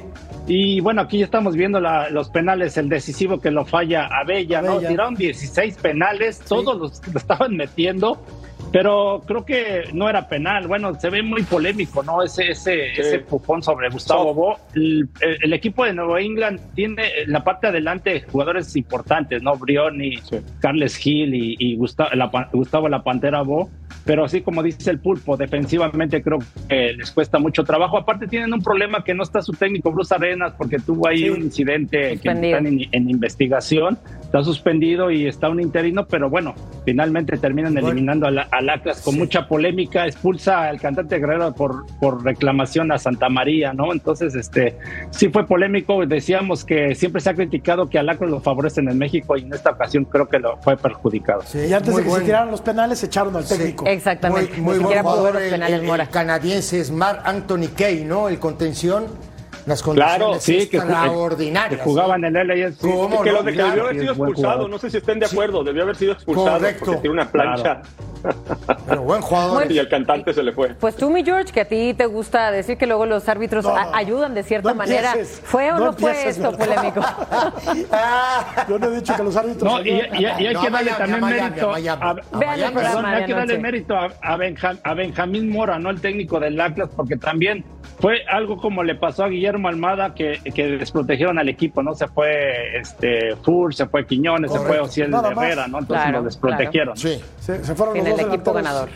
Y 0.48 0.80
bueno, 0.82 1.02
aquí 1.02 1.20
ya 1.20 1.26
estamos 1.26 1.56
viendo 1.56 1.80
la- 1.80 2.10
los 2.10 2.30
penales, 2.30 2.76
el 2.78 2.90
decisivo 2.90 3.40
que 3.40 3.52
lo 3.52 3.64
falla 3.64 4.08
Abella, 4.08 4.62
¿no? 4.62 4.72
Abella. 4.74 4.90
Tiraron 4.90 5.16
16 5.16 5.78
penales, 5.78 6.40
todos 6.40 6.78
los 6.78 7.02
lo 7.14 7.18
estaban 7.20 7.56
metiendo. 7.56 8.20
pero 8.72 9.22
creo 9.28 9.44
que 9.46 9.84
no 9.94 10.08
era 10.10 10.28
penal. 10.30 10.66
Bueno, 10.68 10.98
se 11.00 11.10
ve 11.10 11.22
muy 11.22 11.44
polémico, 11.44 12.02
¿no? 12.04 12.24
Ese, 12.24 12.52
ese, 12.52 12.94
ese 13.00 13.20
pupón 13.20 13.62
sobre 13.62 13.90
Gustavo 13.90 14.34
Bo. 14.34 14.58
El, 14.74 15.10
el, 15.42 15.52
equipo 15.54 15.84
de 15.84 15.94
Nueva 15.94 16.22
England 16.22 16.60
tiene 16.74 17.04
en 17.24 17.32
la 17.34 17.44
parte 17.44 17.68
de 17.68 17.72
adelante 17.72 18.24
jugadores 18.32 18.74
importantes, 18.78 19.44
¿no? 19.44 19.56
Brioni, 19.58 20.20
Carles 20.60 20.96
Gil 20.96 21.36
y, 21.36 21.56
y 21.60 21.76
Gustavo, 21.76 22.12
la, 22.16 22.50
Gustavo 22.54 22.88
La 22.88 23.04
Pantera 23.04 23.42
Bo 23.42 23.70
pero 24.06 24.26
así 24.26 24.42
como 24.42 24.64
dice 24.64 24.92
el 24.92 25.00
pulpo, 25.00 25.38
defensivamente 25.38 26.22
creo 26.22 26.40
que 26.68 26.94
les 26.94 27.12
cuesta 27.12 27.40
mucho 27.40 27.64
trabajo. 27.64 27.98
Aparte 27.98 28.28
tienen 28.28 28.54
un 28.54 28.62
problema 28.62 29.04
que 29.04 29.14
no 29.14 29.24
está 29.24 29.42
su 29.42 29.54
técnico 29.54 29.92
Bruce 29.92 30.14
Arenas 30.14 30.54
porque 30.58 30.80
tuvo 30.80 31.08
ahí 31.08 31.30
un 31.30 31.42
incidente 31.42 32.18
que 32.18 32.30
está 32.30 32.58
en, 32.58 33.10
investigación, 33.10 33.98
está 34.22 34.44
suspendido 34.44 35.12
y 35.12 35.28
está 35.28 35.50
un 35.50 35.60
interino, 35.60 36.06
pero 36.06 36.30
bueno, 36.30 36.56
finalmente 36.86 37.38
terminan 37.38 37.78
eliminando 37.78 38.28
al, 38.28 38.70
Atlas 38.70 39.02
con 39.02 39.18
mucha 39.18 39.48
polémica, 39.48 40.06
expulsa 40.06 40.68
al 40.68 40.80
cantante 40.80 41.20
Guerrero 41.20 41.54
por, 41.54 41.86
por 42.00 42.24
reclamación 42.24 42.92
a 42.92 42.98
Santa 42.98 43.30
María, 43.30 43.74
¿no? 43.74 43.92
Entonces, 43.92 44.36
este, 44.36 44.78
sí 45.10 45.30
fue 45.30 45.46
polémico, 45.46 46.06
decíamos 46.06 46.64
que 46.64 46.96
siempre 46.96 47.22
se 47.22 47.30
ha 47.30 47.34
criticado 47.34 47.90
que 47.90 48.00
al 48.00 48.10
Atlas 48.10 48.30
lo 48.30 48.40
favorecen 48.40 48.90
en 48.90 48.98
México 48.98 49.38
y 49.38 49.42
en 49.42 49.54
esta 49.54 49.72
ocasión 49.72 50.06
creo 50.06 50.28
que 50.28 50.40
lo 50.40 50.58
fue 50.58 50.78
perjudicado. 50.78 51.42
y 51.54 51.74
antes 51.74 51.96
de 51.96 52.04
que 52.04 52.10
se 52.10 52.22
tiraran 52.22 52.52
los 52.52 52.62
penales, 52.62 53.04
echaron 53.04 53.36
al 53.36 53.48
técnico. 53.48 53.81
Exactamente. 53.86 54.58
Muy, 54.58 54.80
muy 54.80 54.80
buen 54.80 55.02
jugador 55.02 55.42
el, 55.42 56.10
canadiense 56.10 56.80
es 56.80 56.92
Mark 56.92 57.22
Anthony 57.26 57.70
Kay, 57.76 58.04
¿no? 58.04 58.30
El 58.30 58.40
contención. 58.40 59.08
Las 59.66 59.84
condiciones 59.84 60.18
claro, 60.18 60.40
sí, 60.40 60.68
que, 60.68 60.78
extraordinarias. 60.78 61.80
Que 61.80 61.84
jugaban 61.84 62.24
en 62.24 62.36
el 62.36 62.48
LAS. 62.48 62.78
que 62.78 63.32
lo 63.32 63.44
de 63.44 63.52
que 63.54 63.62
debió 63.62 63.84
haber 63.84 64.00
sido 64.00 64.14
expulsado, 64.14 64.68
no 64.68 64.80
sé 64.80 64.90
si 64.90 64.98
estén 64.98 65.20
de 65.20 65.28
acuerdo, 65.28 65.64
debió 65.64 65.84
haber 65.84 65.96
sido 65.96 66.14
expulsado 66.14 66.58
Correcto. 66.58 66.86
porque 66.86 67.02
tiene 67.02 67.14
una 67.14 67.32
plancha. 67.32 67.84
Pero 68.88 69.02
buen 69.04 69.22
jugador. 69.22 69.72
y 69.72 69.80
el 69.80 69.90
cantante 69.90 70.34
se 70.34 70.44
le 70.44 70.52
fue. 70.52 70.70
Pues 70.76 70.96
tú, 70.96 71.10
mi 71.10 71.24
George, 71.24 71.52
que 71.52 71.62
a 71.62 71.66
ti 71.66 71.94
te 71.94 72.06
gusta 72.06 72.52
decir 72.52 72.78
que 72.78 72.88
luego 72.88 73.06
los 73.06 73.28
árbitros 73.30 73.66
ayudan 73.94 74.34
de 74.34 74.44
cierta 74.44 74.74
manera. 74.74 75.14
¿Fue 75.44 75.72
o 75.72 75.78
no, 75.78 75.94
fue 75.94 76.28
esto 76.28 76.52
polémico? 76.58 77.02
Yo 78.70 78.80
no 78.80 78.88
he 78.88 78.96
dicho 78.96 79.16
que 79.16 79.24
los 79.24 79.36
árbitros. 79.36 79.72
No, 79.72 79.82
y, 79.82 79.92
hay 79.92 80.56
que 80.56 80.70
darle 80.70 80.92
también 80.92 81.22
mérito. 81.22 81.74
hay 81.74 83.26
que 83.26 83.34
darle 83.34 83.58
mérito 83.60 83.96
a 83.96 84.94
Benjamín 84.94 85.50
Mora, 85.50 85.80
no 85.80 85.90
el 85.90 86.02
técnico 86.02 86.40
del 86.40 86.60
Atlas, 86.60 86.90
porque 86.96 87.18
también 87.18 87.64
fue 88.00 88.26
algo 88.28 88.58
como 88.58 88.84
le 88.84 88.96
pasó 88.96 89.26
a 89.26 89.30
Guillermo 89.30 89.68
Almada 89.68 90.16
que, 90.16 90.40
que 90.56 90.68
desprotegieron 90.68 91.38
al 91.38 91.50
equipo, 91.50 91.84
¿no? 91.84 91.94
Se 91.94 92.08
fue 92.08 92.78
este 92.78 93.36
Fur, 93.44 93.74
se 93.76 93.86
fue 93.88 94.08
Quiñones, 94.08 94.52
se 94.52 94.60
fue 94.60 94.80
Ociel 94.80 95.14
Herrera, 95.14 95.68
¿no? 95.68 95.80
Entonces 95.80 96.12
lo 96.12 96.24
desprotegieron. 96.24 96.98
Sí, 96.98 97.22
se, 97.40 97.60
fueron 97.76 97.98
los 97.98 98.11
el 98.20 98.28
equipo 98.28 98.54
ganador. 98.54 98.90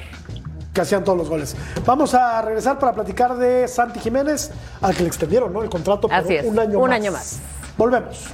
Que 0.73 0.81
hacían 0.81 1.03
todos 1.03 1.17
los 1.17 1.29
goles. 1.29 1.55
Vamos 1.85 2.13
a 2.13 2.41
regresar 2.41 2.77
para 2.79 2.93
platicar 2.93 3.37
de 3.37 3.67
Santi 3.67 3.99
Jiménez, 3.99 4.51
al 4.81 4.93
que 4.93 5.03
le 5.03 5.07
extendieron, 5.07 5.53
¿no? 5.53 5.63
El 5.63 5.69
contrato 5.69 6.09
por 6.09 6.17
un 6.45 6.59
año 6.59 6.79
un 6.79 6.89
más. 6.89 6.95
año 6.99 7.11
más. 7.11 7.39
Volvemos. 7.77 8.25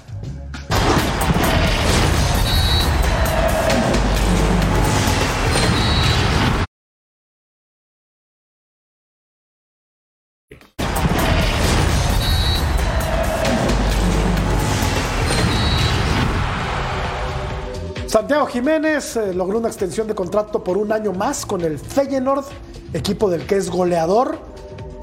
Santiago 18.11 18.45
Jiménez 18.45 19.15
eh, 19.15 19.33
logró 19.33 19.59
una 19.59 19.69
extensión 19.69 20.05
de 20.05 20.13
contrato 20.13 20.61
por 20.61 20.77
un 20.77 20.91
año 20.91 21.13
más 21.13 21.45
con 21.45 21.61
el 21.61 21.79
Feyenoord, 21.79 22.43
equipo 22.91 23.29
del 23.29 23.45
que 23.47 23.55
es 23.55 23.69
goleador. 23.69 24.37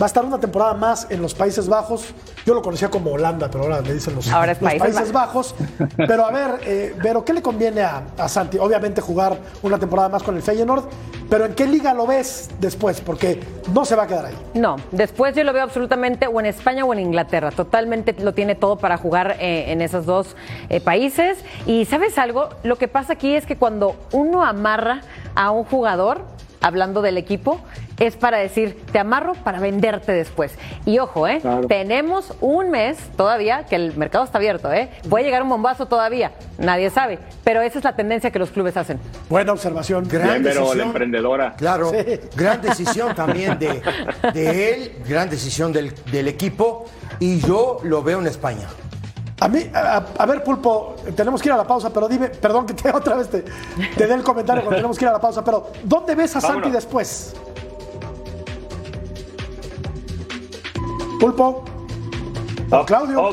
Va 0.01 0.05
a 0.05 0.07
estar 0.07 0.24
una 0.24 0.38
temporada 0.38 0.74
más 0.74 1.09
en 1.11 1.20
los 1.20 1.34
Países 1.34 1.68
Bajos. 1.68 2.14
Yo 2.46 2.55
lo 2.55 2.62
conocía 2.62 2.88
como 2.88 3.11
Holanda, 3.11 3.51
pero 3.51 3.64
ahora 3.64 3.80
le 3.80 3.94
dicen 3.94 4.14
los, 4.14 4.28
Países, 4.28 5.11
Bajos. 5.11 5.57
Pero 5.96 6.24
a 6.24 6.30
ver, 6.30 6.61
eh, 6.64 6.94
Vero, 7.03 7.24
¿qué 7.24 7.32
le 7.32 7.42
conviene 7.42 7.80
a, 7.80 8.05
a, 8.16 8.28
Santi? 8.28 8.59
Obviamente 8.59 9.01
jugar 9.01 9.36
una 9.62 9.76
temporada 9.76 10.09
más 10.09 10.22
con 10.22 10.36
el 10.36 10.42
Feyenoord, 10.42 10.84
pero 11.28 11.46
¿en 11.46 11.55
qué 11.55 11.66
liga 11.66 11.92
lo 11.94 12.07
ves 12.07 12.49
después? 12.61 13.01
Porque 13.01 13.40
no 13.74 13.84
se 13.84 13.96
va 13.96 14.05
a 14.05 14.07
quedar 14.07 14.26
ahí. 14.26 14.34
No, 14.55 14.76
después 14.92 15.34
yo 15.34 15.42
lo 15.42 15.53
veo 15.53 15.64
absolutamente 15.64 16.28
o 16.28 16.38
en 16.38 16.46
España 16.46 16.84
o 16.84 16.92
en 16.92 17.01
Inglaterra. 17.01 17.51
Totalmente 17.51 18.14
lo 18.22 18.32
tiene 18.34 18.55
todo 18.55 18.76
para 18.76 18.99
jugar 18.99 19.36
eh, 19.40 19.72
en 19.72 19.82
esos 19.82 20.07
dos 20.07 20.36
eh, 20.68 20.80
países. 20.80 21.38
Y 21.66 21.86
¿sabes 21.86 22.18
algo? 22.18 22.51
Lo 22.62 22.76
que 22.76 22.86
pasa 22.86 23.14
aquí 23.14 23.34
es 23.34 23.46
que 23.46 23.57
cuando 23.57 23.96
uno 24.12 24.44
amarra 24.44 25.01
a 25.34 25.51
un 25.51 25.64
jugador, 25.64 26.22
hablando 26.61 27.03
del 27.03 27.18
equipo, 27.18 27.61
es 27.99 28.16
para 28.16 28.38
decir, 28.38 28.84
te 28.92 28.99
amarro 28.99 29.34
para 29.34 29.61
venderte 29.61 30.12
después. 30.12 30.53
Y 30.86 30.99
ojo, 30.99 31.26
¿eh? 31.26 31.40
Tenemos 31.68 32.32
un 32.40 32.70
mes 32.70 32.99
todavía, 33.16 33.64
que 33.64 33.76
el 33.76 33.96
mercado 33.96 34.24
está 34.24 34.38
abierto, 34.38 34.72
¿eh? 34.72 34.90
Puede 35.09 35.24
llegar 35.24 35.42
un 35.42 35.49
bombazo 35.49 35.86
todavía, 35.86 36.32
nadie 36.59 36.90
sabe, 36.90 37.18
pero 37.44 37.61
esa 37.61 37.78
es 37.78 37.84
la 37.84 37.96
tendencia 37.96 38.30
que 38.30 38.38
los 38.38 38.51
clubes 38.51 38.76
hacen. 38.76 39.01
Buena 39.28 39.53
observación. 39.53 40.07
Gran 40.09 40.42
decisión. 40.42 40.78
la 40.78 40.84
emprendedora. 40.84 41.55
Claro, 41.57 41.92
gran 42.36 42.61
decisión 42.61 43.14
también 43.14 43.59
de, 43.59 43.82
de, 44.32 44.72
él, 44.72 44.92
gran 45.07 45.28
decisión 45.28 45.72
del, 45.72 45.92
del 46.11 46.28
equipo, 46.28 46.86
y 47.18 47.40
yo 47.40 47.78
lo 47.82 48.03
veo 48.03 48.20
en 48.20 48.26
España. 48.26 48.68
A 49.40 49.49
mí, 49.49 49.70
a, 49.72 50.26
ver, 50.26 50.42
Pulpo, 50.42 50.96
tenemos 51.14 51.40
que 51.40 51.49
ir 51.49 51.53
a 51.53 51.57
la 51.57 51.66
pausa, 51.66 51.90
pero 51.92 52.09
dime, 52.09 52.28
perdón 52.28 52.66
que 52.66 52.74
te 52.74 52.90
otra 52.94 53.16
vez 53.16 53.28
te, 53.28 53.44
te 53.96 54.07
dé 54.07 54.14
el 54.14 54.24
comentario 54.24 54.62
cuando 54.62 54.76
tenemos 54.76 54.99
que 54.99 55.05
ir 55.05 55.09
a 55.09 55.12
la 55.12 55.20
pausa, 55.20 55.44
pero 55.44 55.70
¿dónde 55.84 56.16
ves 56.16 56.34
a 56.36 56.40
Santi 56.40 56.70
después? 56.70 57.34
Pulpo. 61.19 61.64
Oh, 62.71 62.85
Claudio, 62.85 63.31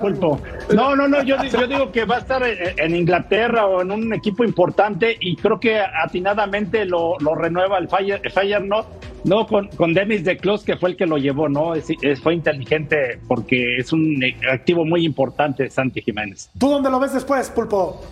Pulpo. 0.00 0.40
No, 0.74 0.96
no, 0.96 1.06
no, 1.06 1.22
yo, 1.22 1.36
digo 1.68 1.92
que 1.92 2.04
va 2.04 2.16
a 2.16 2.18
estar 2.18 2.42
en 2.44 2.96
Inglaterra 2.96 3.66
o 3.66 3.82
en 3.82 3.92
un 3.92 4.12
equipo 4.12 4.42
importante 4.44 5.16
y 5.20 5.36
creo 5.36 5.60
que 5.60 5.78
atinadamente 5.78 6.84
lo, 6.84 7.16
renueva 7.36 7.78
el 7.78 7.88
Fire, 7.88 8.64
¿no? 8.64 8.86
No, 9.22 9.46
con, 9.46 9.68
con 9.68 9.94
Dennis 9.94 10.24
de 10.24 10.36
Clos, 10.36 10.64
que 10.64 10.76
fue 10.76 10.90
el 10.90 10.96
que 10.96 11.06
lo 11.06 11.18
llevó, 11.18 11.48
¿no? 11.48 11.74
fue 12.22 12.34
inteligente 12.34 13.20
porque 13.26 13.78
es 13.78 13.92
un 13.92 14.20
activo 14.50 14.84
muy 14.84 15.04
importante, 15.04 15.70
Santi 15.70 16.02
Jiménez. 16.02 16.50
¿Tú 16.58 16.68
dónde 16.68 16.90
lo 16.90 16.98
ves 16.98 17.12
después, 17.12 17.50
Pulpo? 17.50 18.02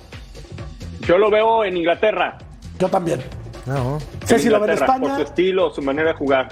Yo 1.06 1.18
lo 1.18 1.30
veo 1.30 1.64
en 1.64 1.76
Inglaterra. 1.76 2.38
Yo 2.78 2.88
también. 2.88 3.20
No. 3.66 3.98
Sé 4.24 4.38
si 4.38 4.48
lo 4.48 4.60
ve 4.60 4.66
en 4.68 4.72
España. 4.74 5.00
Por 5.00 5.16
su 5.16 5.22
estilo, 5.22 5.70
su 5.70 5.82
manera 5.82 6.10
de 6.10 6.14
jugar. 6.14 6.48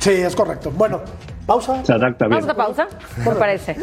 Sí, 0.00 0.10
es 0.10 0.36
correcto. 0.36 0.70
Bueno, 0.70 1.00
Pausa. 1.46 1.84
Se 1.84 1.92
adapta 1.92 2.26
bien. 2.26 2.40
Vamos 2.40 2.50
a 2.50 2.56
pausa, 2.56 2.88
me 3.24 3.34
parece. 3.38 3.76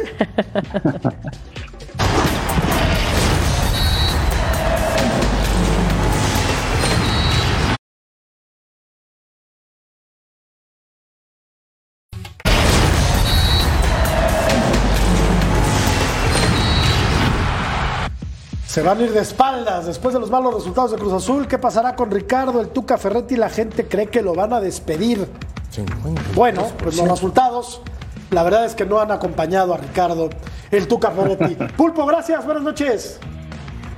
Se 18.67 18.81
van 18.81 18.97
a 18.97 19.03
ir 19.03 19.13
de 19.13 19.19
espaldas 19.19 19.85
después 19.85 20.15
de 20.15 20.19
los 20.19 20.31
malos 20.31 20.55
resultados 20.55 20.91
de 20.91 20.97
Cruz 20.97 21.13
Azul. 21.13 21.47
¿Qué 21.47 21.59
pasará 21.59 21.95
con 21.95 22.09
Ricardo, 22.09 22.59
el 22.59 22.69
Tuca 22.69 22.97
Ferretti? 22.97 23.35
La 23.35 23.49
gente 23.49 23.87
cree 23.87 24.07
que 24.07 24.23
lo 24.23 24.33
van 24.33 24.51
a 24.51 24.59
despedir. 24.59 25.27
Bueno, 26.35 26.71
pues 26.77 26.97
los 26.97 27.07
resultados, 27.09 27.81
la 28.31 28.43
verdad 28.43 28.65
es 28.65 28.75
que 28.75 28.85
no 28.85 28.99
han 28.99 29.11
acompañado 29.11 29.73
a 29.73 29.77
Ricardo, 29.77 30.29
el 30.71 30.87
Tuca 30.87 31.11
Ferretti. 31.11 31.55
Pulpo, 31.77 32.05
gracias, 32.05 32.45
buenas 32.45 32.63
noches. 32.63 33.19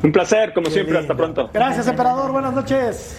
Un 0.04 0.12
placer, 0.12 0.54
como 0.54 0.70
siempre, 0.70 0.98
hasta 0.98 1.16
pronto. 1.16 1.50
Gracias, 1.54 1.88
emperador, 1.88 2.32
buenas 2.32 2.54
noches. 2.54 3.18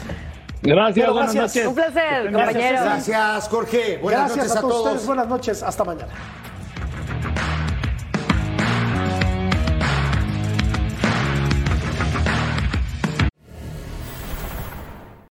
Gracias, 0.63 1.13
buenas 1.13 1.35
noches. 1.35 1.67
Un 1.67 1.75
placer, 1.75 2.33
compañero. 2.33 2.83
Gracias, 2.83 3.49
Jorge. 3.49 3.99
Buenas 4.03 4.35
gracias 4.35 4.47
noches 4.47 4.57
a, 4.57 4.61
todos 4.61 4.87
ustedes, 4.87 5.07
buenas 5.07 5.29
noches, 5.29 5.63
hasta 5.63 5.85
mañana. 5.85 6.13